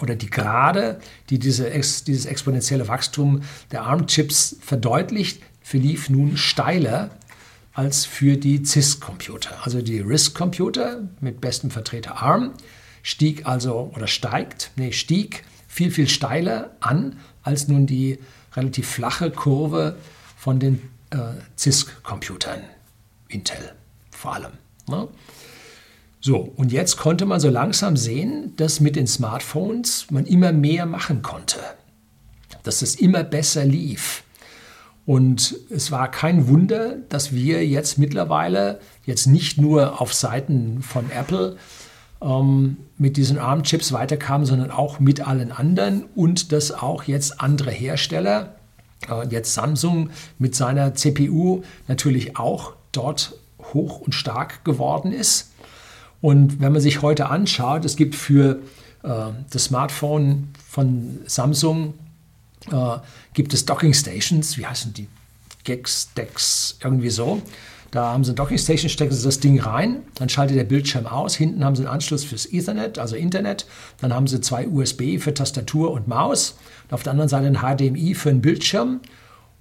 oder 0.00 0.16
die 0.16 0.30
Gerade, 0.30 0.98
die 1.30 1.38
diese, 1.38 1.70
dieses 1.70 2.26
exponentielle 2.26 2.88
Wachstum 2.88 3.42
der 3.70 3.82
ARM-Chips 3.82 4.56
verdeutlicht, 4.60 5.42
verlief 5.62 6.10
nun 6.10 6.36
steiler 6.36 7.10
als 7.72 8.04
für 8.04 8.36
die 8.36 8.64
CISC-Computer. 8.64 9.64
Also 9.64 9.82
die 9.82 10.00
RISC-Computer 10.00 11.08
mit 11.20 11.40
bestem 11.40 11.70
Vertreter 11.70 12.22
ARM 12.22 12.52
stieg 13.04 13.46
also 13.46 13.92
oder 13.94 14.08
steigt, 14.08 14.72
nee, 14.74 14.90
stieg 14.90 15.44
viel, 15.68 15.92
viel 15.92 16.08
steiler 16.08 16.70
an 16.80 17.20
als 17.44 17.68
nun 17.68 17.86
die 17.86 18.18
relativ 18.56 18.88
flache 18.88 19.30
Kurve 19.30 19.96
von 20.36 20.58
den 20.58 20.82
äh, 21.10 21.18
CISC-Computern, 21.56 22.62
Intel 23.28 23.74
vor 24.10 24.34
allem. 24.34 24.52
Ne? 24.88 25.06
So, 26.20 26.38
und 26.38 26.72
jetzt 26.72 26.96
konnte 26.96 27.26
man 27.26 27.40
so 27.40 27.50
langsam 27.50 27.96
sehen, 27.98 28.56
dass 28.56 28.80
mit 28.80 28.96
den 28.96 29.06
Smartphones 29.06 30.10
man 30.10 30.24
immer 30.24 30.52
mehr 30.52 30.86
machen 30.86 31.20
konnte, 31.20 31.60
dass 32.62 32.80
es 32.80 32.94
immer 32.94 33.22
besser 33.22 33.66
lief. 33.66 34.24
Und 35.04 35.56
es 35.68 35.90
war 35.90 36.10
kein 36.10 36.48
Wunder, 36.48 36.96
dass 37.10 37.34
wir 37.34 37.66
jetzt 37.66 37.98
mittlerweile 37.98 38.80
jetzt 39.04 39.26
nicht 39.26 39.58
nur 39.58 40.00
auf 40.00 40.14
Seiten 40.14 40.80
von 40.80 41.10
Apple 41.10 41.58
ähm, 42.22 42.76
mit 42.98 43.16
diesen 43.16 43.38
ARM-Chips 43.38 43.92
weiterkamen, 43.92 44.46
sondern 44.46 44.70
auch 44.70 45.00
mit 45.00 45.26
allen 45.26 45.52
anderen 45.52 46.04
und 46.14 46.52
dass 46.52 46.72
auch 46.72 47.04
jetzt 47.04 47.40
andere 47.40 47.70
Hersteller, 47.70 48.54
äh, 49.08 49.26
jetzt 49.28 49.54
Samsung 49.54 50.10
mit 50.38 50.54
seiner 50.54 50.94
CPU 50.94 51.62
natürlich 51.88 52.36
auch 52.36 52.74
dort 52.92 53.34
hoch 53.72 54.00
und 54.00 54.14
stark 54.14 54.64
geworden 54.64 55.12
ist. 55.12 55.52
Und 56.20 56.60
wenn 56.60 56.72
man 56.72 56.80
sich 56.80 57.02
heute 57.02 57.28
anschaut, 57.28 57.84
es 57.84 57.96
gibt 57.96 58.14
für 58.14 58.60
äh, 59.02 59.08
das 59.50 59.64
Smartphone 59.64 60.48
von 60.66 61.20
Samsung 61.26 61.94
äh, 62.70 62.96
gibt 63.34 63.52
es 63.52 63.66
Docking 63.66 63.92
Stations, 63.92 64.56
wie 64.56 64.66
heißen 64.66 64.94
die? 64.94 65.08
Gex, 65.64 66.10
Dex, 66.14 66.78
irgendwie 66.82 67.10
so. 67.10 67.42
Da 67.94 68.06
haben 68.06 68.24
sie 68.24 68.32
eine 68.32 68.34
Docking 68.34 68.58
Station, 68.58 68.90
stecken 68.90 69.14
sie 69.14 69.22
das 69.22 69.38
Ding 69.38 69.60
rein, 69.60 70.02
dann 70.16 70.28
schaltet 70.28 70.56
der 70.56 70.64
Bildschirm 70.64 71.06
aus. 71.06 71.36
Hinten 71.36 71.64
haben 71.64 71.76
sie 71.76 71.82
einen 71.82 71.92
Anschluss 71.92 72.24
fürs 72.24 72.44
Ethernet, 72.44 72.98
also 72.98 73.14
Internet. 73.14 73.66
Dann 74.00 74.12
haben 74.12 74.26
sie 74.26 74.40
zwei 74.40 74.66
USB 74.66 75.20
für 75.20 75.32
Tastatur 75.32 75.92
und 75.92 76.08
Maus. 76.08 76.56
Und 76.88 76.92
auf 76.92 77.04
der 77.04 77.12
anderen 77.12 77.28
Seite 77.28 77.46
ein 77.46 77.58
HDMI 77.58 78.16
für 78.16 78.30
den 78.30 78.42
Bildschirm 78.42 78.98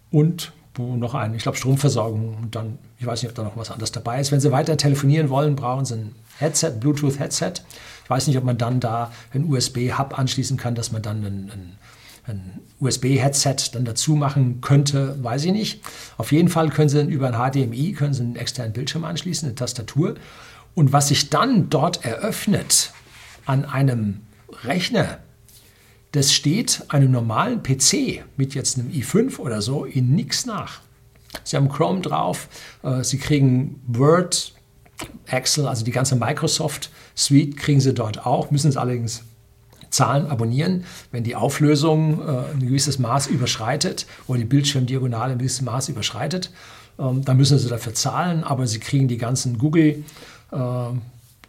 und 0.09 0.51
noch 0.79 1.13
einen, 1.13 1.35
ich 1.35 1.43
glaube, 1.43 1.59
Stromversorgung. 1.59 2.35
Und 2.41 2.55
dann, 2.55 2.79
ich 2.97 3.05
weiß 3.05 3.21
nicht, 3.21 3.29
ob 3.29 3.35
da 3.35 3.43
noch 3.43 3.55
was 3.55 3.69
anderes 3.69 3.91
dabei 3.91 4.19
ist. 4.19 4.31
Wenn 4.31 4.39
Sie 4.39 4.51
weiter 4.51 4.77
telefonieren 4.77 5.29
wollen, 5.29 5.55
brauchen 5.55 5.85
Sie 5.85 5.93
ein 5.93 6.15
Headset, 6.39 6.71
Bluetooth-Headset. 6.79 7.61
Ich 8.03 8.09
weiß 8.09 8.25
nicht, 8.25 8.37
ob 8.39 8.45
man 8.45 8.57
dann 8.57 8.79
da 8.79 9.11
einen 9.31 9.47
USB-Hub 9.47 10.17
anschließen 10.17 10.57
kann, 10.57 10.73
dass 10.73 10.91
man 10.91 11.03
dann 11.03 11.23
ein, 11.23 11.51
ein, 11.53 11.77
ein 12.25 12.59
USB-Headset 12.79 13.71
dann 13.73 13.85
dazu 13.85 14.15
machen 14.15 14.61
könnte, 14.61 15.21
weiß 15.21 15.45
ich 15.45 15.51
nicht. 15.51 15.81
Auf 16.17 16.31
jeden 16.31 16.49
Fall 16.49 16.69
können 16.69 16.89
Sie 16.89 17.01
über 17.01 17.27
ein 17.27 17.51
HDMI 17.51 17.93
können 17.93 18.13
Sie 18.13 18.23
einen 18.23 18.35
externen 18.35 18.73
Bildschirm 18.73 19.03
anschließen, 19.03 19.47
eine 19.47 19.55
Tastatur. 19.55 20.15
Und 20.75 20.93
was 20.93 21.09
sich 21.09 21.29
dann 21.29 21.69
dort 21.69 22.05
eröffnet 22.05 22.93
an 23.45 23.65
einem 23.65 24.21
Rechner, 24.63 25.19
das 26.13 26.31
steht 26.31 26.83
einem 26.89 27.11
normalen 27.11 27.61
PC 27.61 28.23
mit 28.37 28.53
jetzt 28.53 28.77
einem 28.77 28.89
i5 28.89 29.39
oder 29.39 29.61
so 29.61 29.83
in 29.83 30.15
nichts 30.15 30.45
nach. 30.45 30.81
Sie 31.43 31.57
haben 31.57 31.69
Chrome 31.69 32.01
drauf, 32.01 32.47
äh, 32.83 33.03
Sie 33.03 33.17
kriegen 33.17 33.81
Word, 33.87 34.53
Excel, 35.25 35.67
also 35.67 35.83
die 35.83 35.91
ganze 35.91 36.15
Microsoft 36.15 36.91
Suite 37.15 37.57
kriegen 37.57 37.81
Sie 37.81 37.93
dort 37.93 38.25
auch, 38.25 38.51
müssen 38.51 38.69
es 38.69 38.77
allerdings 38.77 39.23
zahlen, 39.93 40.27
abonnieren. 40.27 40.85
Wenn 41.11 41.23
die 41.23 41.35
Auflösung 41.35 42.19
äh, 42.19 42.53
ein 42.53 42.59
gewisses 42.59 42.99
Maß 42.99 43.27
überschreitet 43.27 44.05
oder 44.27 44.39
die 44.39 44.45
Bildschirmdiagonale 44.45 45.33
ein 45.33 45.37
gewisses 45.37 45.61
Maß 45.61 45.89
überschreitet, 45.89 46.51
ähm, 46.99 47.23
dann 47.23 47.37
müssen 47.37 47.57
Sie 47.59 47.69
dafür 47.69 47.93
zahlen, 47.93 48.43
aber 48.43 48.67
Sie 48.67 48.79
kriegen 48.79 49.07
die 49.07 49.17
ganzen 49.17 49.57
Google 49.57 50.03
äh, 50.51 50.57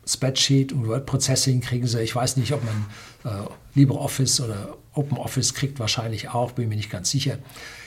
Spreadsheet 0.06 0.72
und 0.72 0.86
Word 0.86 1.06
Processing 1.06 1.60
kriegen 1.60 1.86
Sie. 1.86 2.00
Ich 2.00 2.14
weiß 2.14 2.36
nicht, 2.36 2.52
ob 2.52 2.62
man 2.64 2.84
äh, 3.24 3.48
LibreOffice 3.74 4.40
oder 4.40 4.76
OpenOffice 4.92 5.54
kriegt, 5.54 5.80
wahrscheinlich 5.80 6.28
auch, 6.28 6.52
bin 6.52 6.68
mir 6.68 6.76
nicht 6.76 6.90
ganz 6.90 7.10
sicher. 7.10 7.38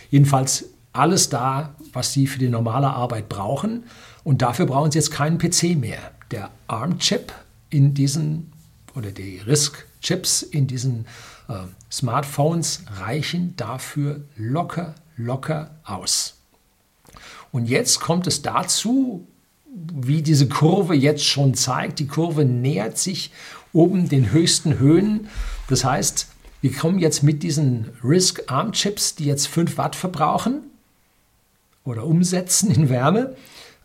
Jedenfalls 0.10 0.66
alles 0.94 1.30
da, 1.30 1.76
was 1.94 2.14
Sie 2.14 2.26
für 2.28 2.40
die 2.40 2.50
normale 2.50 2.88
Arbeit 2.88 3.30
brauchen. 3.30 3.84
Und 4.24 4.42
dafür 4.42 4.66
brauchen 4.66 4.92
Sie 4.92 4.98
jetzt 4.98 5.12
keinen 5.12 5.38
PC 5.38 5.78
mehr. 5.78 6.00
Der 6.32 6.50
ARM-Chip 6.68 7.32
in 7.70 7.94
diesen, 7.94 8.52
oder 8.96 9.12
die 9.12 9.40
RISC-Chips 10.08 10.42
in 10.44 10.68
diesen 10.68 11.06
äh, 11.50 11.54
Smartphones 11.92 12.84
reichen 13.00 13.56
dafür 13.58 14.22
locker, 14.36 14.96
locker 15.18 15.72
aus. 15.84 16.36
Und 17.52 17.68
jetzt 17.68 18.00
kommt 18.00 18.28
es 18.28 18.42
dazu, 18.42 19.28
wie 19.66 20.22
diese 20.22 20.48
Kurve 20.48 20.96
jetzt 20.96 21.24
schon 21.24 21.54
zeigt, 21.54 22.00
die 22.00 22.08
Kurve 22.08 22.46
nähert 22.46 22.98
sich 22.98 23.32
oben 23.74 24.10
den 24.10 24.32
höchsten 24.32 24.80
Höhen. 24.80 25.28
Das 25.70 25.84
heißt, 25.84 26.28
wir 26.62 26.74
kommen 26.74 27.00
jetzt 27.00 27.22
mit 27.22 27.44
diesen 27.44 27.92
RISC-ARM-Chips, 28.04 29.16
die 29.16 29.26
jetzt 29.26 29.48
5 29.48 29.78
Watt 29.78 29.96
verbrauchen 29.96 30.62
oder 31.84 32.06
umsetzen 32.06 32.72
in 32.72 32.90
Wärme, 32.90 33.36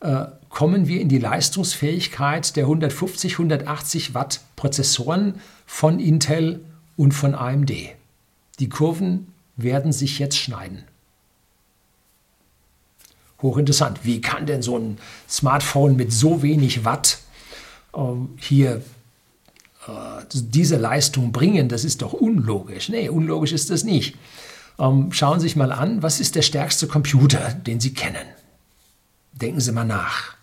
äh, 0.00 0.26
kommen 0.48 0.86
wir 0.86 1.00
in 1.00 1.08
die 1.08 1.18
Leistungsfähigkeit 1.18 2.56
der 2.56 2.64
150, 2.64 3.34
180 3.34 4.14
Watt 4.14 4.40
Prozessoren 4.56 5.40
von 5.72 5.98
Intel 5.98 6.62
und 6.98 7.12
von 7.12 7.34
AMD. 7.34 7.72
Die 8.58 8.68
Kurven 8.68 9.32
werden 9.56 9.90
sich 9.90 10.18
jetzt 10.18 10.36
schneiden. 10.36 10.84
Hochinteressant. 13.40 14.04
Wie 14.04 14.20
kann 14.20 14.44
denn 14.44 14.60
so 14.60 14.78
ein 14.78 14.98
Smartphone 15.28 15.96
mit 15.96 16.12
so 16.12 16.42
wenig 16.42 16.84
Watt 16.84 17.18
äh, 17.94 18.00
hier 18.36 18.82
äh, 19.88 20.24
diese 20.30 20.76
Leistung 20.76 21.32
bringen? 21.32 21.70
Das 21.70 21.84
ist 21.84 22.02
doch 22.02 22.12
unlogisch. 22.12 22.90
Nee, 22.90 23.08
unlogisch 23.08 23.52
ist 23.52 23.70
das 23.70 23.82
nicht. 23.82 24.16
Ähm, 24.78 25.10
schauen 25.10 25.40
Sie 25.40 25.48
sich 25.48 25.56
mal 25.56 25.72
an, 25.72 26.02
was 26.02 26.20
ist 26.20 26.36
der 26.36 26.42
stärkste 26.42 26.86
Computer, 26.86 27.54
den 27.54 27.80
Sie 27.80 27.94
kennen? 27.94 28.26
Denken 29.32 29.60
Sie 29.60 29.72
mal 29.72 29.84
nach. 29.84 30.36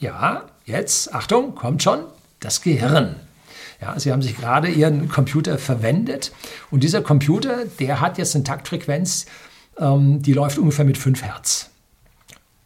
Ja, 0.00 0.48
jetzt, 0.64 1.14
Achtung, 1.14 1.54
kommt 1.54 1.82
schon, 1.82 2.00
das 2.40 2.62
Gehirn. 2.62 3.16
Ja, 3.80 3.98
Sie 3.98 4.12
haben 4.12 4.22
sich 4.22 4.36
gerade 4.36 4.68
Ihren 4.68 5.08
Computer 5.08 5.58
verwendet 5.58 6.32
und 6.70 6.82
dieser 6.82 7.02
Computer, 7.02 7.64
der 7.78 8.00
hat 8.00 8.18
jetzt 8.18 8.34
eine 8.34 8.44
Taktfrequenz, 8.44 9.26
ähm, 9.78 10.22
die 10.22 10.32
läuft 10.32 10.58
ungefähr 10.58 10.84
mit 10.84 10.98
5 10.98 11.22
Hertz. 11.22 11.70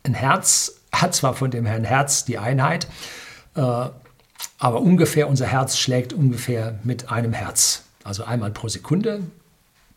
Ein 0.05 0.15
Herz 0.15 0.81
hat 0.93 1.15
zwar 1.15 1.35
von 1.35 1.51
dem 1.51 1.67
Herrn 1.67 1.85
Herz 1.85 2.25
die 2.25 2.39
Einheit, 2.39 2.87
äh, 3.55 3.61
aber 3.61 4.81
ungefähr 4.81 5.29
unser 5.29 5.47
Herz 5.47 5.77
schlägt 5.79 6.13
ungefähr 6.13 6.79
mit 6.85 7.11
einem 7.11 7.33
Herz. 7.33 7.85
Also 8.05 8.25
einmal 8.25 8.51
pro 8.51 8.69
Sekunde, 8.69 9.23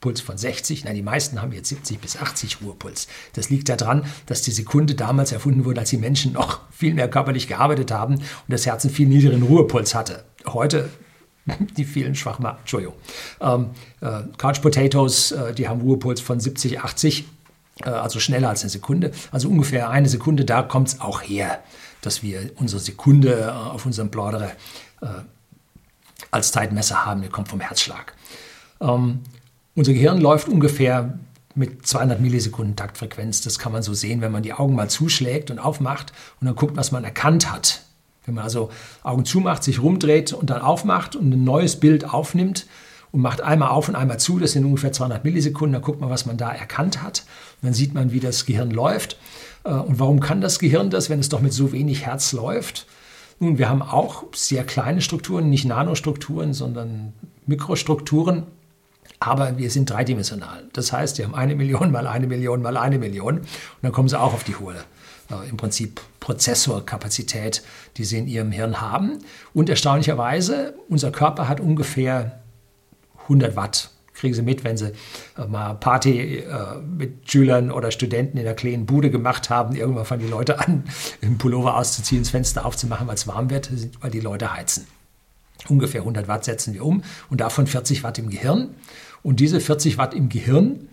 Puls 0.04 0.20
von 0.20 0.38
60. 0.38 0.84
Nein, 0.84 0.96
die 0.96 1.02
meisten 1.02 1.42
haben 1.42 1.54
jetzt 1.54 1.70
70 1.70 2.00
bis 2.00 2.18
80 2.18 2.58
Ruhepuls. 2.62 3.08
Das 3.34 3.50
liegt 3.50 3.70
daran, 3.70 4.06
dass 4.26 4.42
die 4.42 4.52
Sekunde 4.52 4.96
damals 4.96 5.32
erfunden 5.32 5.64
wurde, 5.64 5.80
als 5.80 5.92
die 5.92 5.98
Menschen 5.98 6.34
noch 6.34 6.60
viel 6.72 6.94
mehr 6.94 7.10
körperlich 7.10 7.48
gearbeitet 7.48 7.92
haben 7.92 8.16
und 8.16 8.24
das 8.50 8.66
Herz 8.66 8.84
einen 8.84 8.94
viel 8.94 9.08
niedrigeren 9.08 9.44
Ruhepuls 9.44 9.96
hatte. 9.96 10.26
Heute 10.46 10.90
die 11.78 11.86
vielen 11.86 12.16
schwachen, 12.16 12.46
Entschuldigung. 12.46 12.96
Ähm, 13.42 13.72
äh, 14.02 14.22
Couch 14.38 14.62
Potatoes, 14.62 15.32
äh, 15.32 15.54
die 15.54 15.68
haben 15.68 15.82
Ruhepuls 15.82 16.22
von 16.22 16.40
70, 16.40 16.82
80, 16.82 17.26
äh, 17.84 17.90
also 17.90 18.20
schneller 18.20 18.50
als 18.50 18.62
eine 18.62 18.70
Sekunde. 18.70 19.12
Also 19.32 19.50
ungefähr 19.50 19.90
eine 19.90 20.10
Sekunde, 20.10 20.46
da 20.46 20.62
kommt 20.62 20.90
es 20.90 21.02
auch 21.02 21.22
her, 21.22 21.64
dass 22.02 22.24
wir 22.24 22.52
unsere 22.56 22.82
Sekunde 22.82 23.42
äh, 23.42 23.50
auf 23.50 23.86
unserem 23.86 24.12
Plaudere 24.12 24.52
äh, 25.02 25.08
als 26.32 26.52
Zeitmesser 26.52 27.06
haben, 27.06 27.22
der 27.22 27.30
kommt 27.30 27.50
vom 27.50 27.60
Herzschlag. 27.60 28.16
Ähm, 28.80 29.20
unser 29.76 29.94
Gehirn 29.94 30.20
läuft 30.20 30.48
ungefähr 30.48 31.20
mit 31.56 31.86
200 31.86 32.20
Millisekunden 32.20 32.76
Taktfrequenz. 32.76 33.42
Das 33.42 33.60
kann 33.60 33.72
man 33.72 33.84
so 33.84 33.94
sehen, 33.94 34.22
wenn 34.22 34.32
man 34.32 34.44
die 34.44 34.54
Augen 34.54 34.76
mal 34.76 34.90
zuschlägt 34.90 35.52
und 35.52 35.60
aufmacht 35.60 36.14
und 36.40 36.48
dann 36.48 36.56
guckt, 36.56 36.76
was 36.76 36.92
man 36.92 37.04
erkannt 37.04 37.52
hat. 37.52 37.84
Wenn 38.26 38.36
man 38.36 38.44
also 38.44 38.70
Augen 39.04 39.26
zumacht, 39.26 39.64
sich 39.64 39.82
rumdreht 39.82 40.34
und 40.34 40.50
dann 40.50 40.62
aufmacht 40.62 41.16
und 41.16 41.32
ein 41.32 41.44
neues 41.44 41.80
Bild 41.80 42.12
aufnimmt 42.12 42.68
und 43.12 43.22
macht 43.22 43.42
einmal 43.42 43.70
auf 43.70 43.90
und 43.90 43.96
einmal 43.96 44.20
zu, 44.20 44.40
das 44.40 44.54
sind 44.54 44.66
ungefähr 44.66 44.92
200 44.92 45.24
Millisekunden, 45.24 45.74
dann 45.74 45.82
guckt 45.82 46.02
man, 46.02 46.10
was 46.10 46.26
man 46.26 46.38
da 46.38 46.52
erkannt 46.52 47.04
hat. 47.04 47.26
Und 47.62 47.68
dann 47.68 47.74
sieht 47.74 47.94
man, 47.94 48.12
wie 48.12 48.20
das 48.20 48.46
Gehirn 48.46 48.72
läuft. 48.72 49.18
Äh, 49.64 49.70
und 49.72 50.00
warum 50.00 50.20
kann 50.20 50.42
das 50.42 50.60
Gehirn 50.60 50.90
das, 50.90 51.10
wenn 51.10 51.20
es 51.20 51.30
doch 51.30 51.42
mit 51.42 51.54
so 51.54 51.72
wenig 51.72 52.06
Herz 52.06 52.32
läuft? 52.32 52.88
Nun, 53.40 53.58
wir 53.58 53.70
haben 53.70 53.82
auch 53.82 54.24
sehr 54.34 54.64
kleine 54.64 55.02
Strukturen, 55.02 55.50
nicht 55.50 55.66
Nanostrukturen, 55.66 56.54
sondern 56.54 57.14
Mikrostrukturen. 57.46 58.44
Aber 59.20 59.58
wir 59.58 59.70
sind 59.70 59.90
dreidimensional. 59.90 60.64
Das 60.74 60.92
heißt, 60.92 61.18
wir 61.18 61.26
haben 61.26 61.36
eine 61.36 61.56
Million 61.56 61.92
mal 61.92 62.08
eine 62.08 62.28
Million 62.28 62.62
mal 62.62 62.78
eine 62.78 63.00
Million. 63.00 63.40
Und 63.40 63.48
dann 63.82 63.92
kommen 63.92 64.10
sie 64.10 64.20
auch 64.20 64.34
auf 64.34 64.44
die 64.44 64.56
hohe, 64.56 64.76
äh, 65.32 65.50
im 65.50 65.58
Prinzip 65.58 66.02
Prozessorkapazität, 66.20 67.64
die 67.98 68.04
sie 68.04 68.18
in 68.18 68.28
ihrem 68.28 68.52
Hirn 68.52 68.82
haben. 68.82 69.20
Und 69.54 69.70
erstaunlicherweise, 69.70 70.74
unser 70.90 71.12
Körper 71.12 71.48
hat 71.48 71.60
ungefähr 71.60 72.40
100 73.24 73.56
Watt 73.56 73.90
kriegen 74.14 74.34
sie 74.34 74.42
mit, 74.42 74.64
wenn 74.64 74.78
sie 74.78 74.94
äh, 75.38 75.46
mal 75.48 75.74
Party 75.74 76.38
äh, 76.38 76.80
mit 76.80 77.30
Schülern 77.30 77.72
oder 77.72 77.92
Studenten 77.92 78.38
in 78.38 78.44
der 78.44 78.56
kleinen 78.56 78.86
Bude 78.86 79.10
gemacht 79.10 79.50
haben. 79.50 79.76
Irgendwann 79.76 80.06
fangen 80.06 80.22
die 80.22 80.30
Leute 80.30 80.60
an, 80.60 80.84
den 81.22 81.38
Pullover 81.38 81.76
auszuziehen, 81.76 82.22
das 82.22 82.30
Fenster 82.30 82.66
aufzumachen, 82.66 83.08
weil 83.08 83.16
es 83.16 83.28
warm 83.28 83.50
wird, 83.50 83.70
weil 84.02 84.12
die 84.12 84.20
Leute 84.20 84.54
heizen. 84.54 84.88
Ungefähr 85.68 86.02
100 86.02 86.28
Watt 86.28 86.46
setzen 86.46 86.74
wir 86.74 86.86
um 86.86 87.04
und 87.30 87.42
davon 87.42 87.68
40 87.68 88.04
Watt 88.04 88.18
im 88.18 88.30
Gehirn. 88.30 88.70
Und 89.24 89.40
diese 89.40 89.60
40 89.60 89.98
Watt 89.98 90.14
im 90.14 90.30
Gehirn 90.30 90.90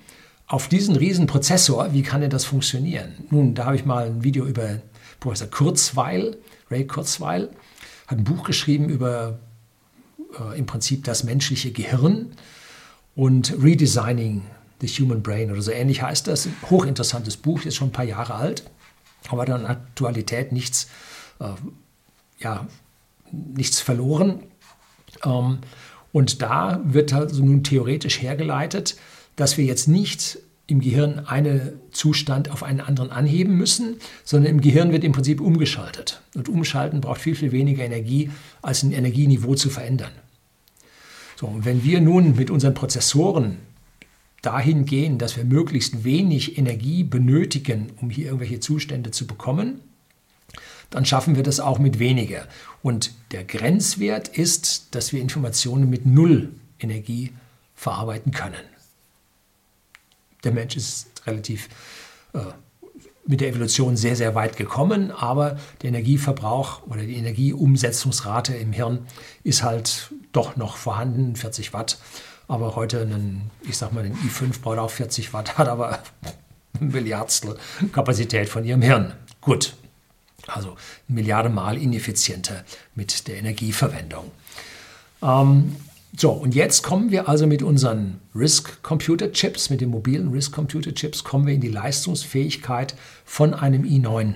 auf 0.51 0.67
diesen 0.67 0.97
riesen 0.97 1.29
Prozessor, 1.29 1.93
wie 1.93 2.03
kann 2.03 2.23
denn 2.23 2.31
das 2.31 2.45
funktionieren? 2.45 3.15
Nun, 3.31 3.55
da 3.55 3.67
habe 3.67 3.77
ich 3.77 3.85
mal 3.85 4.07
ein 4.07 4.25
Video 4.25 4.45
über 4.45 4.81
Professor 5.21 5.47
Kurzweil, 5.47 6.37
Ray 6.69 6.89
Kurzweil, 6.89 7.51
hat 8.09 8.19
ein 8.19 8.25
Buch 8.25 8.43
geschrieben 8.43 8.89
über 8.89 9.39
äh, 10.37 10.59
im 10.59 10.67
Prinzip 10.67 11.05
das 11.05 11.23
menschliche 11.23 11.71
Gehirn 11.71 12.33
und 13.15 13.55
Redesigning 13.63 14.43
the 14.81 14.89
Human 14.89 15.23
Brain 15.23 15.53
oder 15.53 15.63
so 15.63 15.71
ähnlich 15.71 16.03
heißt 16.03 16.27
das. 16.27 16.47
Ein 16.47 16.57
hochinteressantes 16.69 17.37
Buch, 17.37 17.65
ist 17.65 17.77
schon 17.77 17.91
ein 17.91 17.93
paar 17.93 18.05
Jahre 18.05 18.35
alt, 18.35 18.65
aber 19.29 19.45
dann 19.45 19.65
Aktualität 19.67 20.51
nichts, 20.51 20.89
äh, 21.39 21.45
ja, 22.41 22.67
nichts 23.31 23.79
verloren. 23.79 24.43
Ähm, 25.25 25.59
und 26.11 26.43
da 26.43 26.81
wird 26.83 27.13
also 27.13 27.45
nun 27.45 27.63
theoretisch 27.63 28.21
hergeleitet, 28.21 28.97
dass 29.37 29.57
wir 29.57 29.65
jetzt 29.65 29.89
nicht 29.89 30.39
im 30.67 30.81
Gehirn 30.81 31.21
einen 31.27 31.73
Zustand 31.91 32.51
auf 32.51 32.63
einen 32.63 32.81
anderen 32.81 33.11
anheben 33.11 33.57
müssen, 33.57 33.97
sondern 34.25 34.53
im 34.53 34.61
Gehirn 34.61 34.93
wird 34.93 35.03
im 35.03 35.13
Prinzip 35.13 35.41
umgeschaltet. 35.41 36.23
Und 36.35 36.49
umschalten 36.49 37.01
braucht 37.01 37.21
viel, 37.21 37.35
viel 37.35 37.53
weniger 37.53 37.85
Energie, 37.85 38.31
als 38.63 38.83
ein 38.83 38.93
Energieniveau 38.93 39.55
zu 39.55 39.69
verändern. 39.69 40.13
So, 41.37 41.47
und 41.47 41.65
wenn 41.65 41.83
wir 41.83 42.01
nun 42.01 42.37
mit 42.37 42.51
unseren 42.51 42.75
Prozessoren 42.75 43.57
dahin 44.43 44.85
gehen, 44.85 45.19
dass 45.19 45.37
wir 45.37 45.45
möglichst 45.45 46.05
wenig 46.05 46.57
Energie 46.57 47.03
benötigen, 47.03 47.93
um 48.01 48.11
hier 48.11 48.27
irgendwelche 48.27 48.61
Zustände 48.61 49.11
zu 49.11 49.27
bekommen, 49.27 49.81
dann 50.91 51.05
schaffen 51.05 51.37
wir 51.37 51.43
das 51.43 51.61
auch 51.61 51.79
mit 51.79 51.99
weniger. 51.99 52.47
Und 52.83 53.13
der 53.33 53.45
Grenzwert 53.45 54.29
ist, 54.29 54.95
dass 54.95 55.13
wir 55.13 55.21
Informationen 55.21 55.89
mit 55.89 56.07
null 56.07 56.51
Energie 56.79 57.33
verarbeiten 57.75 58.33
können. 58.33 58.65
Der 60.45 60.53
Mensch 60.53 60.77
ist 60.77 61.09
relativ 61.27 61.69
äh, 62.33 62.41
mit 63.27 63.41
der 63.41 63.49
Evolution 63.49 63.97
sehr, 63.97 64.17
sehr 64.17 64.35
weit 64.35 64.57
gekommen, 64.57 65.11
aber 65.13 65.59
der 65.83 65.89
Energieverbrauch 65.89 66.87
oder 66.87 67.03
die 67.03 67.17
Energieumsetzungsrate 67.17 68.55
im 68.55 68.73
Hirn 68.73 69.07
ist 69.45 69.63
halt 69.63 70.13
doch 70.33 70.57
noch 70.57 70.77
vorhanden, 70.77 71.37
40 71.37 71.73
Watt. 71.73 71.99
Aber 72.49 72.75
heute, 72.75 73.03
einen, 73.03 73.51
ich 73.63 73.77
sag 73.77 73.93
mal, 73.93 74.05
ein 74.05 74.15
i5 74.15 74.61
braucht 74.61 74.79
auch 74.79 74.91
40 74.91 75.33
Watt, 75.33 75.59
hat 75.59 75.69
aber 75.69 76.01
ein 76.81 76.89
Milliardstel 76.89 77.57
Kapazität 77.93 78.49
von 78.49 78.65
ihrem 78.65 78.83
Hirn. 78.83 79.13
Gut, 79.41 79.75
also 80.49 80.77
Milliarden 81.07 81.55
Mal 81.55 81.79
ineffizienter 81.79 82.65
mit 82.95 83.29
der 83.29 83.37
Energieverwendung. 83.37 84.31
Ähm, 85.23 85.77
so, 86.17 86.33
und 86.33 86.55
jetzt 86.55 86.83
kommen 86.83 87.11
wir 87.11 87.29
also 87.29 87.47
mit 87.47 87.63
unseren 87.63 88.21
RISC-Computer-Chips, 88.35 89.71
mit 89.71 89.81
den 89.81 89.91
mobilen 89.91 90.33
RISC-Computer-Chips, 90.33 91.23
kommen 91.25 91.47
wir 91.47 91.55
in 91.55 91.61
die 91.61 91.69
Leistungsfähigkeit 91.69 92.95
von 93.25 93.55
einem 93.55 93.85
i9. 93.85 94.35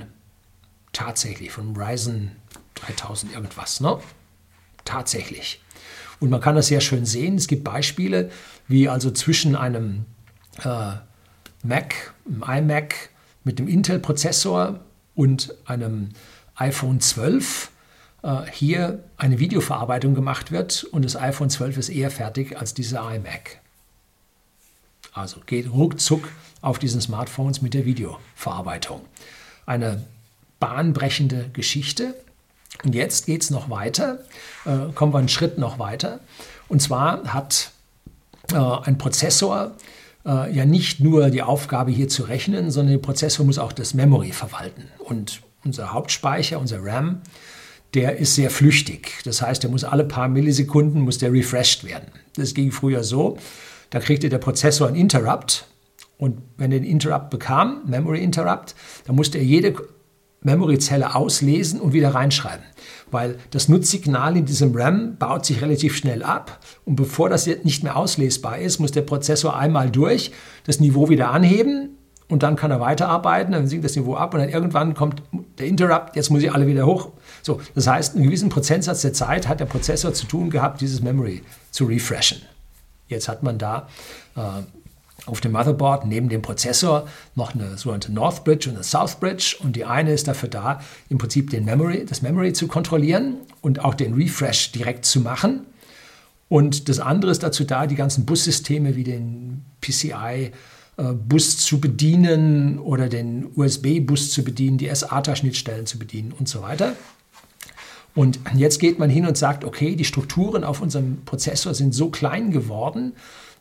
Tatsächlich, 0.93 1.51
von 1.51 1.77
Ryzen 1.77 2.33
3000 2.77 3.35
irgendwas, 3.35 3.81
ne? 3.81 3.99
Tatsächlich. 4.85 5.61
Und 6.21 6.31
man 6.31 6.41
kann 6.41 6.55
das 6.55 6.69
sehr 6.69 6.81
schön 6.81 7.05
sehen. 7.07 7.37
Es 7.37 7.49
gibt 7.49 7.65
Beispiele, 7.65 8.31
wie 8.69 8.89
also 8.89 9.11
zwischen 9.11 9.57
einem 9.57 10.05
äh, 10.63 10.93
Mac, 11.65 12.15
einem 12.27 12.71
iMac 12.71 13.11
mit 13.43 13.59
dem 13.59 13.67
Intel-Prozessor 13.67 14.81
und 15.15 15.55
einem 15.65 16.11
iPhone 16.55 17.01
12 17.01 17.69
äh, 17.69 17.74
hier 18.53 19.05
eine 19.19 19.39
Videoverarbeitung 19.39 20.15
gemacht 20.15 20.51
wird 20.51 20.85
und 20.85 21.05
das 21.05 21.15
iPhone 21.15 21.51
12 21.51 21.77
ist 21.77 21.89
eher 21.91 22.11
fertig 22.11 22.59
als 22.59 22.73
dieser 22.73 23.15
iMac. 23.15 23.61
Also 25.13 25.41
geht 25.47 25.71
ruckzuck 25.71 26.29
auf 26.61 26.79
diesen 26.79 27.01
Smartphones 27.01 27.63
mit 27.63 27.75
der 27.75 27.85
Videoverarbeitung. 27.85 29.03
Eine 29.67 30.03
bahnbrechende 30.59 31.51
Geschichte. 31.53 32.15
Und 32.83 32.95
jetzt 32.95 33.27
geht 33.27 33.43
es 33.43 33.51
noch 33.51 33.71
weiter, 33.71 34.21
äh, 34.65 34.93
kommen 34.95 35.13
wir 35.13 35.19
einen 35.19 35.29
Schritt 35.29 35.59
noch 35.59 35.79
weiter. 35.79 36.21
Und 36.69 36.83
zwar 36.83 37.33
hat 37.33 37.71
äh, 38.53 38.57
ein 38.57 38.99
Prozessor 38.99 39.73
äh, 40.27 40.55
ja 40.55 40.65
nicht 40.65 41.01
nur 41.01 41.31
die 41.31 41.43
Aufgabe 41.43 41.93
hier 41.93 42.09
zu 42.09 42.25
rechnen, 42.25 42.71
sondern 42.71 42.95
der 42.95 42.99
Prozessor 42.99 43.47
muss 43.47 43.59
auch 43.59 43.73
das 43.73 43.95
Memory 43.95 44.33
verwalten. 44.33 44.89
Und 44.99 45.43
unser 45.65 45.93
Hauptspeicher, 45.93 46.59
unser 46.59 46.85
RAM, 46.85 47.23
der 47.95 48.19
ist 48.19 48.35
sehr 48.35 48.51
flüchtig. 48.51 49.21
Das 49.25 49.41
heißt, 49.41 49.63
der 49.63 49.71
muss 49.71 49.85
alle 49.85 50.05
paar 50.05 50.29
Millisekunden 50.29 51.01
muss 51.01 51.19
der 51.19 51.33
refreshed 51.33 51.85
werden. 51.85 52.09
Das 52.37 52.55
ging 52.55 52.73
früher 52.73 53.05
so. 53.05 53.39
Da 53.91 54.01
kriegte 54.01 54.29
der 54.29 54.39
Prozessor 54.39 54.89
ein 54.89 54.97
Interrupt 54.97 55.67
und 56.19 56.39
wenn 56.57 56.73
er 56.73 56.81
den 56.81 56.89
Interrupt 56.89 57.31
bekam, 57.31 57.83
Memory 57.87 58.23
Interrupt, 58.23 58.75
dann 59.07 59.17
musste 59.17 59.39
er 59.39 59.45
jede 59.45 59.75
Memory-Zelle 60.43 61.15
auslesen 61.15 61.81
und 61.81 61.93
wieder 61.93 62.15
reinschreiben. 62.15 62.65
Weil 63.11 63.39
das 63.51 63.69
Nutzsignal 63.69 64.37
in 64.37 64.45
diesem 64.45 64.75
RAM 64.75 65.17
baut 65.17 65.47
sich 65.47 65.63
relativ 65.63 65.97
schnell 65.97 66.23
ab 66.23 66.61
und 66.85 66.97
bevor 66.97 67.29
das 67.31 67.47
nicht 67.47 67.83
mehr 67.83 67.97
auslesbar 67.97 68.59
ist, 68.59 68.79
muss 68.79 68.93
der 68.93 69.03
Prozessor 69.03 69.57
einmal 69.57 69.91
durch, 69.91 70.33
das 70.65 70.81
Niveau 70.81 71.09
wieder 71.09 71.31
anheben 71.31 71.97
und 72.29 72.43
dann 72.43 72.57
kann 72.57 72.71
er 72.71 72.81
weiterarbeiten, 72.81 73.53
dann 73.53 73.67
sinkt 73.67 73.85
das 73.85 73.97
Niveau 73.97 74.17
ab 74.17 74.35
und 74.35 74.41
dann 74.41 74.49
irgendwann 74.49 74.95
kommt 74.95 75.23
der 75.59 75.67
Interrupt, 75.67 76.17
jetzt 76.17 76.31
muss 76.31 76.43
ich 76.43 76.53
alle 76.53 76.67
wieder 76.67 76.87
hoch. 76.87 77.11
So, 77.45 77.61
das 77.75 77.87
heißt, 77.87 78.15
einen 78.15 78.25
gewissen 78.25 78.49
Prozentsatz 78.49 79.03
der 79.03 79.13
Zeit 79.13 79.49
hat 79.49 79.61
der 79.61 79.67
Prozessor 79.67 80.15
zu 80.15 80.25
tun 80.27 80.49
gehabt, 80.49 80.81
dieses 80.81 81.03
Memory 81.03 81.43
zu 81.71 81.85
refreshen. 81.85 82.41
Jetzt 83.09 83.29
hat 83.29 83.43
man 83.43 83.59
da 83.59 83.87
äh, 84.35 84.41
auf 85.27 85.43
dem 85.43 85.53
Motherboard 85.53 86.07
neben 86.07 86.31
dem 86.31 86.41
Prozessor 86.41 87.07
noch 87.35 87.55
eine 87.55 87.77
sogenannte 87.77 88.13
North 88.13 88.45
Bridge 88.45 88.71
und 88.71 88.77
eine 88.77 88.85
South 88.85 89.17
Bridge 89.17 89.57
und 89.61 89.77
die 89.77 89.85
eine 89.85 90.15
ist 90.15 90.27
dafür 90.27 90.49
da, 90.49 90.81
im 91.11 91.19
Prinzip 91.19 91.51
den 91.51 91.67
Memory, 91.67 92.07
das 92.07 92.23
Memory 92.23 92.55
zu 92.55 92.67
kontrollieren 92.67 93.37
und 93.61 93.85
auch 93.85 93.95
den 93.95 94.15
Refresh 94.15 94.73
direkt 94.73 95.05
zu 95.05 95.21
machen. 95.21 95.67
Und 96.49 96.89
das 96.89 96.99
andere 96.99 97.31
ist 97.31 97.43
dazu 97.43 97.65
da, 97.65 97.87
die 97.87 97.95
ganzen 97.95 98.25
Bussysteme 98.25 98.97
wie 98.97 99.05
den 99.05 99.67
PCI 99.83 100.51
äh, 100.97 101.03
Bus 101.13 101.59
zu 101.59 101.79
bedienen 101.79 102.79
oder 102.79 103.11
den 103.11 103.51
USB-Bus 103.55 104.31
zu 104.31 104.45
bedienen, 104.45 104.79
die 104.79 104.95
SATA-Schnittstellen 104.95 105.85
zu 105.85 105.99
bedienen 105.99 106.33
und 106.33 106.49
so 106.49 106.63
weiter. 106.63 106.95
Und 108.15 108.39
jetzt 108.55 108.79
geht 108.79 108.99
man 108.99 109.11
hin 109.11 109.27
und 109.27 109.37
sagt, 109.37 109.65
okay, 109.65 109.97
die 109.97 110.05
Strukturen 110.05 110.63
auf 110.63 110.81
unserem 110.81 111.25
Prozessor 111.25 111.75
sind 111.75 111.95
so 111.95 112.11
klein 112.11 112.53
geworden, 112.53 113.15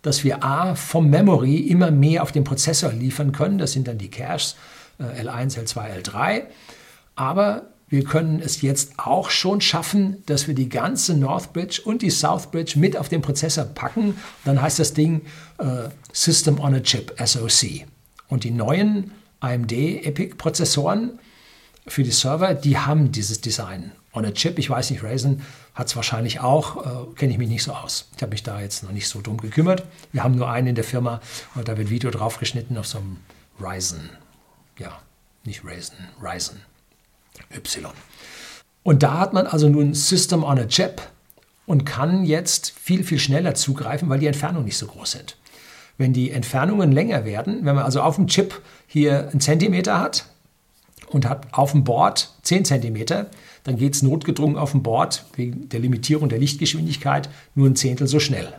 dass 0.04 0.24
wir 0.24 0.44
A 0.44 0.76
vom 0.76 1.10
Memory 1.10 1.58
immer 1.58 1.90
mehr 1.90 2.22
auf 2.22 2.32
den 2.32 2.44
Prozessor 2.44 2.92
liefern 2.92 3.32
können. 3.32 3.58
Das 3.58 3.72
sind 3.72 3.88
dann 3.88 3.98
die 3.98 4.10
Caches 4.10 4.56
L1, 5.00 5.58
L2, 5.58 6.04
L3. 6.04 6.44
Aber 7.16 7.64
wir 7.88 8.04
können 8.04 8.42
es 8.44 8.62
jetzt 8.62 8.94
auch 8.98 9.30
schon 9.30 9.62
schaffen, 9.62 10.24
dass 10.26 10.48
wir 10.48 10.56
die 10.56 10.70
ganze 10.70 11.16
North 11.16 11.54
Bridge 11.54 11.82
und 11.84 12.02
die 12.02 12.10
South 12.10 12.52
Bridge 12.52 12.78
mit 12.78 12.98
auf 12.98 13.10
den 13.10 13.22
Prozessor 13.22 13.66
packen. 13.66 14.16
Dann 14.46 14.62
heißt 14.62 14.80
das 14.80 14.94
Ding 14.94 15.22
äh, 15.60 15.90
System 16.12 16.60
on 16.60 16.76
a 16.76 16.80
Chip, 16.80 17.14
SoC. 17.24 17.86
Und 18.28 18.44
die 18.44 18.52
neuen 18.52 19.12
AMD 19.40 19.72
EPIC 19.72 20.38
Prozessoren 20.38 21.20
für 21.86 22.04
die 22.04 22.12
Server, 22.12 22.54
die 22.54 22.78
haben 22.78 23.12
dieses 23.12 23.42
Design. 23.42 23.92
On 24.14 24.26
a 24.26 24.32
Chip. 24.32 24.60
Ich 24.60 24.70
weiß 24.70 24.92
nicht, 24.92 25.04
Ryzen 25.04 25.42
hat 25.74 25.88
es 25.88 25.96
wahrscheinlich 25.96 26.40
auch, 26.40 26.86
äh, 26.86 27.16
kenne 27.16 27.34
ich 27.34 27.38
mich 27.38 27.50
nicht 27.50 27.64
so 27.64 27.74
aus. 27.74 28.10
Ich 28.16 28.22
habe 28.22 28.32
mich 28.32 28.44
da 28.44 28.62
jetzt 28.62 28.84
noch 28.84 28.92
nicht 28.92 29.08
so 29.08 29.22
drum 29.22 29.38
gekümmert. 29.38 29.84
Wir 30.12 30.24
haben 30.24 30.36
nur 30.36 30.50
einen 30.50 30.68
in 30.68 30.76
der 30.76 30.84
Firma 30.84 31.22
und 31.56 31.68
da 31.68 31.78
wird 31.78 31.90
Video 31.90 32.12
draufgeschnitten 32.12 32.78
auf 32.78 32.88
so 32.88 33.00
einem 33.00 33.18
Ryzen. 33.60 34.10
Ja, 34.78 35.00
nicht 35.44 35.64
Ryzen, 35.64 35.98
Ryzen. 36.22 36.62
Y. 37.52 37.92
Und 38.84 39.02
da 39.02 39.20
hat 39.20 39.34
man 39.34 39.48
also 39.48 39.70
nun 39.70 39.94
System 39.94 40.44
on 40.44 40.60
a 40.60 40.66
Chip 40.66 41.02
und 41.66 41.86
kann 41.86 42.26
jetzt 42.26 42.72
viel, 42.72 43.04
viel 43.04 43.20
schneller 43.20 43.56
zugreifen, 43.56 44.10
weil 44.10 44.20
die 44.20 44.28
Entfernungen 44.28 44.66
nicht 44.66 44.78
so 44.78 44.88
groß 44.88 45.12
sind. 45.12 45.38
Wenn 45.98 46.12
die 46.12 46.32
Entfernungen 46.32 46.92
länger 46.92 47.24
werden, 47.24 47.66
wenn 47.66 47.76
man 47.76 47.86
also 47.86 48.02
auf 48.02 48.16
dem 48.16 48.28
Chip 48.28 48.62
hier 48.88 49.30
einen 49.30 49.40
Zentimeter 49.40 50.00
hat 50.00 50.26
und 51.08 51.28
hat 51.30 51.48
auf 51.54 51.72
dem 51.72 51.84
Board 51.84 52.34
10 52.42 52.66
Zentimeter, 52.66 53.28
dann 53.64 53.78
geht 53.78 53.96
es 53.96 54.02
notgedrungen 54.02 54.58
auf 54.58 54.72
dem 54.72 54.84
Board 54.84 55.26
wegen 55.36 55.70
der 55.70 55.80
Limitierung 55.80 56.30
der 56.30 56.40
Lichtgeschwindigkeit 56.40 57.30
nur 57.56 57.68
ein 57.68 57.76
Zehntel 57.76 58.08
so 58.08 58.20
schnell. 58.20 58.54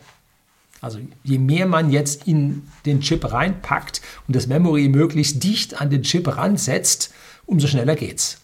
Also 0.80 0.98
je 1.22 1.38
mehr 1.38 1.66
man 1.66 1.90
jetzt 1.90 2.26
in 2.26 2.62
den 2.84 3.00
Chip 3.00 3.32
reinpackt 3.32 4.02
und 4.26 4.36
das 4.36 4.46
Memory 4.46 4.88
möglichst 4.88 5.42
dicht 5.42 5.80
an 5.80 5.90
den 5.90 6.02
Chip 6.02 6.36
ransetzt, 6.36 7.12
umso 7.46 7.66
schneller 7.66 7.96
geht's. 7.96 8.38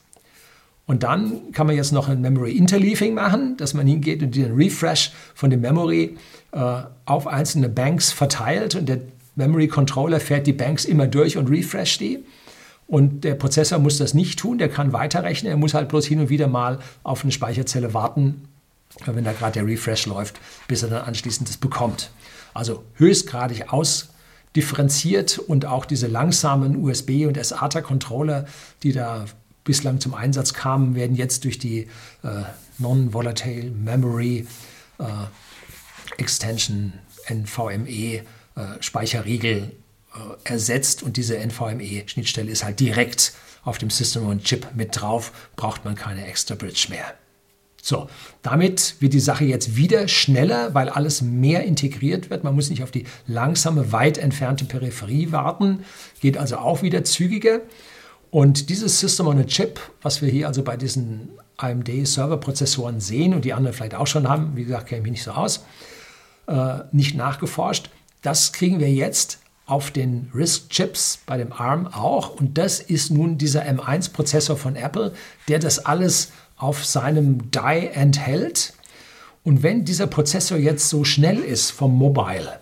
Und 0.87 1.03
dann 1.03 1.53
kann 1.53 1.67
man 1.67 1.77
jetzt 1.77 1.93
noch 1.93 2.09
ein 2.09 2.21
Memory 2.21 2.53
Interleaving 2.53 3.15
machen, 3.15 3.57
dass 3.59 3.75
man 3.75 3.87
hingeht 3.87 4.23
und 4.23 4.35
den 4.35 4.55
Refresh 4.55 5.13
von 5.35 5.51
dem 5.51 5.61
Memory 5.61 6.17
äh, 6.53 6.83
auf 7.05 7.27
einzelne 7.27 7.69
Banks 7.69 8.11
verteilt 8.11 8.75
und 8.75 8.89
der 8.89 9.01
Memory 9.37 9.69
Controller 9.69 10.19
fährt 10.19 10.47
die 10.47 10.53
Banks 10.53 10.85
immer 10.85 11.07
durch 11.07 11.37
und 11.37 11.49
refresht 11.49 12.01
die. 12.01 12.25
Und 12.91 13.22
der 13.22 13.36
Prozessor 13.36 13.78
muss 13.78 13.99
das 13.99 14.14
nicht 14.14 14.41
tun, 14.41 14.59
der 14.59 14.68
kann 14.68 14.93
weiterrechnen, 14.93 15.49
er 15.49 15.57
muss 15.57 15.74
halt 15.74 15.88
bloß 15.88 16.07
hin 16.07 16.18
und 16.18 16.28
wieder 16.28 16.49
mal 16.49 16.80
auf 17.05 17.22
eine 17.22 17.30
Speicherzelle 17.30 17.95
warten, 17.95 18.49
wenn 19.07 19.22
da 19.22 19.32
gerade 19.32 19.53
der 19.53 19.66
Refresh 19.66 20.07
läuft, 20.07 20.41
bis 20.66 20.82
er 20.82 20.88
dann 20.88 21.03
anschließend 21.03 21.49
das 21.49 21.57
bekommt. 21.57 22.11
Also 22.53 22.82
höchstgradig 22.95 23.72
ausdifferenziert 23.72 25.38
und 25.38 25.66
auch 25.66 25.84
diese 25.84 26.09
langsamen 26.09 26.84
USB- 26.84 27.28
und 27.28 27.36
SATA-Controller, 27.41 28.47
die 28.82 28.91
da 28.91 29.26
bislang 29.62 30.01
zum 30.01 30.14
Einsatz 30.14 30.53
kamen, 30.53 30.97
werden 30.97 31.14
jetzt 31.14 31.45
durch 31.45 31.61
die 31.61 31.86
äh, 32.24 32.43
Non-Volatile 32.78 33.70
Memory 33.70 34.49
äh, 34.99 35.05
Extension 36.16 36.95
NVMe 37.28 37.86
äh, 37.86 38.22
Speicherriegel 38.80 39.70
ersetzt 40.45 41.03
und 41.03 41.17
diese 41.17 41.39
NVMe-Schnittstelle 41.39 42.51
ist 42.51 42.65
halt 42.65 42.81
direkt 42.81 43.33
auf 43.63 43.79
dem 43.79 43.91
System 43.91 44.27
und 44.27 44.45
Chip 44.45 44.69
mit 44.75 45.01
drauf, 45.01 45.33
braucht 45.57 45.85
man 45.85 45.95
keine 45.95 46.27
extra 46.27 46.55
Bridge 46.55 46.87
mehr. 46.89 47.15
So, 47.83 48.09
damit 48.43 48.97
wird 49.01 49.15
die 49.15 49.21
Sache 49.21 49.45
jetzt 49.45 49.77
wieder 49.77 50.07
schneller, 50.07 50.75
weil 50.75 50.89
alles 50.89 51.23
mehr 51.23 51.65
integriert 51.65 52.29
wird. 52.29 52.45
Man 52.45 52.55
muss 52.55 52.69
nicht 52.69 52.83
auf 52.83 52.91
die 52.91 53.07
langsame, 53.27 53.91
weit 53.93 54.19
entfernte 54.19 54.67
Peripherie 54.67 55.33
warten, 55.33 55.85
geht 56.21 56.37
also 56.37 56.59
auch 56.59 56.83
wieder 56.83 57.05
zügiger. 57.05 57.61
Und 58.31 58.69
dieses 58.69 59.01
System 59.01 59.27
on 59.27 59.39
a 59.39 59.45
Chip, 59.45 59.81
was 60.03 60.23
wir 60.23 60.29
hier 60.29 60.47
also 60.47 60.63
bei 60.63 60.77
diesen 60.77 61.31
AMD-Serverprozessoren 61.57 63.01
sehen 63.01 63.35
und 63.35 63.45
die 63.45 63.55
anderen 63.55 63.75
vielleicht 63.75 63.95
auch 63.95 64.07
schon 64.07 64.29
haben, 64.29 64.57
wie 64.57 64.65
gesagt, 64.65 64.89
kenne 64.89 64.99
ich 64.99 65.03
mich 65.05 65.13
nicht 65.13 65.23
so 65.25 65.33
aus, 65.33 65.65
äh, 66.47 66.81
nicht 66.93 67.17
nachgeforscht, 67.17 67.91
das 68.23 68.53
kriegen 68.53 68.79
wir 68.79 68.91
jetzt 68.91 69.39
auf 69.71 69.91
den 69.91 70.31
RISC-Chips 70.35 71.21
bei 71.27 71.37
dem 71.37 71.53
ARM 71.53 71.87
auch. 71.87 72.31
Und 72.41 72.59
das 72.59 72.81
ist 72.81 73.11
nun 73.11 73.39
dieser 73.39 73.64
M1-Prozessor 73.64 74.57
von 74.57 74.77
Apple, 74.77 75.12
der 75.49 75.59
das 75.59 75.85
alles 75.85 76.33
auf 76.57 76.85
seinem 76.85 77.51
Die 77.51 77.89
enthält. 77.93 78.75
Und 79.45 79.62
wenn 79.62 79.85
dieser 79.85 80.07
Prozessor 80.07 80.59
jetzt 80.59 80.89
so 80.89 81.05
schnell 81.05 81.39
ist 81.39 81.71
vom 81.71 81.97
Mobile 81.97 82.61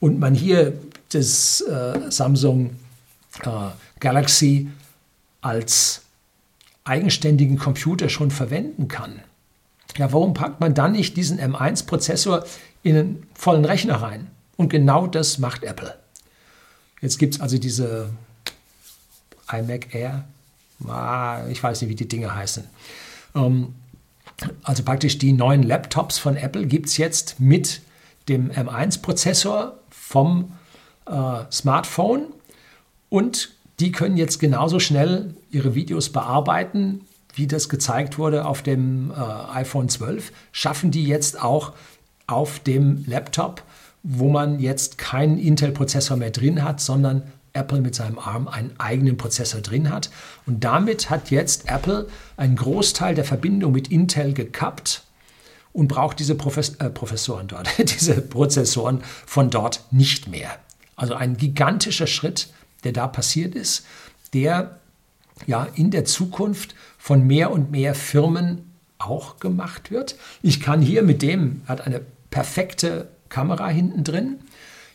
und 0.00 0.18
man 0.18 0.34
hier 0.34 0.74
das 1.10 1.60
äh, 1.60 2.10
Samsung 2.10 2.70
äh, 3.42 3.48
Galaxy 4.00 4.68
als 5.40 6.02
eigenständigen 6.84 7.58
Computer 7.58 8.08
schon 8.08 8.30
verwenden 8.30 8.88
kann. 8.88 9.20
Ja, 9.96 10.12
warum 10.12 10.34
packt 10.34 10.60
man 10.60 10.74
dann 10.74 10.92
nicht 10.92 11.16
diesen 11.16 11.38
M1-Prozessor 11.38 12.44
in 12.82 12.96
einen 12.96 13.26
vollen 13.34 13.64
Rechner 13.64 13.96
rein? 13.96 14.28
Und 14.56 14.68
genau 14.68 15.06
das 15.06 15.38
macht 15.38 15.64
Apple. 15.64 15.94
Jetzt 17.04 17.18
gibt 17.18 17.34
es 17.34 17.40
also 17.42 17.58
diese 17.58 18.08
iMac 19.52 19.94
Air, 19.94 20.24
ah, 20.88 21.42
ich 21.50 21.62
weiß 21.62 21.82
nicht, 21.82 21.90
wie 21.90 21.94
die 21.94 22.08
Dinge 22.08 22.34
heißen. 22.34 22.64
Ähm, 23.34 23.74
also 24.62 24.82
praktisch 24.84 25.18
die 25.18 25.34
neuen 25.34 25.62
Laptops 25.62 26.16
von 26.16 26.34
Apple 26.34 26.64
gibt 26.64 26.86
es 26.86 26.96
jetzt 26.96 27.38
mit 27.38 27.82
dem 28.30 28.50
M1-Prozessor 28.50 29.74
vom 29.90 30.52
äh, 31.04 31.40
Smartphone. 31.52 32.28
Und 33.10 33.50
die 33.80 33.92
können 33.92 34.16
jetzt 34.16 34.38
genauso 34.38 34.80
schnell 34.80 35.34
ihre 35.50 35.74
Videos 35.74 36.08
bearbeiten, 36.08 37.02
wie 37.34 37.46
das 37.46 37.68
gezeigt 37.68 38.16
wurde 38.16 38.46
auf 38.46 38.62
dem 38.62 39.10
äh, 39.10 39.14
iPhone 39.52 39.90
12, 39.90 40.32
schaffen 40.52 40.90
die 40.90 41.04
jetzt 41.04 41.38
auch 41.38 41.74
auf 42.26 42.60
dem 42.60 43.04
Laptop, 43.06 43.62
wo 44.04 44.28
man 44.28 44.60
jetzt 44.60 44.98
keinen 44.98 45.38
Intel-Prozessor 45.38 46.16
mehr 46.16 46.30
drin 46.30 46.62
hat, 46.62 46.80
sondern 46.80 47.22
Apple 47.52 47.80
mit 47.80 47.96
seinem 47.96 48.18
ARM 48.18 48.46
einen 48.46 48.78
eigenen 48.78 49.16
Prozessor 49.16 49.60
drin 49.60 49.90
hat. 49.90 50.10
Und 50.46 50.62
damit 50.62 51.10
hat 51.10 51.32
jetzt 51.32 51.68
Apple 51.68 52.06
einen 52.36 52.54
Großteil 52.54 53.16
der 53.16 53.24
Verbindung 53.24 53.72
mit 53.72 53.88
Intel 53.88 54.32
gekappt 54.32 55.02
und 55.72 55.88
braucht 55.88 56.20
diese 56.20 56.36
Profes 56.36 56.76
äh, 56.76 56.90
Professoren 56.90 57.48
dort, 57.48 57.68
diese 57.78 58.20
Prozessoren 58.20 59.02
von 59.26 59.50
dort 59.50 59.80
nicht 59.90 60.28
mehr. 60.28 60.50
Also 60.94 61.14
ein 61.14 61.36
gigantischer 61.36 62.06
Schritt 62.06 62.48
der 62.84 62.92
da 62.92 63.08
passiert 63.08 63.54
ist, 63.54 63.84
der 64.32 64.78
ja 65.46 65.66
in 65.74 65.90
der 65.90 66.04
Zukunft 66.04 66.74
von 66.98 67.26
mehr 67.26 67.50
und 67.50 67.70
mehr 67.70 67.94
Firmen 67.94 68.70
auch 68.98 69.40
gemacht 69.40 69.90
wird. 69.90 70.16
Ich 70.42 70.60
kann 70.60 70.80
hier 70.80 71.02
mit 71.02 71.22
dem, 71.22 71.62
hat 71.66 71.80
eine 71.80 72.00
perfekte 72.30 73.08
Kamera 73.34 73.68
hinten 73.68 74.04
drin. 74.04 74.38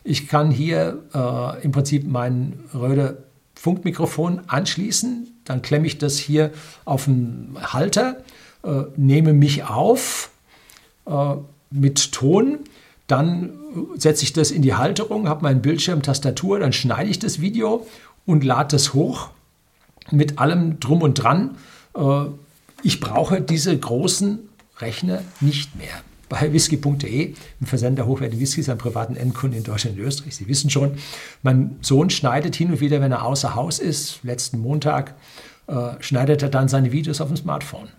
Ich 0.03 0.27
kann 0.27 0.49
hier 0.49 1.03
äh, 1.13 1.63
im 1.63 1.71
Prinzip 1.71 2.07
mein 2.07 2.53
Röde 2.73 3.25
Funkmikrofon 3.55 4.41
anschließen. 4.47 5.27
Dann 5.43 5.61
klemme 5.61 5.87
ich 5.87 5.97
das 5.97 6.17
hier 6.17 6.51
auf 6.85 7.05
den 7.05 7.57
Halter, 7.61 8.23
äh, 8.63 8.83
nehme 8.95 9.33
mich 9.33 9.65
auf 9.65 10.31
äh, 11.05 11.35
mit 11.71 12.13
Ton 12.13 12.59
dann 13.09 13.57
setze 13.97 14.23
ich 14.23 14.33
das 14.33 14.51
in 14.51 14.61
die 14.61 14.75
Halterung, 14.75 15.27
habe 15.27 15.41
meinen 15.41 15.63
Bildschirm, 15.63 16.03
Tastatur, 16.03 16.59
dann 16.59 16.73
schneide 16.73 17.09
ich 17.09 17.17
das 17.17 17.41
Video 17.41 17.87
und 18.27 18.43
lade 18.43 18.75
das 18.75 18.93
hoch 18.93 19.31
mit 20.11 20.37
allem 20.37 20.79
drum 20.79 21.01
und 21.01 21.15
dran. 21.15 21.57
Äh, 21.95 22.25
ich 22.83 22.99
brauche 22.99 23.41
diese 23.41 23.75
großen 23.75 24.37
Rechner 24.77 25.23
nicht 25.41 25.75
mehr. 25.75 26.03
Bei 26.30 26.53
whisky.de, 26.53 27.34
im 27.59 27.65
Versender 27.65 28.05
hochwertige 28.05 28.41
Whiskys 28.41 28.69
an 28.69 28.77
privaten 28.77 29.15
Endkunden 29.15 29.57
in 29.57 29.63
Deutschland 29.63 29.97
und 29.97 30.05
Österreich. 30.05 30.36
Sie 30.36 30.47
wissen 30.47 30.69
schon, 30.69 30.97
mein 31.41 31.77
Sohn 31.82 32.09
schneidet 32.09 32.55
hin 32.55 32.71
und 32.71 32.80
wieder, 32.80 33.01
wenn 33.01 33.11
er 33.11 33.25
außer 33.25 33.55
Haus 33.55 33.80
ist. 33.80 34.19
Letzten 34.23 34.59
Montag 34.59 35.15
äh, 35.67 35.93
schneidet 35.99 36.43
er 36.43 36.49
dann 36.49 36.67
seine 36.67 36.91
Videos 36.91 37.19
auf 37.19 37.27
dem 37.30 37.38
Smartphone 37.38 37.89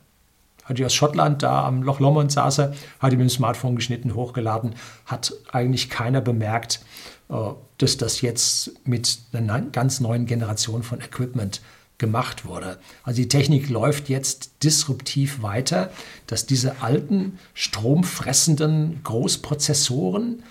hatte 0.70 0.82
ich 0.82 0.86
aus 0.86 0.94
Schottland, 0.94 1.42
da 1.42 1.66
am 1.66 1.82
Loch 1.82 1.98
Lomond 1.98 2.30
saß 2.30 2.60
er, 2.60 2.72
hatte 3.00 3.16
mit 3.16 3.24
dem 3.26 3.28
Smartphone 3.28 3.74
geschnitten, 3.74 4.14
hochgeladen, 4.14 4.76
hat 5.04 5.34
eigentlich 5.50 5.90
keiner 5.90 6.20
bemerkt, 6.20 6.80
äh, 7.28 7.34
dass 7.78 7.96
das 7.96 8.20
jetzt 8.20 8.72
mit 8.86 9.18
einer 9.32 9.60
ganz 9.60 10.00
neuen 10.00 10.26
Generation 10.26 10.82
von 10.84 11.00
Equipment 11.00 11.60
gemacht 12.00 12.44
wurde. 12.44 12.78
Also 13.04 13.22
die 13.22 13.28
Technik 13.28 13.68
läuft 13.68 14.08
jetzt 14.08 14.50
disruptiv 14.64 15.42
weiter, 15.42 15.92
dass 16.26 16.46
diese 16.46 16.82
alten 16.82 17.38
stromfressenden 17.54 19.00
Großprozessoren 19.04 20.42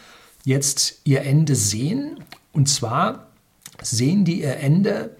jetzt 0.45 1.01
ihr 1.03 1.23
Ende 1.23 1.55
sehen. 1.55 2.23
Und 2.53 2.69
zwar 2.69 3.27
sehen 3.81 4.23
die 4.23 4.41
ihr 4.41 4.57
Ende 4.57 5.17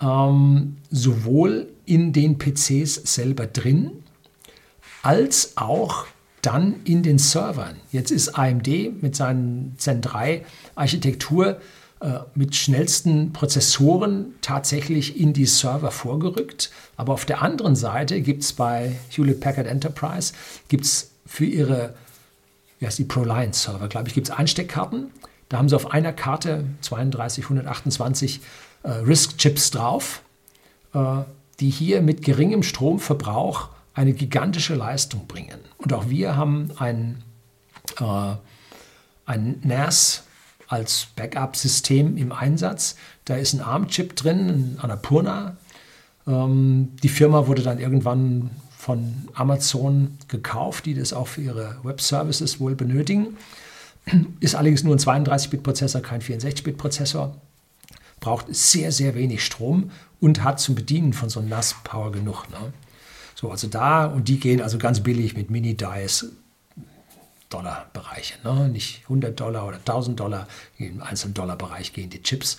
ähm, 0.00 0.78
sowohl 0.90 1.68
in 1.86 2.12
den 2.12 2.38
PCs 2.38 2.94
selber 2.94 3.46
drin, 3.46 3.92
als 5.02 5.56
auch 5.56 6.06
dann 6.42 6.76
in 6.84 7.02
den 7.02 7.18
Servern. 7.18 7.76
Jetzt 7.92 8.10
ist 8.10 8.30
AMD 8.30 9.02
mit 9.02 9.16
seinen 9.16 9.74
Zen 9.76 10.00
3 10.00 10.44
Architektur 10.74 11.60
mit 12.34 12.54
schnellsten 12.54 13.32
Prozessoren 13.32 14.34
tatsächlich 14.40 15.20
in 15.20 15.32
die 15.32 15.46
Server 15.46 15.90
vorgerückt. 15.90 16.70
Aber 16.96 17.12
auf 17.12 17.24
der 17.24 17.42
anderen 17.42 17.74
Seite 17.74 18.20
gibt 18.20 18.44
es 18.44 18.52
bei 18.52 18.96
Hewlett 19.10 19.40
Packard 19.40 19.66
Enterprise 19.66 20.32
gibt's 20.68 21.10
für 21.26 21.44
ihre 21.44 21.94
ja, 22.80 22.88
die 22.90 23.04
ProLiant 23.04 23.54
Server, 23.54 23.88
glaube 23.88 24.08
ich, 24.08 24.14
gibt 24.14 24.28
es 24.28 24.34
Einsteckkarten. 24.34 25.10
Da 25.48 25.58
haben 25.58 25.68
sie 25.68 25.76
auf 25.76 25.90
einer 25.90 26.12
Karte 26.12 26.64
32, 26.82 27.44
128 27.44 28.40
äh, 28.82 28.90
RISC-Chips 28.90 29.70
drauf, 29.70 30.22
äh, 30.94 31.22
die 31.60 31.70
hier 31.70 32.02
mit 32.02 32.22
geringem 32.22 32.62
Stromverbrauch 32.62 33.68
eine 33.94 34.12
gigantische 34.12 34.74
Leistung 34.74 35.26
bringen. 35.26 35.58
Und 35.78 35.92
auch 35.92 36.08
wir 36.08 36.36
haben 36.36 36.70
ein, 36.78 37.24
äh, 37.98 38.34
ein 39.26 39.60
NAS 39.64 40.24
als 40.68 41.08
Backup-System 41.16 42.16
im 42.16 42.30
Einsatz. 42.30 42.96
Da 43.24 43.36
ist 43.36 43.54
ein 43.54 43.60
ARM-Chip 43.60 44.14
drin, 44.14 44.48
ein 44.48 44.78
Annapurna. 44.80 45.56
Ähm, 46.26 46.90
die 47.02 47.08
Firma 47.08 47.46
wurde 47.46 47.62
dann 47.62 47.78
irgendwann 47.78 48.50
von 48.76 49.28
Amazon 49.34 50.18
gekauft, 50.28 50.86
die 50.86 50.94
das 50.94 51.12
auch 51.12 51.26
für 51.26 51.40
ihre 51.40 51.76
Web-Services 51.82 52.60
wohl 52.60 52.74
benötigen. 52.74 53.36
Ist 54.40 54.54
allerdings 54.54 54.84
nur 54.84 54.94
ein 54.94 55.00
32-Bit-Prozessor, 55.00 56.00
kein 56.00 56.20
64-Bit-Prozessor. 56.20 57.36
Braucht 58.20 58.46
sehr, 58.54 58.92
sehr 58.92 59.14
wenig 59.14 59.44
Strom 59.44 59.90
und 60.20 60.42
hat 60.42 60.60
zum 60.60 60.74
Bedienen 60.74 61.12
von 61.12 61.28
so 61.28 61.40
einem 61.40 61.48
NAS 61.48 61.76
Power 61.84 62.12
genug. 62.12 62.48
Ne? 62.50 62.72
So, 63.34 63.50
also 63.50 63.68
da, 63.68 64.06
und 64.06 64.28
die 64.28 64.40
gehen 64.40 64.60
also 64.60 64.78
ganz 64.78 65.00
billig 65.00 65.36
mit 65.36 65.50
Mini-Dice 65.50 66.32
Dollar-Bereiche. 67.48 68.34
Ne? 68.44 68.68
Nicht 68.68 69.02
100 69.04 69.38
Dollar 69.38 69.66
oder 69.66 69.78
1000 69.78 70.18
Dollar, 70.18 70.46
im 70.78 71.02
einzelnen 71.02 71.34
Dollar-Bereich 71.34 71.92
gehen 71.92 72.10
die 72.10 72.22
Chips. 72.22 72.58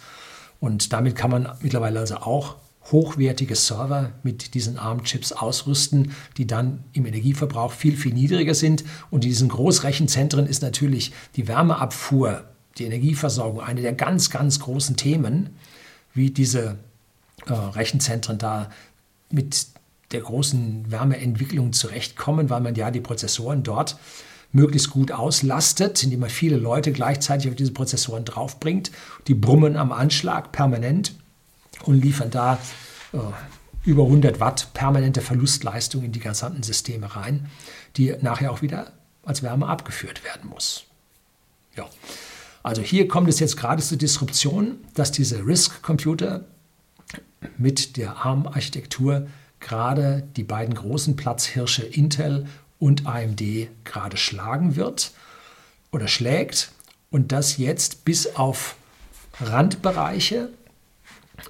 Und 0.60 0.92
damit 0.94 1.16
kann 1.16 1.32
man 1.32 1.52
mittlerweile 1.62 2.00
also 2.00 2.18
auch 2.18 2.56
hochwertige 2.92 3.56
Server 3.56 4.12
mit 4.24 4.54
diesen 4.54 4.78
ARM-Chips 4.78 5.32
ausrüsten, 5.32 6.14
die 6.38 6.48
dann 6.48 6.84
im 6.94 7.06
Energieverbrauch 7.06 7.72
viel, 7.72 7.96
viel 7.96 8.14
niedriger 8.14 8.56
sind. 8.56 8.84
Und 9.12 9.24
in 9.24 9.30
diesen 9.30 9.50
Großrechenzentren 9.50 10.48
ist 10.48 10.62
natürlich 10.62 11.12
die 11.36 11.48
Wärmeabfuhr, 11.48 12.46
die 12.78 12.86
Energieversorgung 12.86 13.62
eine 13.62 13.82
der 13.82 13.94
ganz, 13.94 14.30
ganz 14.30 14.60
großen 14.60 14.96
Themen, 14.96 15.52
wie 16.14 16.32
diese 16.32 16.78
äh, 17.46 17.54
Rechenzentren 17.54 18.38
da 18.38 18.70
mit 19.30 19.68
der 20.12 20.22
großen 20.22 20.92
Wärmeentwicklung 20.92 21.74
zurechtkommen, 21.74 22.50
weil 22.50 22.62
man 22.62 22.74
ja 22.74 22.90
die 22.90 23.02
Prozessoren 23.02 23.62
dort 23.62 23.98
möglichst 24.52 24.90
gut 24.90 25.12
auslastet, 25.12 26.04
indem 26.04 26.22
man 26.22 26.30
viele 26.30 26.58
Leute 26.58 26.92
gleichzeitig 26.92 27.50
auf 27.50 27.56
diese 27.56 27.72
Prozessoren 27.72 28.26
draufbringt. 28.26 28.92
Die 29.28 29.36
brummen 29.36 29.78
am 29.78 29.92
Anschlag 29.92 30.52
permanent 30.52 31.14
und 31.84 32.02
liefern 32.02 32.32
da 32.32 32.60
äh, 33.14 33.18
über 33.86 34.04
100 34.04 34.40
Watt 34.40 34.70
permanente 34.74 35.22
Verlustleistung 35.22 36.04
in 36.04 36.12
die 36.12 36.20
gesamten 36.20 36.64
Systeme 36.64 37.16
rein, 37.16 37.50
die 37.98 38.16
nachher 38.22 38.52
auch 38.52 38.62
wieder 38.62 38.94
als 39.24 39.44
Wärme 39.44 39.68
abgeführt 39.68 40.24
werden 40.24 40.50
muss. 40.50 40.86
Ja. 41.76 41.88
Also 42.64 42.82
hier 42.82 43.08
kommt 43.08 43.30
es 43.30 43.40
jetzt 43.40 43.56
gerade 43.56 43.82
zur 43.82 43.98
Disruption, 43.98 44.80
dass 44.94 45.12
diese 45.12 45.46
RISC-Computer 45.46 46.46
mit 47.58 47.96
der 47.96 48.18
ARM-Architektur 48.26 49.28
gerade 49.60 50.28
die 50.36 50.44
beiden 50.44 50.76
großen 50.76 51.16
Platzhirsche 51.16 51.84
Intel 51.84 52.48
und 52.80 53.06
AMD 53.06 53.42
gerade 53.84 54.18
schlagen 54.18 54.76
wird 54.76 55.12
oder 55.92 56.08
schlägt 56.08 56.72
und 57.12 57.32
das 57.32 57.58
jetzt 57.58 58.06
bis 58.06 58.36
auf 58.36 58.76
Randbereiche, 59.40 60.50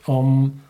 um, 0.05 0.61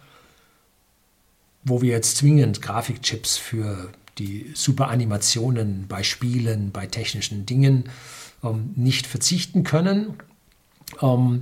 wo 1.63 1.81
wir 1.81 1.91
jetzt 1.91 2.17
zwingend 2.17 2.61
Grafikchips 2.61 3.37
für 3.37 3.91
die 4.17 4.51
super 4.53 4.89
Animationen 4.89 5.87
bei 5.87 6.03
Spielen, 6.03 6.71
bei 6.71 6.87
technischen 6.87 7.45
Dingen 7.45 7.89
um, 8.41 8.73
nicht 8.75 9.07
verzichten 9.07 9.63
können, 9.63 10.13
um, 10.99 11.41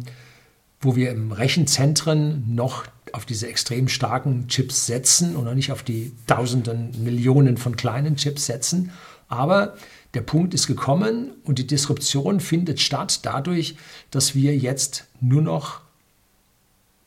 wo 0.80 0.96
wir 0.96 1.12
im 1.12 1.32
Rechenzentren 1.32 2.56
noch 2.56 2.86
auf 3.18 3.26
diese 3.26 3.48
extrem 3.48 3.90
starken 3.90 4.48
Chips 4.48 4.86
setzen 4.86 5.36
und 5.36 5.54
nicht 5.56 5.72
auf 5.72 5.84
die 5.84 6.14
Tausenden, 6.28 7.04
Millionen 7.04 7.58
von 7.58 7.76
kleinen 7.76 8.16
Chips 8.16 8.46
setzen. 8.46 8.92
Aber 9.28 9.76
der 10.14 10.22
Punkt 10.22 10.54
ist 10.54 10.68
gekommen 10.68 11.32
und 11.44 11.60
die 11.60 11.68
Disruption 11.68 12.40
findet 12.40 12.80
statt 12.80 13.22
dadurch, 13.24 13.76
dass 14.12 14.36
wir 14.36 14.56
jetzt 14.56 15.06
nur 15.20 15.42
noch 15.42 15.82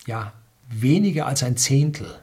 ja, 0.06 0.32
weniger 0.68 1.26
als 1.26 1.44
ein 1.44 1.56
Zehntel, 1.56 2.18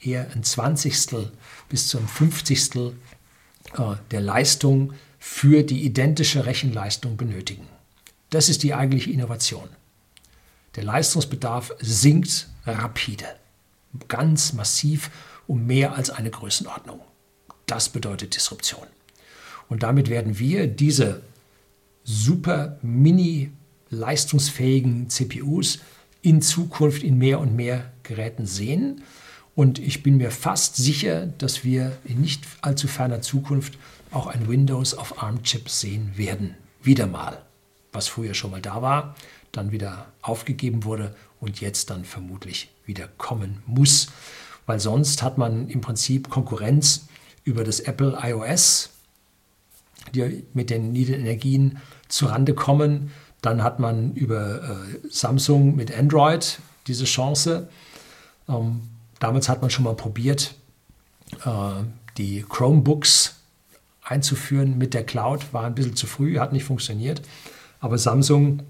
eher 0.00 0.30
ein 0.34 0.44
Zwanzigstel 0.44 1.32
bis 1.68 1.88
zum 1.88 2.06
Fünfzigstel 2.06 2.94
äh, 3.76 3.96
der 4.12 4.20
Leistung 4.20 4.92
für 5.18 5.64
die 5.64 5.84
identische 5.84 6.46
Rechenleistung 6.46 7.16
benötigen. 7.16 7.66
Das 8.30 8.48
ist 8.48 8.62
die 8.62 8.74
eigentliche 8.74 9.10
Innovation. 9.10 9.68
Der 10.76 10.84
Leistungsbedarf 10.84 11.72
sinkt 11.80 12.48
rapide, 12.66 13.26
ganz 14.08 14.52
massiv 14.52 15.10
um 15.46 15.66
mehr 15.66 15.94
als 15.94 16.10
eine 16.10 16.30
Größenordnung. 16.30 17.00
Das 17.66 17.88
bedeutet 17.88 18.34
Disruption. 18.34 18.86
Und 19.68 19.82
damit 19.82 20.08
werden 20.08 20.38
wir 20.38 20.66
diese 20.66 21.22
super 22.04 22.78
mini 22.82 23.50
leistungsfähigen 23.90 25.08
CPUs 25.08 25.80
in 26.22 26.42
Zukunft 26.42 27.02
in 27.02 27.18
mehr 27.18 27.40
und 27.40 27.54
mehr 27.54 27.90
Geräten 28.02 28.46
sehen. 28.46 29.02
Und 29.54 29.78
ich 29.78 30.02
bin 30.02 30.16
mir 30.16 30.30
fast 30.30 30.76
sicher, 30.76 31.26
dass 31.26 31.64
wir 31.64 31.96
in 32.04 32.20
nicht 32.20 32.44
allzu 32.62 32.88
ferner 32.88 33.20
Zukunft 33.20 33.78
auch 34.10 34.26
ein 34.26 34.48
Windows 34.48 34.94
auf 34.94 35.22
ARM-Chips 35.22 35.80
sehen 35.80 36.12
werden. 36.16 36.54
Wieder 36.82 37.06
mal. 37.06 37.42
Was 37.92 38.08
früher 38.08 38.32
schon 38.34 38.50
mal 38.50 38.62
da 38.62 38.80
war, 38.80 39.14
dann 39.52 39.70
wieder 39.70 40.06
aufgegeben 40.22 40.84
wurde 40.84 41.14
und 41.40 41.60
jetzt 41.60 41.90
dann 41.90 42.04
vermutlich 42.04 42.70
wieder 42.86 43.08
kommen 43.18 43.62
muss. 43.66 44.08
Weil 44.66 44.80
sonst 44.80 45.22
hat 45.22 45.38
man 45.38 45.68
im 45.68 45.80
Prinzip 45.80 46.30
Konkurrenz 46.30 47.06
über 47.44 47.64
das 47.64 47.80
Apple 47.80 48.18
iOS, 48.22 48.90
die 50.14 50.44
mit 50.54 50.70
den 50.70 50.92
niedrigen 50.92 51.20
Energien 51.22 51.78
zurande 52.08 52.54
kommen. 52.54 53.10
Dann 53.40 53.62
hat 53.62 53.80
man 53.80 54.14
über 54.14 54.62
äh, 54.62 55.08
Samsung 55.10 55.76
mit 55.76 55.96
Android 55.96 56.58
diese 56.86 57.04
Chance. 57.04 57.68
Ähm, 58.48 58.82
damals 59.18 59.48
hat 59.48 59.60
man 59.60 59.70
schon 59.70 59.84
mal 59.84 59.96
probiert, 59.96 60.54
äh, 61.44 61.82
die 62.18 62.44
Chromebooks 62.48 63.36
einzuführen 64.02 64.78
mit 64.78 64.94
der 64.94 65.04
Cloud. 65.04 65.52
War 65.52 65.64
ein 65.64 65.74
bisschen 65.74 65.96
zu 65.96 66.06
früh, 66.06 66.38
hat 66.38 66.52
nicht 66.52 66.64
funktioniert. 66.64 67.22
Aber 67.80 67.98
Samsung 67.98 68.62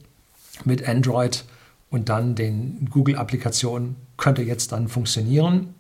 mit 0.65 0.87
Android 0.89 1.45
und 1.91 2.09
dann 2.09 2.35
den 2.35 2.89
Google-Applikationen 2.91 3.97
könnte 4.17 4.43
jetzt 4.43 4.73
dann 4.73 4.89
funktionieren, 4.89 5.75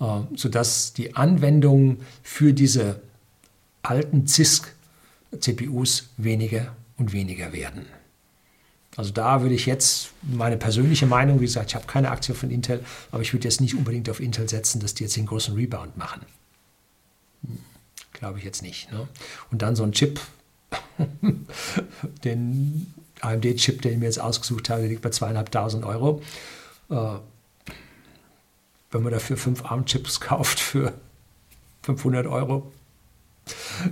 äh, 0.00 0.20
sodass 0.34 0.92
die 0.92 1.14
Anwendungen 1.14 1.98
für 2.22 2.52
diese 2.52 3.00
alten 3.82 4.26
CISC-CPUs 4.26 6.04
weniger 6.16 6.74
und 6.96 7.12
weniger 7.12 7.52
werden. 7.52 7.86
Also 8.96 9.12
da 9.12 9.42
würde 9.42 9.54
ich 9.54 9.66
jetzt 9.66 10.12
meine 10.22 10.56
persönliche 10.56 11.06
Meinung, 11.06 11.40
wie 11.40 11.44
gesagt, 11.44 11.70
ich 11.70 11.74
habe 11.74 11.86
keine 11.86 12.10
Aktie 12.10 12.34
von 12.34 12.50
Intel, 12.50 12.82
aber 13.12 13.20
ich 13.20 13.32
würde 13.32 13.44
jetzt 13.44 13.60
nicht 13.60 13.74
unbedingt 13.74 14.08
auf 14.08 14.20
Intel 14.20 14.48
setzen, 14.48 14.80
dass 14.80 14.94
die 14.94 15.04
jetzt 15.04 15.16
den 15.16 15.26
großen 15.26 15.54
Rebound 15.54 15.98
machen. 15.98 16.22
Hm, 17.42 17.58
Glaube 18.12 18.38
ich 18.38 18.44
jetzt 18.44 18.62
nicht. 18.62 18.90
Ne? 18.90 19.06
Und 19.50 19.60
dann 19.60 19.76
so 19.76 19.82
ein 19.82 19.92
Chip, 19.92 20.18
den 22.24 22.92
AMD-Chip, 23.20 23.82
den 23.82 23.92
ich 23.92 23.98
mir 23.98 24.06
jetzt 24.06 24.20
ausgesucht 24.20 24.70
habe, 24.70 24.86
liegt 24.86 25.02
bei 25.02 25.10
zweieinhalbtausend 25.10 25.84
Euro. 25.84 26.22
Äh, 26.90 27.18
wenn 28.90 29.02
man 29.02 29.12
dafür 29.12 29.36
fünf 29.36 29.64
ARM-Chips 29.64 30.20
kauft 30.20 30.60
für 30.60 30.92
500 31.82 32.26
Euro, 32.26 32.72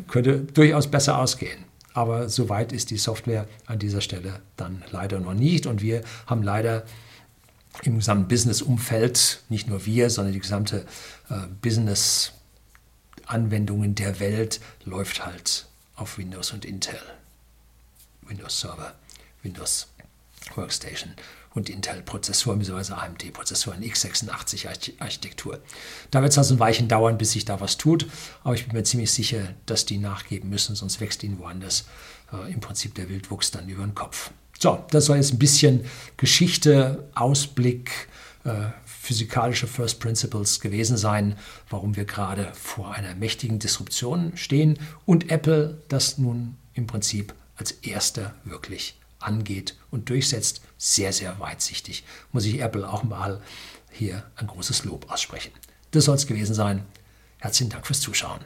könnte 0.09 0.41
durchaus 0.41 0.91
besser 0.91 1.19
ausgehen. 1.19 1.65
Aber 1.93 2.29
so 2.29 2.49
weit 2.49 2.73
ist 2.73 2.91
die 2.91 2.99
Software 2.99 3.47
an 3.67 3.79
dieser 3.79 4.01
Stelle 4.01 4.41
dann 4.57 4.83
leider 4.91 5.21
noch 5.21 5.35
nicht. 5.35 5.67
Und 5.67 5.81
wir 5.81 6.03
haben 6.27 6.43
leider 6.43 6.85
im 7.83 7.97
gesamten 7.97 8.29
Business-Umfeld, 8.29 9.43
nicht 9.49 9.69
nur 9.69 9.85
wir, 9.87 10.11
sondern 10.11 10.33
die 10.33 10.41
gesamte 10.41 10.87
äh, 11.29 11.47
Business-Anwendungen 11.61 13.95
der 13.95 14.19
Welt 14.21 14.61
läuft 14.85 15.25
halt 15.25 15.67
auf 15.97 16.19
Windows 16.19 16.53
und 16.53 16.65
Intel. 16.65 16.99
Windows 18.23 18.61
Server, 18.61 18.95
Windows 19.45 19.87
Workstation 20.55 21.13
und 21.55 21.71
Intel-Prozessoren 21.71 22.59
bzw. 22.59 22.95
AMD-Prozessoren, 22.95 23.83
x86-Architektur. 23.83 25.61
Da 26.11 26.21
wird 26.21 26.33
es 26.33 26.39
also 26.39 26.55
ein 26.55 26.59
Weichen 26.61 26.89
dauern, 26.89 27.17
bis 27.17 27.33
sich 27.33 27.45
da 27.45 27.61
was 27.61 27.79
tut, 27.79 28.07
aber 28.43 28.55
ich 28.55 28.67
bin 28.67 28.77
mir 28.77 28.83
ziemlich 28.83 29.13
sicher, 29.13 29.55
dass 29.67 29.87
die 29.87 29.99
nachgeben 29.99 30.51
müssen, 30.51 30.75
sonst 30.75 31.01
wächst 31.01 31.23
ihnen 31.23 31.39
woanders 31.39 31.87
äh, 32.33 32.53
im 32.53 32.61
Prinzip 32.61 32.95
der 32.95 33.09
Wildwuchs 33.09 33.51
dann 33.53 33.69
über 33.69 33.85
den 33.85 33.95
Kopf. 33.95 34.33
So, 34.59 34.85
das 34.91 35.07
soll 35.07 35.17
jetzt 35.17 35.33
ein 35.33 35.39
bisschen 35.39 35.85
Geschichte, 36.17 37.09
Ausblick, 37.15 38.09
äh, 38.45 38.71
physikalische 38.85 39.67
First 39.67 40.01
Principles 40.01 40.61
gewesen 40.61 40.97
sein, 40.97 41.37
warum 41.69 41.95
wir 41.95 42.05
gerade 42.05 42.53
vor 42.55 42.93
einer 42.93 43.15
mächtigen 43.15 43.59
Disruption 43.59 44.37
stehen 44.37 44.79
und 45.07 45.31
Apple 45.31 45.83
das 45.89 46.19
nun 46.19 46.57
im 46.73 46.87
Prinzip 46.87 47.35
als 47.57 47.73
erster 47.73 48.35
wirklich 48.45 48.97
angeht 49.25 49.77
und 49.91 50.09
durchsetzt. 50.09 50.61
Sehr, 50.77 51.13
sehr 51.13 51.39
weitsichtig. 51.41 52.05
Muss 52.33 52.45
ich 52.45 52.61
Apple 52.61 52.89
auch 52.89 53.03
mal 53.03 53.41
hier 53.91 54.25
ein 54.37 54.47
großes 54.47 54.85
Lob 54.85 55.11
aussprechen. 55.11 55.53
Das 55.93 56.05
soll 56.05 56.17
es 56.17 56.27
gewesen 56.27 56.55
sein. 56.55 56.85
Herzlichen 57.39 57.71
Dank 57.71 57.87
fürs 57.87 58.01
Zuschauen. 58.01 58.41